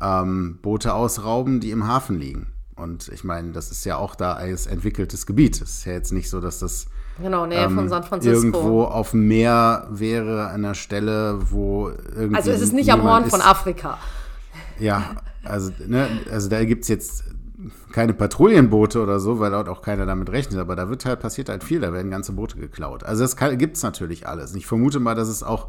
ähm, 0.01 0.59
Boote 0.63 0.95
ausrauben, 0.95 1.61
die 1.61 1.71
im 1.71 1.87
Hafen 1.87 2.19
liegen. 2.19 2.49
Und 2.77 3.09
ich 3.09 3.23
meine, 3.23 3.53
das 3.53 3.71
ist 3.71 3.85
ja 3.85 3.97
auch 3.97 4.15
da 4.15 4.35
ein 4.35 4.57
entwickeltes 4.69 5.27
Gebiet. 5.27 5.61
Es 5.63 5.79
ist 5.79 5.85
ja 5.85 5.93
jetzt 5.93 6.13
nicht 6.13 6.29
so, 6.29 6.41
dass 6.41 6.59
das 6.59 6.87
genau, 7.23 7.47
Nähe 7.47 7.65
ähm, 7.65 7.91
irgendwo 8.23 8.85
auf 8.85 9.13
dem 9.13 9.29
Meer 9.29 9.87
wäre, 9.91 10.49
an 10.49 10.65
einer 10.65 10.75
Stelle, 10.75 11.39
wo 11.51 11.91
irgendwie. 11.91 12.37
Also 12.37 12.51
es 12.51 12.61
ist 12.61 12.73
nicht 12.73 12.91
am 12.93 13.03
Horn 13.05 13.27
von 13.27 13.41
Afrika. 13.41 13.99
Ja, 14.81 15.15
also, 15.45 15.71
ne, 15.87 16.09
also 16.31 16.49
da 16.49 16.65
gibt 16.65 16.83
es 16.83 16.89
jetzt 16.89 17.25
keine 17.93 18.13
Patrouillenboote 18.13 19.01
oder 19.01 19.21
so, 19.21 19.39
weil 19.39 19.53
dort 19.53 19.69
auch 19.69 19.83
keiner 19.83 20.05
damit 20.07 20.31
rechnet, 20.31 20.59
aber 20.59 20.75
da 20.75 20.89
wird 20.89 21.05
halt, 21.05 21.21
passiert 21.21 21.49
halt 21.49 21.63
viel, 21.63 21.81
da 21.81 21.93
werden 21.93 22.11
ganze 22.11 22.33
Boote 22.33 22.59
geklaut. 22.59 23.05
Also 23.05 23.23
das 23.23 23.37
gibt 23.37 23.77
es 23.77 23.83
natürlich 23.83 24.27
alles. 24.27 24.55
Ich 24.55 24.67
vermute 24.67 24.99
mal, 24.99 25.15
dass 25.15 25.29
es 25.29 25.43
auch, 25.43 25.69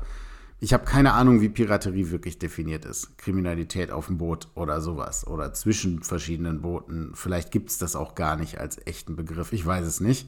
ich 0.66 0.74
habe 0.74 0.84
keine 0.84 1.14
Ahnung, 1.14 1.42
wie 1.42 1.50
Piraterie 1.50 2.10
wirklich 2.10 2.40
definiert 2.40 2.86
ist. 2.86 3.20
Kriminalität 3.20 3.92
auf 3.92 4.08
dem 4.08 4.18
Boot 4.18 4.48
oder 4.56 4.82
sowas 4.82 5.28
oder 5.28 5.54
zwischen 5.54 6.02
verschiedenen 6.02 6.64
Booten. 6.64 7.12
Vielleicht 7.14 7.52
gibt 7.52 7.70
es 7.70 7.78
das 7.78 7.96
auch 7.96 8.16
gar 8.16 8.36
nicht 8.36 8.60
als 8.60 8.80
echten 8.88 9.16
Begriff, 9.16 9.54
ich 9.54 9.64
weiß 9.64 9.86
es 9.86 10.00
nicht. 10.00 10.28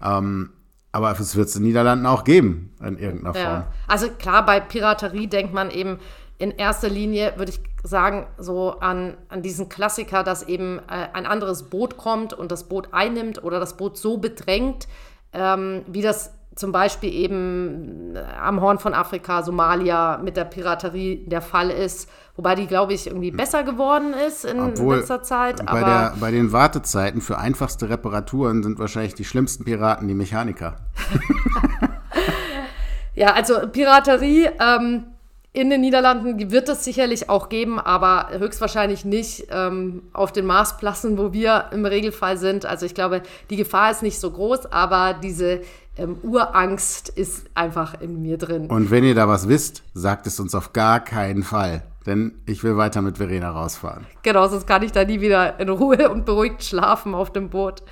Ähm, 0.00 0.50
aber 0.92 1.10
es 1.18 1.34
wird 1.34 1.48
es 1.48 1.56
in 1.56 1.62
den 1.62 1.70
Niederlanden 1.70 2.06
auch 2.06 2.22
geben, 2.22 2.72
in 2.80 2.98
irgendeiner 2.98 3.36
ja. 3.36 3.50
Form. 3.50 3.64
Also 3.88 4.10
klar, 4.10 4.46
bei 4.46 4.60
Piraterie 4.60 5.26
denkt 5.26 5.52
man 5.52 5.72
eben, 5.72 5.98
in 6.38 6.52
erster 6.52 6.88
Linie 6.88 7.32
würde 7.36 7.50
ich 7.50 7.60
sagen, 7.82 8.28
so 8.38 8.78
an, 8.78 9.16
an 9.28 9.42
diesen 9.42 9.68
Klassiker, 9.68 10.22
dass 10.22 10.44
eben 10.44 10.78
äh, 10.88 11.08
ein 11.14 11.26
anderes 11.26 11.64
Boot 11.64 11.96
kommt 11.96 12.32
und 12.32 12.52
das 12.52 12.68
Boot 12.68 12.90
einnimmt 12.92 13.42
oder 13.42 13.58
das 13.58 13.76
Boot 13.76 13.96
so 13.98 14.18
bedrängt, 14.18 14.86
ähm, 15.32 15.82
wie 15.88 16.02
das 16.02 16.32
zum 16.54 16.72
Beispiel 16.72 17.12
eben 17.12 18.14
äh, 18.14 18.20
am 18.40 18.60
Horn 18.60 18.78
von 18.78 18.94
Afrika, 18.94 19.42
Somalia 19.42 20.18
mit 20.18 20.36
der 20.36 20.44
Piraterie 20.44 21.24
der 21.26 21.42
Fall 21.42 21.70
ist. 21.70 22.08
Wobei 22.36 22.54
die, 22.54 22.66
glaube 22.66 22.94
ich, 22.94 23.06
irgendwie 23.06 23.30
besser 23.30 23.62
geworden 23.62 24.12
ist 24.26 24.44
in 24.44 24.60
Obwohl, 24.60 24.96
letzter 24.96 25.22
Zeit. 25.22 25.64
Bei, 25.66 25.84
der, 25.84 26.14
bei 26.18 26.30
den 26.30 26.52
Wartezeiten 26.52 27.20
für 27.20 27.38
einfachste 27.38 27.88
Reparaturen 27.88 28.62
sind 28.62 28.78
wahrscheinlich 28.78 29.14
die 29.14 29.24
schlimmsten 29.24 29.64
Piraten 29.64 30.08
die 30.08 30.14
Mechaniker. 30.14 30.76
ja, 33.14 33.32
also 33.34 33.68
Piraterie. 33.68 34.50
Ähm, 34.60 35.04
in 35.56 35.70
den 35.70 35.82
Niederlanden 35.82 36.50
wird 36.50 36.68
es 36.68 36.82
sicherlich 36.82 37.30
auch 37.30 37.48
geben, 37.48 37.78
aber 37.78 38.36
höchstwahrscheinlich 38.36 39.04
nicht 39.04 39.46
ähm, 39.50 40.02
auf 40.12 40.32
den 40.32 40.46
Marsplassen, 40.46 41.16
wo 41.16 41.32
wir 41.32 41.66
im 41.70 41.86
Regelfall 41.86 42.36
sind. 42.36 42.66
Also 42.66 42.86
ich 42.86 42.94
glaube, 42.94 43.22
die 43.50 43.56
Gefahr 43.56 43.92
ist 43.92 44.02
nicht 44.02 44.18
so 44.18 44.32
groß, 44.32 44.66
aber 44.72 45.14
diese 45.14 45.60
ähm, 45.96 46.16
Urangst 46.22 47.08
ist 47.08 47.46
einfach 47.54 48.00
in 48.00 48.22
mir 48.22 48.38
drin. 48.38 48.66
Und 48.66 48.90
wenn 48.90 49.04
ihr 49.04 49.14
da 49.14 49.28
was 49.28 49.48
wisst, 49.48 49.82
sagt 49.94 50.26
es 50.26 50.40
uns 50.40 50.54
auf 50.54 50.72
gar 50.72 51.00
keinen 51.00 51.42
Fall. 51.42 51.82
Denn 52.06 52.32
ich 52.46 52.62
will 52.62 52.76
weiter 52.76 53.00
mit 53.00 53.18
Verena 53.18 53.50
rausfahren. 53.50 54.06
Genau, 54.22 54.46
sonst 54.48 54.66
kann 54.66 54.82
ich 54.82 54.92
da 54.92 55.04
nie 55.04 55.20
wieder 55.20 55.58
in 55.58 55.68
Ruhe 55.68 56.10
und 56.10 56.26
beruhigt 56.26 56.62
schlafen 56.62 57.14
auf 57.14 57.32
dem 57.32 57.48
Boot. 57.48 57.82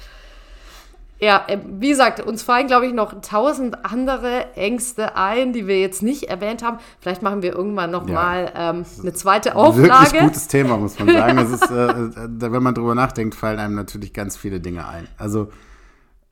Ja, 1.18 1.44
äh, 1.46 1.58
wie 1.78 1.90
gesagt, 1.90 2.20
uns 2.20 2.42
fallen, 2.42 2.66
glaube 2.66 2.86
ich, 2.86 2.92
noch 2.92 3.20
tausend 3.20 3.84
andere 3.84 4.54
Ängste 4.56 5.16
ein, 5.16 5.52
die 5.52 5.68
wir 5.68 5.80
jetzt 5.80 6.02
nicht 6.02 6.24
erwähnt 6.24 6.64
haben. 6.64 6.78
Vielleicht 6.98 7.22
machen 7.22 7.42
wir 7.42 7.54
irgendwann 7.54 7.92
noch 7.92 8.08
ja. 8.08 8.14
mal 8.14 8.52
ähm, 8.56 8.84
eine 9.00 9.12
zweite 9.12 9.54
Auflage. 9.54 10.12
Wirklich 10.14 10.20
gutes 10.20 10.48
Thema, 10.48 10.76
muss 10.78 10.98
man 10.98 11.08
sagen. 11.14 11.38
ist, 11.38 11.70
äh, 11.70 11.84
äh, 11.86 12.52
wenn 12.52 12.62
man 12.62 12.74
drüber 12.74 12.96
nachdenkt, 12.96 13.36
fallen 13.36 13.60
einem 13.60 13.76
natürlich 13.76 14.12
ganz 14.12 14.36
viele 14.36 14.58
Dinge 14.58 14.88
ein. 14.88 15.06
Also 15.16 15.52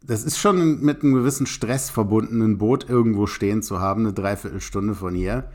das 0.02 0.24
ist 0.24 0.38
schon 0.38 0.80
mit 0.80 1.02
einem 1.02 1.14
gewissen 1.14 1.46
Stress 1.46 1.90
verbunden, 1.90 2.40
ein 2.42 2.58
Boot 2.58 2.88
irgendwo 2.88 3.26
stehen 3.26 3.62
zu 3.62 3.80
haben, 3.80 4.02
eine 4.02 4.12
Dreiviertelstunde 4.12 4.94
von 4.94 5.14
hier. 5.14 5.50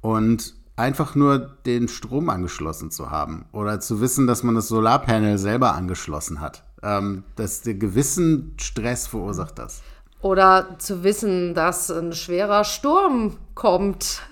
Und 0.00 0.54
einfach 0.76 1.14
nur 1.14 1.38
den 1.64 1.88
Strom 1.88 2.28
angeschlossen 2.28 2.90
zu 2.90 3.10
haben. 3.10 3.46
Oder 3.52 3.80
zu 3.80 4.00
wissen, 4.00 4.26
dass 4.26 4.42
man 4.42 4.54
das 4.54 4.68
Solarpanel 4.68 5.38
selber 5.38 5.74
angeschlossen 5.74 6.40
hat 6.40 6.66
ähm, 6.82 7.24
dass 7.36 7.62
der 7.62 7.74
gewissen 7.74 8.54
Stress 8.58 9.06
verursacht 9.06 9.58
das. 9.58 9.82
Oder 10.20 10.78
zu 10.78 11.02
wissen, 11.04 11.54
dass 11.54 11.90
ein 11.90 12.12
schwerer 12.12 12.64
Sturm 12.64 13.36
kommt. 13.54 14.22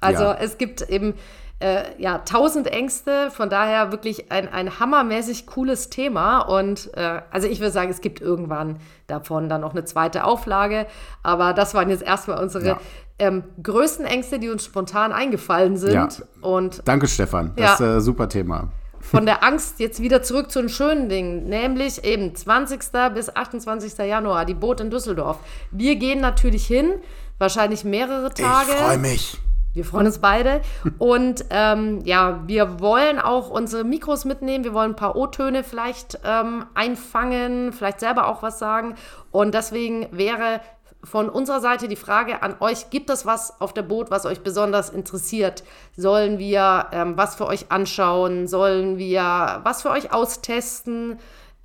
Also 0.00 0.24
ja. 0.24 0.34
es 0.34 0.58
gibt 0.58 0.88
eben 0.88 1.14
äh, 1.60 1.82
ja 1.98 2.18
tausend 2.18 2.66
Ängste, 2.68 3.30
von 3.30 3.50
daher 3.50 3.90
wirklich 3.90 4.30
ein, 4.30 4.52
ein 4.52 4.78
hammermäßig 4.78 5.46
cooles 5.46 5.90
Thema. 5.90 6.40
Und 6.40 6.90
äh, 6.94 7.22
also 7.30 7.48
ich 7.48 7.60
würde 7.60 7.72
sagen, 7.72 7.90
es 7.90 8.00
gibt 8.00 8.20
irgendwann 8.20 8.76
davon 9.06 9.48
dann 9.48 9.60
noch 9.60 9.72
eine 9.72 9.84
zweite 9.84 10.24
Auflage. 10.24 10.86
Aber 11.22 11.52
das 11.52 11.74
waren 11.74 11.90
jetzt 11.90 12.02
erstmal 12.02 12.42
unsere 12.42 12.66
ja. 12.66 12.80
ähm, 13.18 13.44
größten 13.62 14.04
Ängste, 14.04 14.38
die 14.38 14.50
uns 14.50 14.64
spontan 14.64 15.12
eingefallen 15.12 15.76
sind. 15.76 15.92
Ja. 15.92 16.08
Und, 16.40 16.82
Danke, 16.84 17.08
Stefan. 17.08 17.52
Das 17.56 17.74
ist 17.74 17.80
ein 17.80 17.98
äh, 17.98 18.00
super 18.00 18.28
Thema 18.28 18.68
von 19.00 19.26
der 19.26 19.42
Angst 19.42 19.80
jetzt 19.80 20.02
wieder 20.02 20.22
zurück 20.22 20.50
zu 20.50 20.60
den 20.60 20.68
schönen 20.68 21.08
Dingen, 21.08 21.48
nämlich 21.48 22.04
eben 22.04 22.34
20. 22.34 22.80
bis 23.14 23.34
28. 23.34 23.96
Januar, 23.98 24.44
die 24.44 24.54
Boot 24.54 24.80
in 24.80 24.90
Düsseldorf. 24.90 25.38
Wir 25.70 25.96
gehen 25.96 26.20
natürlich 26.20 26.66
hin, 26.66 26.94
wahrscheinlich 27.38 27.84
mehrere 27.84 28.34
Tage. 28.34 28.72
Ich 28.72 28.76
freue 28.76 28.98
mich. 28.98 29.38
Wir 29.74 29.84
freuen 29.84 30.06
uns 30.06 30.18
beide. 30.18 30.60
Und 30.98 31.44
ähm, 31.50 32.00
ja, 32.04 32.42
wir 32.46 32.80
wollen 32.80 33.18
auch 33.18 33.50
unsere 33.50 33.84
Mikros 33.84 34.24
mitnehmen. 34.24 34.64
Wir 34.64 34.74
wollen 34.74 34.92
ein 34.92 34.96
paar 34.96 35.16
O-Töne 35.16 35.62
vielleicht 35.62 36.18
ähm, 36.24 36.66
einfangen, 36.74 37.72
vielleicht 37.72 38.00
selber 38.00 38.28
auch 38.28 38.42
was 38.42 38.58
sagen. 38.58 38.94
Und 39.30 39.54
deswegen 39.54 40.08
wäre 40.10 40.60
von 41.04 41.28
unserer 41.28 41.60
Seite 41.60 41.86
die 41.86 41.96
Frage 41.96 42.42
an 42.42 42.56
euch, 42.60 42.90
gibt 42.90 43.08
es 43.10 43.24
was 43.24 43.60
auf 43.60 43.72
der 43.72 43.82
Boot, 43.82 44.10
was 44.10 44.26
euch 44.26 44.40
besonders 44.40 44.90
interessiert? 44.90 45.62
Sollen 45.96 46.38
wir 46.38 46.86
ähm, 46.92 47.16
was 47.16 47.36
für 47.36 47.46
euch 47.46 47.70
anschauen? 47.70 48.48
Sollen 48.48 48.98
wir 48.98 49.60
was 49.62 49.82
für 49.82 49.90
euch 49.90 50.12
austesten? 50.12 51.18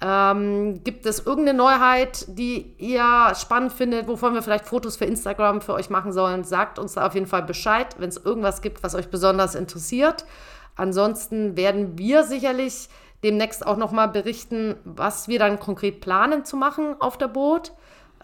Ähm, 0.06 0.84
gibt 0.84 1.06
es 1.06 1.26
irgendeine 1.26 1.58
Neuheit, 1.58 2.26
die 2.28 2.76
ihr 2.78 3.32
spannend 3.36 3.72
findet, 3.72 4.10
wovon 4.10 4.34
wir 4.34 4.42
vielleicht 4.42 4.66
Fotos 4.66 4.98
für 4.98 5.06
Instagram 5.06 5.62
für 5.62 5.74
euch 5.74 5.90
machen 5.90 6.12
sollen? 6.12 6.44
Sagt 6.44 6.78
uns 6.78 6.96
da 6.96 7.08
auf 7.08 7.14
jeden 7.14 7.28
Fall 7.28 7.44
Bescheid, 7.44 7.96
wenn 8.00 8.10
es 8.10 8.18
irgendwas 8.18 8.62
gibt, 8.62 8.84
was 8.84 8.96
euch 8.96 9.10
besonders 9.10 9.56
interessiert. 9.56 10.26
Ansonsten 10.76 11.56
werden 11.56 11.98
wir 11.98 12.24
sicherlich 12.24 12.90
demnächst 13.24 13.66
auch 13.66 13.78
noch 13.78 13.94
mal 13.94 14.08
berichten, 14.08 14.76
was 14.84 15.30
wir 15.30 15.40
dann 15.40 15.58
konkret 15.58 16.02
planen 16.02 16.44
zu 16.44 16.58
machen 16.58 16.98
auf 17.00 17.18
der 17.18 17.30
Boot. 17.30 17.72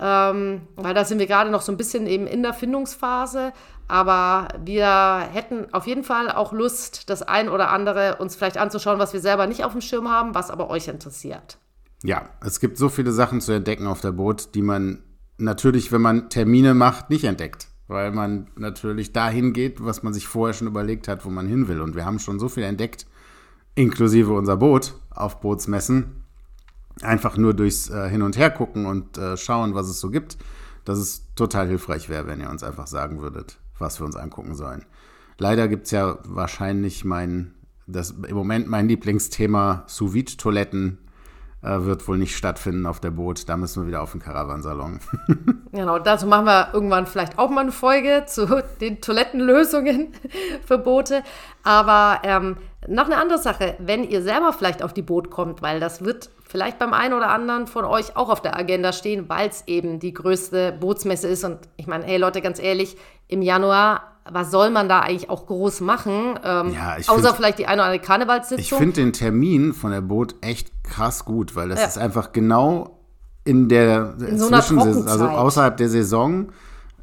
Ähm, 0.02 0.68
weil 0.76 0.94
da 0.94 1.06
sind 1.06 1.20
wir 1.20 1.28
gerade 1.28 1.50
noch 1.50 1.62
so 1.62 1.72
ein 1.72 1.78
bisschen 1.78 2.08
eben 2.08 2.28
in 2.28 2.44
der 2.44 2.54
Findungsphase. 2.54 3.54
Aber 3.88 4.50
wir 4.66 5.20
hätten 5.32 5.74
auf 5.74 5.88
jeden 5.88 6.04
Fall 6.04 6.30
auch 6.30 6.52
Lust, 6.52 7.10
das 7.10 7.22
ein 7.22 7.48
oder 7.48 7.70
andere 7.70 8.18
uns 8.18 8.36
vielleicht 8.36 8.58
anzuschauen, 8.58 9.00
was 9.00 9.14
wir 9.14 9.22
selber 9.22 9.48
nicht 9.48 9.64
auf 9.64 9.72
dem 9.72 9.82
Schirm 9.82 10.10
haben, 10.10 10.36
was 10.36 10.52
aber 10.52 10.70
euch 10.70 10.90
interessiert. 10.90 11.58
Ja, 12.04 12.30
es 12.42 12.60
gibt 12.60 12.78
so 12.78 12.90
viele 12.90 13.12
Sachen 13.12 13.42
zu 13.42 13.52
entdecken 13.52 13.88
auf 13.88 14.02
der 14.02 14.14
Boot, 14.14 14.56
die 14.56 14.62
man 14.62 15.04
natürlich, 15.38 15.92
wenn 15.92 16.02
man 16.02 16.30
Termine 16.30 16.74
macht, 16.74 17.10
nicht 17.10 17.24
entdeckt. 17.24 17.68
Weil 17.88 18.12
man 18.12 18.48
natürlich 18.56 19.14
dahin 19.14 19.52
geht, 19.52 19.84
was 19.84 20.04
man 20.04 20.14
sich 20.14 20.28
vorher 20.28 20.54
schon 20.54 20.68
überlegt 20.68 21.08
hat, 21.08 21.26
wo 21.26 21.30
man 21.30 21.48
hin 21.48 21.68
will. 21.68 21.82
Und 21.82 21.96
wir 21.96 22.06
haben 22.06 22.20
schon 22.20 22.40
so 22.40 22.48
viel 22.48 22.64
entdeckt, 22.64 23.08
inklusive 23.74 24.32
unser 24.34 24.58
Boot 24.58 24.94
auf 25.10 25.40
Bootsmessen, 25.42 26.24
einfach 27.02 27.36
nur 27.36 27.54
durchs 27.54 27.90
äh, 27.90 28.08
Hin- 28.10 28.22
und 28.22 28.38
Her 28.38 28.52
gucken 28.52 28.86
und 28.86 29.18
äh, 29.18 29.38
schauen, 29.38 29.74
was 29.74 29.90
es 29.90 30.00
so 30.00 30.12
gibt, 30.12 30.38
dass 30.86 31.00
es 31.00 31.34
total 31.36 31.68
hilfreich 31.68 32.10
wäre, 32.10 32.28
wenn 32.28 32.42
ihr 32.42 32.50
uns 32.50 32.64
einfach 32.64 32.88
sagen 32.88 33.22
würdet, 33.22 33.58
was 33.80 34.00
wir 34.00 34.06
uns 34.06 34.16
angucken 34.16 34.54
sollen. 34.56 34.86
Leider 35.40 35.68
gibt 35.68 35.86
es 35.86 35.92
ja 35.92 36.20
wahrscheinlich 36.26 37.06
mein, 37.06 37.56
das 37.88 38.12
im 38.12 38.36
Moment 38.36 38.68
mein 38.68 38.88
Lieblingsthema 38.88 39.84
sous 39.88 40.38
toiletten 40.38 41.00
äh, 41.62 41.82
wird 41.82 42.08
wohl 42.08 42.18
nicht 42.18 42.36
stattfinden 42.36 42.86
auf 42.86 43.00
der 43.00 43.12
Boot. 43.12 43.50
Da 43.50 43.58
müssen 43.58 43.84
wir 43.84 43.88
wieder 43.88 44.02
auf 44.02 44.12
den 44.12 44.22
Karawansalon. 44.22 45.00
genau, 45.72 46.00
dazu 46.00 46.26
machen 46.28 46.46
wir 46.46 46.70
irgendwann 46.74 47.06
vielleicht 47.06 47.38
auch 47.38 47.50
mal 47.50 47.62
eine 47.62 47.72
Folge 47.72 48.24
zu 48.28 48.64
den 48.80 49.02
Toilettenlösungen 49.02 50.14
für 50.66 50.78
Boote. 50.78 51.24
Aber 51.64 52.22
ähm, 52.24 52.58
noch 52.88 53.06
eine 53.06 53.18
andere 53.18 53.40
Sache, 53.40 53.76
wenn 53.80 54.04
ihr 54.04 54.22
selber 54.22 54.54
vielleicht 54.54 54.84
auf 54.84 54.94
die 54.94 55.02
Boot 55.02 55.30
kommt, 55.30 55.62
weil 55.62 55.80
das 55.80 56.04
wird 56.04 56.30
vielleicht 56.48 56.80
beim 56.80 56.94
einen 56.94 57.14
oder 57.14 57.30
anderen 57.30 57.68
von 57.68 57.86
euch 57.86 58.16
auch 58.16 58.30
auf 58.30 58.42
der 58.42 58.58
Agenda 58.58 58.94
stehen, 58.94 59.28
weil 59.28 59.50
es 59.50 59.68
eben 59.68 60.00
die 60.00 60.14
größte 60.14 60.72
Bootsmesse 60.72 61.28
ist. 61.28 61.44
Und 61.44 61.60
ich 61.76 61.88
meine, 61.88 62.06
hey 62.06 62.18
Leute, 62.18 62.42
ganz 62.42 62.60
ehrlich, 62.60 62.98
im 63.28 63.42
Januar, 63.42 64.19
was 64.32 64.52
soll 64.52 64.70
man 64.70 64.90
da 64.90 65.02
eigentlich 65.02 65.30
auch 65.30 65.46
groß 65.48 65.82
machen? 65.82 66.40
Ähm, 66.44 66.74
ja, 66.74 66.96
außer 67.08 67.22
find, 67.22 67.36
vielleicht 67.36 67.60
die 67.60 67.68
eine 67.68 67.82
oder 67.82 67.92
andere 67.92 68.06
Karnevalssitzung. 68.06 68.60
Ich 68.60 68.74
finde 68.74 68.94
den 68.96 69.14
Termin 69.14 69.74
von 69.74 69.92
der 69.92 70.02
Boot 70.02 70.36
echt 70.42 70.84
krass 70.84 71.26
gut, 71.26 71.56
weil 71.56 71.70
das 71.70 71.80
ja. 71.80 71.86
ist 71.88 71.98
einfach 71.98 72.32
genau 72.32 73.00
in 73.46 73.70
der 73.70 74.16
in 74.20 74.38
so 74.38 74.48
Zwischensaison, 74.50 75.08
also 75.08 75.28
außerhalb 75.28 75.78
der 75.78 75.90
Saison, 75.90 76.52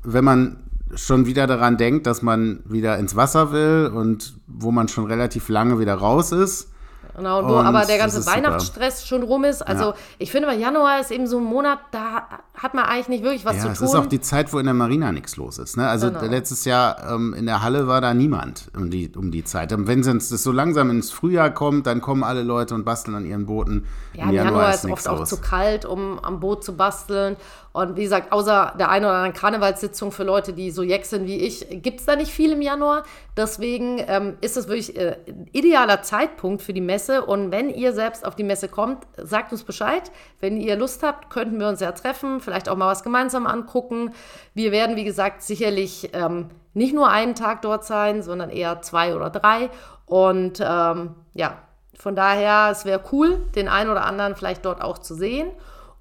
wenn 0.02 0.24
man 0.24 0.62
schon 0.94 1.26
wieder 1.26 1.46
daran 1.46 1.76
denkt, 1.76 2.06
dass 2.06 2.22
man 2.22 2.60
wieder 2.64 2.98
ins 2.98 3.16
Wasser 3.16 3.52
will 3.52 3.90
und 3.92 4.38
wo 4.46 4.70
man 4.70 4.88
schon 4.88 5.06
relativ 5.06 5.48
lange 5.48 5.78
wieder 5.78 5.94
raus 5.94 6.32
ist 6.32 6.70
Genau, 7.16 7.42
wo 7.48 7.56
Und 7.58 7.66
aber 7.66 7.84
der 7.86 7.96
ganze 7.98 8.18
ist 8.18 8.24
super. 8.26 8.36
Weihnachtsstress 8.36 9.06
schon 9.06 9.22
rum 9.22 9.44
ist. 9.44 9.62
Also 9.66 9.84
Ja. 9.86 9.94
ich 10.18 10.30
finde, 10.30 10.48
mal 10.48 10.58
Januar 10.58 11.00
ist 11.00 11.10
eben 11.10 11.26
so 11.26 11.38
ein 11.38 11.44
Monat, 11.44 11.78
da 11.90 12.22
hat 12.54 12.74
man 12.74 12.84
eigentlich 12.84 13.08
nicht 13.08 13.24
wirklich 13.24 13.44
was 13.46 13.56
Ja, 13.56 13.62
zu 13.62 13.68
es 13.68 13.78
tun. 13.78 13.88
ist 13.88 13.94
auch 13.94 14.06
die 14.06 14.20
Zeit, 14.20 14.52
wo 14.52 14.58
in 14.58 14.66
der 14.66 14.74
Marina 14.74 15.12
nichts 15.12 15.36
los 15.36 15.58
ist. 15.58 15.76
Ne? 15.78 15.88
Also 15.88 16.08
Genau. 16.10 16.24
letztes 16.26 16.64
Jahr 16.66 17.10
ähm, 17.10 17.32
in 17.34 17.46
der 17.46 17.62
Halle 17.62 17.86
war 17.88 18.00
da 18.02 18.12
niemand 18.12 18.70
um 18.76 18.90
die, 18.90 19.10
um 19.16 19.30
die 19.30 19.44
Zeit. 19.44 19.72
Und 19.72 19.86
wenn 19.86 20.00
es 20.00 20.28
so 20.28 20.52
langsam 20.52 20.90
ins 20.90 21.10
Frühjahr 21.10 21.50
kommt, 21.50 21.86
dann 21.86 22.00
kommen 22.02 22.22
alle 22.22 22.42
Leute 22.42 22.74
und 22.74 22.84
basteln 22.84 23.14
an 23.16 23.24
ihren 23.24 23.46
Booten. 23.46 23.86
ja, 24.12 24.24
im 24.24 24.32
Januar, 24.32 24.74
ist 24.74 24.84
oft 24.84 25.08
auch 25.08 25.24
zu 25.24 25.38
kalt, 25.40 25.84
um 25.86 26.18
am 26.18 26.40
Boot 26.40 26.64
zu 26.64 26.76
basteln. 26.76 27.36
Und 27.76 27.94
wie 27.94 28.04
gesagt, 28.04 28.32
außer 28.32 28.72
der 28.78 28.88
einen 28.88 29.04
oder 29.04 29.16
anderen 29.16 29.34
Karnevalssitzung 29.34 30.10
für 30.10 30.24
Leute, 30.24 30.54
die 30.54 30.70
so 30.70 30.82
jeck 30.82 31.04
sind 31.04 31.26
wie 31.26 31.36
ich, 31.36 31.66
gibt 31.82 32.00
es 32.00 32.06
da 32.06 32.16
nicht 32.16 32.30
viel 32.30 32.52
im 32.52 32.62
Januar. 32.62 33.02
Deswegen 33.36 34.02
ähm, 34.08 34.38
ist 34.40 34.56
es 34.56 34.66
wirklich 34.66 34.96
äh, 34.96 35.18
ein 35.28 35.46
idealer 35.52 36.00
Zeitpunkt 36.00 36.62
für 36.62 36.72
die 36.72 36.80
Messe. 36.80 37.26
Und 37.26 37.50
wenn 37.50 37.68
ihr 37.68 37.92
selbst 37.92 38.24
auf 38.24 38.34
die 38.34 38.44
Messe 38.44 38.68
kommt, 38.68 39.06
sagt 39.18 39.52
uns 39.52 39.62
Bescheid. 39.62 40.10
Wenn 40.40 40.56
ihr 40.56 40.74
Lust 40.76 41.02
habt, 41.02 41.28
könnten 41.28 41.60
wir 41.60 41.68
uns 41.68 41.80
ja 41.80 41.92
treffen, 41.92 42.40
vielleicht 42.40 42.70
auch 42.70 42.76
mal 42.76 42.86
was 42.86 43.02
gemeinsam 43.02 43.46
angucken. 43.46 44.14
Wir 44.54 44.72
werden, 44.72 44.96
wie 44.96 45.04
gesagt, 45.04 45.42
sicherlich 45.42 46.08
ähm, 46.14 46.46
nicht 46.72 46.94
nur 46.94 47.10
einen 47.10 47.34
Tag 47.34 47.60
dort 47.60 47.84
sein, 47.84 48.22
sondern 48.22 48.48
eher 48.48 48.80
zwei 48.80 49.14
oder 49.14 49.28
drei. 49.28 49.68
Und 50.06 50.60
ähm, 50.66 51.14
ja, 51.34 51.58
von 51.98 52.16
daher, 52.16 52.70
es 52.70 52.86
wäre 52.86 53.02
cool, 53.12 53.36
den 53.54 53.68
einen 53.68 53.90
oder 53.90 54.06
anderen 54.06 54.34
vielleicht 54.34 54.64
dort 54.64 54.80
auch 54.80 54.96
zu 54.96 55.14
sehen. 55.14 55.50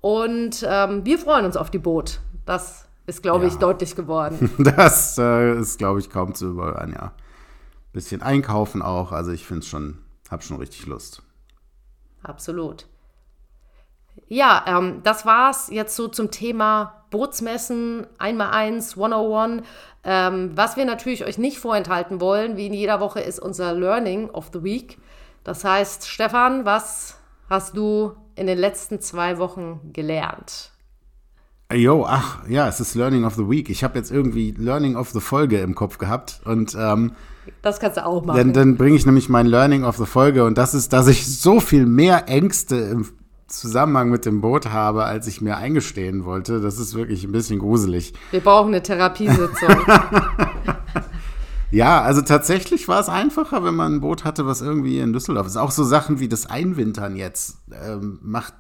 Und 0.05 0.63
ähm, 0.69 1.03
wir 1.03 1.17
freuen 1.17 1.45
uns 1.45 1.57
auf 1.57 1.71
die 1.71 1.79
Boot. 1.79 2.19
Das 2.45 2.87
ist, 3.07 3.23
glaube 3.23 3.47
ich, 3.47 3.53
Ja. 3.53 3.59
deutlich 3.59 3.95
geworden. 3.95 4.51
Das 4.59 5.17
äh, 5.17 5.57
ist, 5.57 5.79
glaube 5.79 5.99
ich, 5.99 6.11
kaum 6.11 6.35
zu 6.35 6.51
überhören, 6.51 6.93
ja. 6.93 7.11
Bisschen 7.91 8.21
einkaufen 8.21 8.83
auch. 8.83 9.11
Also 9.11 9.31
ich 9.31 9.47
finde 9.47 9.61
es 9.61 9.67
schon, 9.67 9.97
habe 10.29 10.43
schon 10.43 10.57
richtig 10.57 10.85
Lust. 10.85 11.23
Absolut. 12.21 12.85
Ja, 14.27 14.63
ähm, 14.67 15.01
das 15.01 15.25
war's 15.25 15.69
jetzt 15.71 15.95
so 15.95 16.07
zum 16.07 16.29
Thema 16.29 17.05
Bootsmessen, 17.09 18.05
1x1, 18.19 18.91
101. 18.97 19.63
Ähm, 20.03 20.51
was 20.55 20.77
wir 20.77 20.85
natürlich 20.85 21.25
euch 21.25 21.39
nicht 21.39 21.57
vorenthalten 21.57 22.21
wollen, 22.21 22.57
wie 22.57 22.67
in 22.67 22.73
jeder 22.75 22.99
Woche, 22.99 23.21
ist 23.21 23.39
unser 23.39 23.73
Learning 23.73 24.29
of 24.29 24.51
the 24.53 24.61
Week. 24.61 24.99
Das 25.43 25.63
heißt, 25.63 26.07
Stefan, 26.07 26.63
was 26.63 27.17
hast 27.49 27.75
du 27.75 28.15
in 28.35 28.47
den 28.47 28.57
letzten 28.57 28.99
zwei 29.01 29.37
Wochen 29.37 29.91
gelernt? 29.93 30.71
Jo, 31.73 32.05
ach, 32.07 32.47
ja, 32.47 32.67
es 32.67 32.79
ist 32.79 32.93
Learning 32.95 33.25
of 33.25 33.33
the 33.35 33.49
Week. 33.49 33.69
Ich 33.69 33.83
habe 33.83 33.97
jetzt 33.97 34.11
irgendwie 34.11 34.51
Learning 34.57 34.95
of 34.95 35.09
the 35.09 35.19
Folge 35.19 35.59
im 35.59 35.73
Kopf 35.73 35.97
gehabt 35.97 36.41
und 36.45 36.75
ähm, 36.79 37.13
Das 37.63 37.79
kannst 37.79 37.97
du 37.97 38.05
auch 38.05 38.23
machen. 38.23 38.37
dann, 38.37 38.53
dann 38.53 38.77
bringe 38.77 38.95
ich 38.95 39.05
nämlich 39.05 39.29
mein 39.29 39.47
Learning 39.47 39.83
of 39.83 39.97
the 39.97 40.05
Folge 40.05 40.45
und 40.45 40.57
das 40.59 40.73
ist, 40.75 40.93
dass 40.93 41.07
ich 41.07 41.25
so 41.25 41.59
viel 41.59 41.87
mehr 41.87 42.27
Ängste 42.29 42.75
im 42.75 43.07
Zusammenhang 43.47 44.09
mit 44.09 44.25
dem 44.25 44.41
Boot 44.41 44.67
habe, 44.71 45.05
als 45.05 45.27
ich 45.27 45.41
mir 45.41 45.57
eingestehen 45.57 46.23
wollte. 46.25 46.61
Das 46.61 46.77
ist 46.77 46.93
wirklich 46.95 47.23
ein 47.23 47.31
bisschen 47.31 47.59
gruselig. 47.59 48.13
wir 48.31 48.41
brauchen 48.41 48.67
eine 48.67 48.83
Therapiesitzung. 48.83 49.69
Ja, 51.71 52.01
also 52.01 52.21
tatsächlich 52.21 52.87
war 52.87 52.99
es 52.99 53.09
einfacher, 53.09 53.63
wenn 53.63 53.75
man 53.75 53.95
ein 53.95 54.01
Boot 54.01 54.23
hatte, 54.23 54.45
was 54.45 54.61
irgendwie 54.61 54.99
in 54.99 55.13
Düsseldorf 55.13 55.47
ist. 55.47 55.57
Auch 55.57 55.71
so 55.71 55.83
Sachen 55.83 56.19
wie 56.19 56.29
das 56.29 56.45
Einwintern 56.45 57.15
jetzt 57.15 57.57
ähm, 57.71 58.19
macht, 58.21 58.53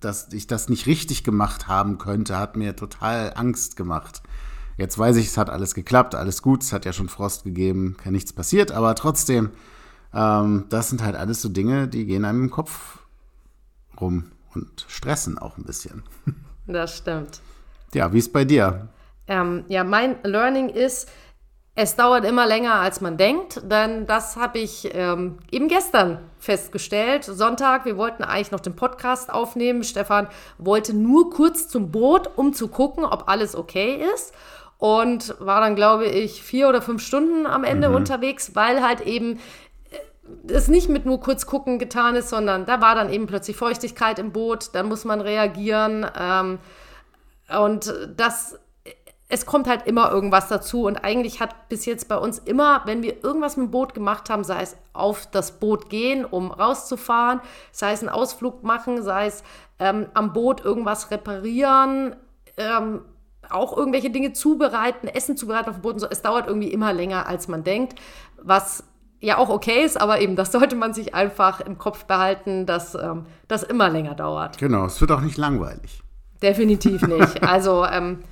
dass 0.00 0.32
ich 0.32 0.46
das 0.46 0.68
nicht 0.68 0.86
richtig 0.86 1.24
gemacht 1.24 1.68
haben 1.68 1.98
könnte, 1.98 2.38
hat 2.38 2.56
mir 2.56 2.76
total 2.76 3.32
Angst 3.34 3.76
gemacht. 3.76 4.22
Jetzt 4.76 4.98
weiß 4.98 5.16
ich, 5.16 5.28
es 5.28 5.38
hat 5.38 5.50
alles 5.50 5.74
geklappt, 5.74 6.14
alles 6.14 6.42
gut, 6.42 6.62
es 6.62 6.72
hat 6.72 6.84
ja 6.84 6.92
schon 6.92 7.08
Frost 7.08 7.44
gegeben, 7.44 7.96
kann 8.02 8.12
nichts 8.12 8.32
passiert, 8.32 8.72
aber 8.72 8.94
trotzdem, 8.94 9.50
ähm, 10.12 10.64
das 10.68 10.90
sind 10.90 11.02
halt 11.02 11.16
alles 11.16 11.40
so 11.40 11.48
Dinge, 11.48 11.88
die 11.88 12.06
gehen 12.06 12.24
einem 12.24 12.44
im 12.44 12.50
Kopf 12.50 12.98
rum 14.00 14.32
und 14.52 14.84
stressen 14.88 15.38
auch 15.38 15.56
ein 15.56 15.64
bisschen. 15.64 16.02
das 16.66 16.98
stimmt. 16.98 17.40
Ja, 17.94 18.12
wie 18.12 18.18
ist 18.18 18.32
bei 18.32 18.44
dir? 18.44 18.88
Ähm, 19.26 19.64
ja, 19.68 19.84
mein 19.84 20.16
Learning 20.24 20.68
ist, 20.68 21.08
es 21.76 21.96
dauert 21.96 22.24
immer 22.24 22.46
länger, 22.46 22.74
als 22.74 23.00
man 23.00 23.16
denkt, 23.16 23.60
denn 23.64 24.06
das 24.06 24.36
habe 24.36 24.58
ich 24.58 24.90
ähm, 24.94 25.38
eben 25.50 25.66
gestern 25.66 26.18
festgestellt. 26.38 27.24
Sonntag, 27.24 27.84
wir 27.84 27.96
wollten 27.96 28.22
eigentlich 28.22 28.52
noch 28.52 28.60
den 28.60 28.76
Podcast 28.76 29.32
aufnehmen. 29.32 29.82
Stefan 29.82 30.28
wollte 30.58 30.94
nur 30.94 31.30
kurz 31.30 31.68
zum 31.68 31.90
Boot, 31.90 32.30
um 32.36 32.52
zu 32.52 32.68
gucken, 32.68 33.04
ob 33.04 33.28
alles 33.28 33.56
okay 33.56 34.00
ist. 34.14 34.32
Und 34.78 35.34
war 35.40 35.60
dann, 35.60 35.74
glaube 35.74 36.06
ich, 36.06 36.42
vier 36.42 36.68
oder 36.68 36.80
fünf 36.80 37.02
Stunden 37.02 37.46
am 37.46 37.64
Ende 37.64 37.90
unterwegs, 37.90 38.54
weil 38.54 38.82
halt 38.82 39.00
eben 39.00 39.40
es 40.48 40.68
nicht 40.68 40.88
mit 40.88 41.06
nur 41.06 41.20
kurz 41.20 41.46
gucken 41.46 41.78
getan 41.78 42.14
ist, 42.16 42.28
sondern 42.28 42.66
da 42.66 42.80
war 42.80 42.94
dann 42.94 43.12
eben 43.12 43.26
plötzlich 43.26 43.56
Feuchtigkeit 43.56 44.18
im 44.18 44.32
Boot, 44.32 44.70
da 44.74 44.82
muss 44.82 45.04
man 45.04 45.20
reagieren. 45.20 46.06
Ähm, 46.18 46.58
und 47.48 47.92
das, 48.16 48.58
es 49.28 49.46
kommt 49.46 49.66
halt 49.68 49.86
immer 49.86 50.10
irgendwas 50.10 50.48
dazu. 50.48 50.84
Und 50.84 50.98
eigentlich 50.98 51.40
hat 51.40 51.68
bis 51.68 51.86
jetzt 51.86 52.08
bei 52.08 52.16
uns 52.16 52.38
immer, 52.38 52.82
wenn 52.84 53.02
wir 53.02 53.24
irgendwas 53.24 53.56
mit 53.56 53.68
dem 53.68 53.70
Boot 53.70 53.94
gemacht 53.94 54.28
haben, 54.30 54.44
sei 54.44 54.62
es 54.62 54.76
auf 54.92 55.26
das 55.30 55.58
Boot 55.58 55.88
gehen, 55.88 56.24
um 56.24 56.50
rauszufahren, 56.50 57.40
sei 57.72 57.92
es 57.92 58.00
einen 58.00 58.10
Ausflug 58.10 58.62
machen, 58.62 59.02
sei 59.02 59.26
es 59.26 59.42
ähm, 59.78 60.06
am 60.14 60.32
Boot 60.32 60.64
irgendwas 60.64 61.10
reparieren, 61.10 62.16
ähm, 62.56 63.00
auch 63.50 63.76
irgendwelche 63.76 64.10
Dinge 64.10 64.32
zubereiten, 64.32 65.08
Essen 65.08 65.36
zubereiten 65.36 65.70
auf 65.70 65.76
dem 65.76 65.82
Boot. 65.82 65.94
und 65.94 66.00
So. 66.00 66.08
Es 66.08 66.22
dauert 66.22 66.46
irgendwie 66.46 66.72
immer 66.72 66.92
länger, 66.92 67.26
als 67.26 67.48
man 67.48 67.64
denkt, 67.64 67.98
was 68.42 68.84
ja 69.20 69.38
auch 69.38 69.48
okay 69.48 69.84
ist, 69.84 69.98
aber 70.00 70.20
eben 70.20 70.36
das 70.36 70.52
sollte 70.52 70.76
man 70.76 70.92
sich 70.92 71.14
einfach 71.14 71.60
im 71.60 71.78
Kopf 71.78 72.04
behalten, 72.04 72.66
dass 72.66 72.94
ähm, 72.94 73.26
das 73.48 73.62
immer 73.62 73.88
länger 73.88 74.14
dauert. 74.14 74.58
Genau, 74.58 74.84
es 74.84 75.00
wird 75.00 75.10
auch 75.12 75.22
nicht 75.22 75.38
langweilig. 75.38 76.02
Definitiv 76.42 77.02
nicht. 77.06 77.42
Also 77.42 77.86
ähm, 77.86 78.22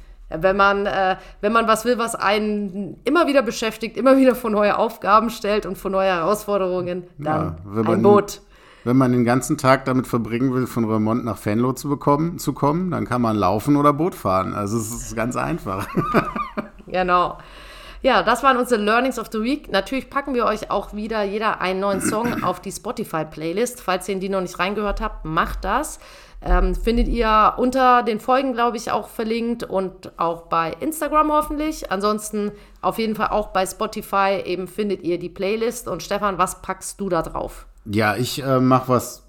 wenn 0.40 0.56
man, 0.56 0.86
äh, 0.86 1.16
wenn 1.40 1.52
man 1.52 1.66
was 1.66 1.84
will, 1.84 1.98
was 1.98 2.14
einen 2.14 3.00
immer 3.04 3.26
wieder 3.26 3.42
beschäftigt, 3.42 3.96
immer 3.96 4.16
wieder 4.16 4.34
vor 4.34 4.50
neue 4.50 4.76
Aufgaben 4.78 5.30
stellt 5.30 5.66
und 5.66 5.78
vor 5.78 5.90
neue 5.90 6.08
Herausforderungen, 6.08 7.04
dann 7.18 7.56
Ja, 7.74 7.82
ein 7.92 8.02
Boot. 8.02 8.40
Wenn 8.84 8.96
man 8.96 9.12
den 9.12 9.24
ganzen 9.24 9.58
Tag 9.58 9.84
damit 9.84 10.08
verbringen 10.08 10.52
will, 10.54 10.66
von 10.66 10.84
Remont 10.84 11.24
nach 11.24 11.44
Venlo 11.44 11.72
zu, 11.72 11.88
bekommen, 11.88 12.38
zu 12.38 12.52
kommen, 12.52 12.90
dann 12.90 13.06
kann 13.06 13.22
man 13.22 13.36
laufen 13.36 13.76
oder 13.76 13.92
Boot 13.92 14.14
fahren. 14.14 14.54
Also 14.54 14.76
es 14.76 14.90
ist 14.90 15.16
ganz 15.16 15.36
einfach. 15.36 15.86
Genau. 16.92 17.38
Ja, 18.02 18.22
das 18.22 18.42
waren 18.42 18.56
unsere 18.56 18.82
Learnings 18.82 19.18
of 19.18 19.28
the 19.32 19.42
Week. 19.42 19.70
Natürlich 19.70 20.10
packen 20.10 20.34
wir 20.34 20.44
euch 20.44 20.70
auch 20.70 20.92
wieder 20.92 21.22
jeder 21.22 21.60
einen 21.60 21.80
neuen 21.80 22.00
Song 22.00 22.42
auf 22.42 22.60
die 22.60 22.72
Spotify-Playlist. 22.72 23.80
Falls 23.80 24.08
ihr 24.08 24.14
in 24.14 24.20
die 24.20 24.28
noch 24.28 24.40
nicht 24.40 24.58
reingehört 24.58 25.00
habt, 25.00 25.24
macht 25.24 25.64
das. 25.64 26.00
Ähm, 26.44 26.74
findet 26.74 27.08
ihr 27.08 27.54
unter 27.56 28.02
den 28.02 28.18
Folgen, 28.18 28.52
glaube 28.52 28.76
ich, 28.76 28.90
auch 28.90 29.08
verlinkt 29.08 29.62
und 29.62 30.18
auch 30.18 30.42
bei 30.42 30.74
Instagram 30.80 31.30
hoffentlich. 31.30 31.92
Ansonsten 31.92 32.50
auf 32.80 32.98
jeden 32.98 33.14
Fall 33.14 33.28
auch 33.28 33.48
bei 33.48 33.64
Spotify 33.64 34.42
eben 34.44 34.66
findet 34.66 35.02
ihr 35.02 35.18
die 35.18 35.28
Playlist. 35.28 35.86
Und 35.86 36.02
Stefan, 36.02 36.38
was 36.38 36.60
packst 36.62 37.00
du 37.00 37.08
da 37.08 37.22
drauf? 37.22 37.66
Ja, 37.84 38.16
ich 38.16 38.42
äh, 38.42 38.60
mache 38.60 38.88
was. 38.88 39.26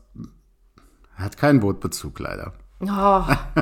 Hat 1.15 1.37
keinen 1.37 1.59
Bootbezug 1.59 2.19
leider. 2.19 2.53
Oh, 2.81 3.21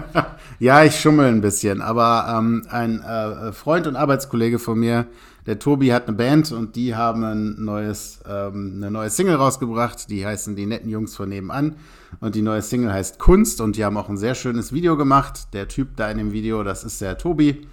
Ja, 0.60 0.84
ich 0.84 1.00
schummel 1.00 1.28
ein 1.28 1.42
bisschen, 1.42 1.82
aber 1.82 2.34
ähm, 2.38 2.66
ein 2.70 3.02
äh, 3.02 3.52
Freund 3.52 3.88
und 3.88 3.96
Arbeitskollege 3.96 4.60
von 4.60 4.80
mir, 4.80 5.08
der 5.46 5.60
Tobi, 5.60 5.92
hat 5.92 6.08
eine 6.08 6.16
Band 6.16 6.52
und 6.52 6.76
die 6.76 6.96
haben 6.96 7.24
ein 7.24 7.56
neues, 7.64 8.22
ähm, 8.30 8.74
eine 8.78 8.92
neue 8.92 9.10
Single 9.10 9.36
rausgebracht. 9.36 10.10
Die 10.10 10.26
heißen 10.26 10.56
Die 10.56 10.66
netten 10.66 10.90
Jungs 10.90 11.16
von 11.16 11.30
nebenan. 11.30 11.76
Und 12.20 12.36
die 12.36 12.42
neue 12.42 12.62
Single 12.62 12.92
heißt 12.92 13.20
Kunst 13.20 13.62
und 13.62 13.78
die 13.78 13.86
haben 13.86 13.98
auch 13.98 14.10
ein 14.10 14.18
sehr 14.18 14.36
schönes 14.36 14.74
Video 14.74 14.98
gemacht. 14.98 15.54
Der 15.54 15.68
Typ 15.68 15.96
da 15.96 16.10
in 16.12 16.18
dem 16.18 16.32
Video, 16.32 16.64
das 16.64 16.84
ist 16.84 17.02
der 17.02 17.18
Tobi. 17.18 17.68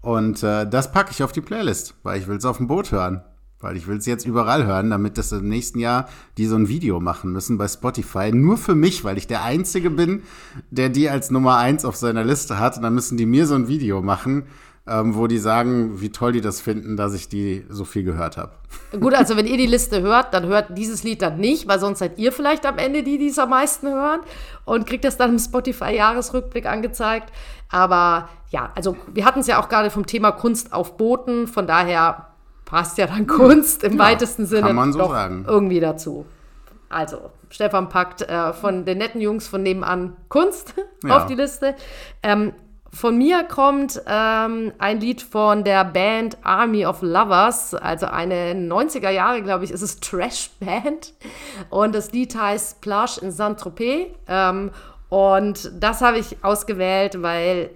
Und 0.00 0.42
äh, 0.42 0.68
das 0.68 0.92
packe 0.92 1.12
ich 1.12 1.22
auf 1.22 1.32
die 1.32 1.40
Playlist, 1.40 1.94
weil 2.02 2.20
ich 2.20 2.26
will 2.26 2.36
es 2.36 2.44
auf 2.44 2.58
dem 2.58 2.66
Boot 2.66 2.92
hören. 2.92 3.22
Weil 3.58 3.76
ich 3.76 3.86
will 3.86 3.96
es 3.96 4.06
jetzt 4.06 4.26
überall 4.26 4.66
hören, 4.66 4.90
damit 4.90 5.16
das 5.16 5.32
im 5.32 5.48
nächsten 5.48 5.78
Jahr 5.78 6.08
die 6.36 6.46
so 6.46 6.56
ein 6.56 6.68
Video 6.68 7.00
machen 7.00 7.32
müssen 7.32 7.56
bei 7.56 7.66
Spotify. 7.66 8.30
Nur 8.30 8.58
für 8.58 8.74
mich, 8.74 9.02
weil 9.02 9.16
ich 9.16 9.26
der 9.26 9.44
Einzige 9.44 9.90
bin, 9.90 10.22
der 10.70 10.90
die 10.90 11.08
als 11.08 11.30
Nummer 11.30 11.56
eins 11.56 11.84
auf 11.86 11.96
seiner 11.96 12.22
Liste 12.22 12.58
hat. 12.58 12.76
Und 12.76 12.82
dann 12.82 12.94
müssen 12.94 13.16
die 13.16 13.24
mir 13.24 13.46
so 13.46 13.54
ein 13.54 13.66
Video 13.66 14.02
machen, 14.02 14.44
ähm, 14.88 15.14
wo 15.16 15.26
die 15.26 15.38
sagen, 15.38 16.00
wie 16.00 16.10
toll 16.12 16.32
die 16.32 16.40
das 16.40 16.60
finden, 16.60 16.96
dass 16.96 17.12
ich 17.14 17.28
die 17.28 17.64
so 17.68 17.84
viel 17.84 18.04
gehört 18.04 18.36
habe. 18.36 18.52
Gut, 19.00 19.14
also 19.14 19.36
wenn 19.36 19.46
ihr 19.46 19.56
die 19.56 19.66
Liste 19.76 20.00
hört, 20.02 20.32
dann 20.32 20.46
hört 20.46 20.76
dieses 20.78 21.02
Lied 21.02 21.22
dann 21.22 21.38
nicht, 21.38 21.66
weil 21.68 21.80
sonst 21.80 21.98
seid 21.98 22.18
ihr 22.18 22.30
vielleicht 22.32 22.64
am 22.66 22.78
Ende 22.78 23.02
die, 23.02 23.18
die 23.18 23.28
es 23.28 23.38
am 23.38 23.50
meisten 23.50 23.88
hören 23.88 24.20
und 24.64 24.86
kriegt 24.86 25.04
das 25.04 25.16
dann 25.16 25.32
im 25.32 25.38
Spotify-Jahresrückblick 25.38 26.66
angezeigt. 26.66 27.32
Aber 27.70 28.28
ja, 28.50 28.70
also 28.74 28.96
wir 29.12 29.24
hatten 29.24 29.40
es 29.40 29.46
ja 29.48 29.60
auch 29.60 29.68
gerade 29.68 29.90
vom 29.90 30.06
Thema 30.06 30.30
Kunst 30.32 30.72
auf 30.72 30.96
Booten, 30.96 31.46
von 31.48 31.66
daher 31.66 32.28
passt 32.64 32.98
ja 32.98 33.06
dann 33.06 33.26
Kunst 33.26 33.82
im 33.84 33.94
Ja, 33.94 33.98
weitesten 33.98 34.46
Sinne 34.46 34.68
kann 34.68 34.76
man 34.76 34.92
so 34.92 34.98
doch 35.00 35.10
sagen. 35.10 35.44
irgendwie 35.48 35.80
dazu. 35.80 36.26
Also, 36.88 37.30
Stefan 37.50 37.88
packt 37.88 38.22
äh, 38.22 38.52
von 38.52 38.84
den 38.84 38.98
netten 38.98 39.20
Jungs 39.20 39.48
von 39.48 39.62
nebenan 39.62 40.16
Kunst 40.28 40.74
Ja. 41.04 41.16
auf 41.16 41.26
die 41.26 41.34
Liste. 41.34 41.74
Ähm, 42.22 42.52
von 42.96 43.18
mir 43.18 43.44
kommt 43.44 44.00
ähm, 44.06 44.72
ein 44.78 45.00
Lied 45.00 45.20
von 45.20 45.64
der 45.64 45.84
Band 45.84 46.38
Army 46.42 46.86
of 46.86 47.02
Lovers, 47.02 47.74
also 47.74 48.06
eine 48.06 48.54
90er 48.54 49.10
Jahre, 49.10 49.42
glaube 49.42 49.64
ich, 49.64 49.70
ist 49.70 49.82
es 49.82 50.00
Trash-Band. 50.00 51.12
Und 51.68 51.94
das 51.94 52.12
Lied 52.12 52.34
heißt 52.34 52.80
Plage 52.80 53.20
in 53.20 53.32
Saint-Tropez. 53.32 54.08
Ähm, 54.26 54.70
und 55.10 55.70
das 55.78 56.00
habe 56.00 56.18
ich 56.18 56.42
ausgewählt, 56.42 57.22
weil 57.22 57.68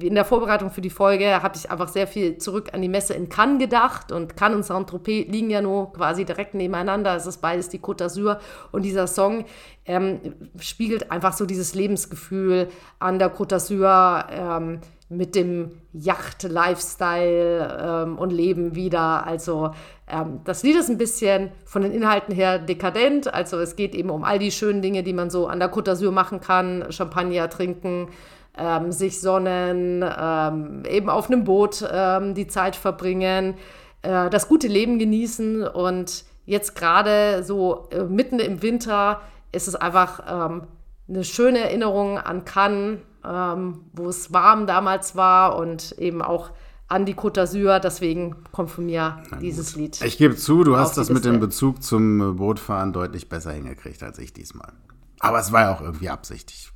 in 0.00 0.14
der 0.14 0.24
Vorbereitung 0.24 0.70
für 0.70 0.80
die 0.80 0.90
Folge 0.90 1.42
habe 1.42 1.56
ich 1.56 1.70
einfach 1.70 1.88
sehr 1.88 2.06
viel 2.06 2.38
zurück 2.38 2.70
an 2.72 2.82
die 2.82 2.88
Messe 2.88 3.14
in 3.14 3.28
Cannes 3.28 3.58
gedacht. 3.58 4.12
Und 4.12 4.36
Cannes 4.36 4.56
und 4.56 4.64
Saint-Tropez 4.64 5.28
liegen 5.28 5.50
ja 5.50 5.62
nur 5.62 5.92
quasi 5.92 6.24
direkt 6.24 6.54
nebeneinander. 6.54 7.14
Es 7.16 7.26
ist 7.26 7.38
beides 7.38 7.68
die 7.68 7.78
Côte 7.78 8.04
d'Azur. 8.04 8.38
Und 8.72 8.82
dieser 8.82 9.06
Song 9.06 9.44
ähm, 9.84 10.20
spiegelt 10.58 11.10
einfach 11.10 11.32
so 11.32 11.46
dieses 11.46 11.74
Lebensgefühl 11.74 12.68
an 12.98 13.18
der 13.18 13.34
Côte 13.34 13.56
d'Azur 13.56 14.26
ähm, 14.30 14.80
mit 15.08 15.36
dem 15.36 15.70
Yacht-Lifestyle 15.92 17.78
ähm, 17.80 18.18
und 18.18 18.32
Leben 18.32 18.74
wieder. 18.74 19.24
Also 19.24 19.70
ähm, 20.08 20.40
das 20.44 20.62
Lied 20.64 20.76
ist 20.76 20.90
ein 20.90 20.98
bisschen 20.98 21.52
von 21.64 21.82
den 21.82 21.92
Inhalten 21.92 22.34
her 22.34 22.58
dekadent. 22.58 23.32
Also 23.32 23.58
es 23.58 23.76
geht 23.76 23.94
eben 23.94 24.10
um 24.10 24.24
all 24.24 24.38
die 24.40 24.50
schönen 24.50 24.82
Dinge, 24.82 25.04
die 25.04 25.12
man 25.12 25.30
so 25.30 25.46
an 25.46 25.60
der 25.60 25.72
Côte 25.72 25.92
d'Azur 25.92 26.10
machen 26.10 26.40
kann. 26.40 26.86
Champagner 26.90 27.48
trinken, 27.48 28.08
ähm, 28.56 28.92
sich 28.92 29.20
sonnen, 29.20 30.04
ähm, 30.04 30.82
eben 30.88 31.08
auf 31.08 31.30
einem 31.30 31.44
Boot 31.44 31.86
ähm, 31.90 32.34
die 32.34 32.46
Zeit 32.46 32.76
verbringen, 32.76 33.54
äh, 34.02 34.30
das 34.30 34.48
gute 34.48 34.68
Leben 34.68 34.98
genießen 34.98 35.66
und 35.66 36.24
jetzt 36.44 36.74
gerade 36.74 37.42
so 37.44 37.88
äh, 37.90 38.04
mitten 38.04 38.38
im 38.38 38.62
Winter 38.62 39.20
ist 39.52 39.68
es 39.68 39.74
einfach 39.74 40.20
ähm, 40.28 40.62
eine 41.08 41.24
schöne 41.24 41.60
Erinnerung 41.60 42.18
an 42.18 42.44
Cannes, 42.44 42.98
ähm, 43.24 43.80
wo 43.92 44.08
es 44.08 44.32
warm 44.32 44.66
damals 44.66 45.16
war 45.16 45.56
und 45.56 45.92
eben 45.98 46.22
auch 46.22 46.50
an 46.88 47.04
die 47.04 47.14
Côte 47.14 47.40
d'Azur. 47.40 47.78
Deswegen 47.80 48.36
kommt 48.52 48.70
von 48.70 48.86
mir 48.86 49.22
dieses 49.40 49.76
Lied. 49.76 50.00
Ich 50.02 50.18
gebe 50.18 50.36
zu, 50.36 50.62
du 50.62 50.76
hast 50.76 50.96
das 50.96 51.10
mit 51.10 51.24
dem 51.24 51.40
Bezug 51.40 51.82
zum 51.82 52.36
Bootfahren 52.36 52.92
deutlich 52.92 53.28
besser 53.28 53.52
hingekriegt 53.52 54.02
als 54.02 54.18
ich 54.18 54.32
diesmal. 54.32 54.72
Aber 55.20 55.38
es 55.38 55.52
war 55.52 55.62
ja 55.62 55.74
auch 55.74 55.80
irgendwie 55.80 56.10
absichtlich 56.10 56.70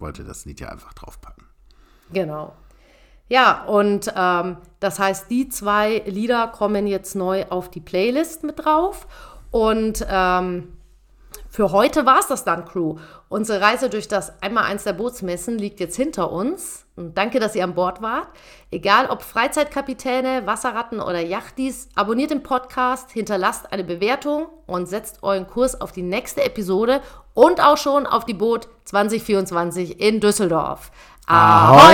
wollte 0.00 0.24
das 0.24 0.44
Lied 0.44 0.60
ja 0.60 0.68
einfach 0.68 0.92
draufpacken. 0.94 1.44
Genau. 2.12 2.54
Ja, 3.28 3.64
und 3.64 4.12
ähm, 4.16 4.56
das 4.80 4.98
heißt, 4.98 5.30
die 5.30 5.48
zwei 5.48 6.02
Lieder 6.06 6.48
kommen 6.48 6.86
jetzt 6.86 7.14
neu 7.14 7.44
auf 7.48 7.70
die 7.70 7.80
Playlist 7.80 8.42
mit 8.42 8.64
drauf. 8.64 9.06
Und 9.52 10.04
ähm, 10.08 10.76
für 11.48 11.70
heute 11.70 12.06
war 12.06 12.18
es 12.18 12.26
das 12.26 12.44
dann, 12.44 12.64
Crew. 12.64 12.96
Unsere 13.28 13.60
Reise 13.60 13.88
durch 13.88 14.08
das 14.08 14.42
Einmaleins 14.42 14.84
der 14.84 14.94
Bootsmessen 14.94 15.58
liegt 15.58 15.78
jetzt 15.78 15.96
hinter 15.96 16.32
uns. 16.32 16.86
Und 17.00 17.16
danke, 17.16 17.40
dass 17.40 17.56
ihr 17.56 17.64
an 17.64 17.74
Bord 17.74 18.02
wart. 18.02 18.28
Egal 18.70 19.06
ob 19.06 19.22
Freizeitkapitäne, 19.22 20.46
Wasserratten 20.46 21.00
oder 21.00 21.20
Yachtis, 21.20 21.88
abonniert 21.94 22.30
den 22.30 22.42
Podcast, 22.42 23.10
hinterlasst 23.10 23.72
eine 23.72 23.84
Bewertung 23.84 24.48
und 24.66 24.86
setzt 24.86 25.22
euren 25.22 25.46
Kurs 25.46 25.80
auf 25.80 25.92
die 25.92 26.02
nächste 26.02 26.44
Episode 26.44 27.00
und 27.32 27.64
auch 27.64 27.78
schon 27.78 28.06
auf 28.06 28.26
die 28.26 28.34
Boot 28.34 28.68
2024 28.84 29.98
in 29.98 30.20
Düsseldorf. 30.20 30.90
Ahoi! 31.26 31.90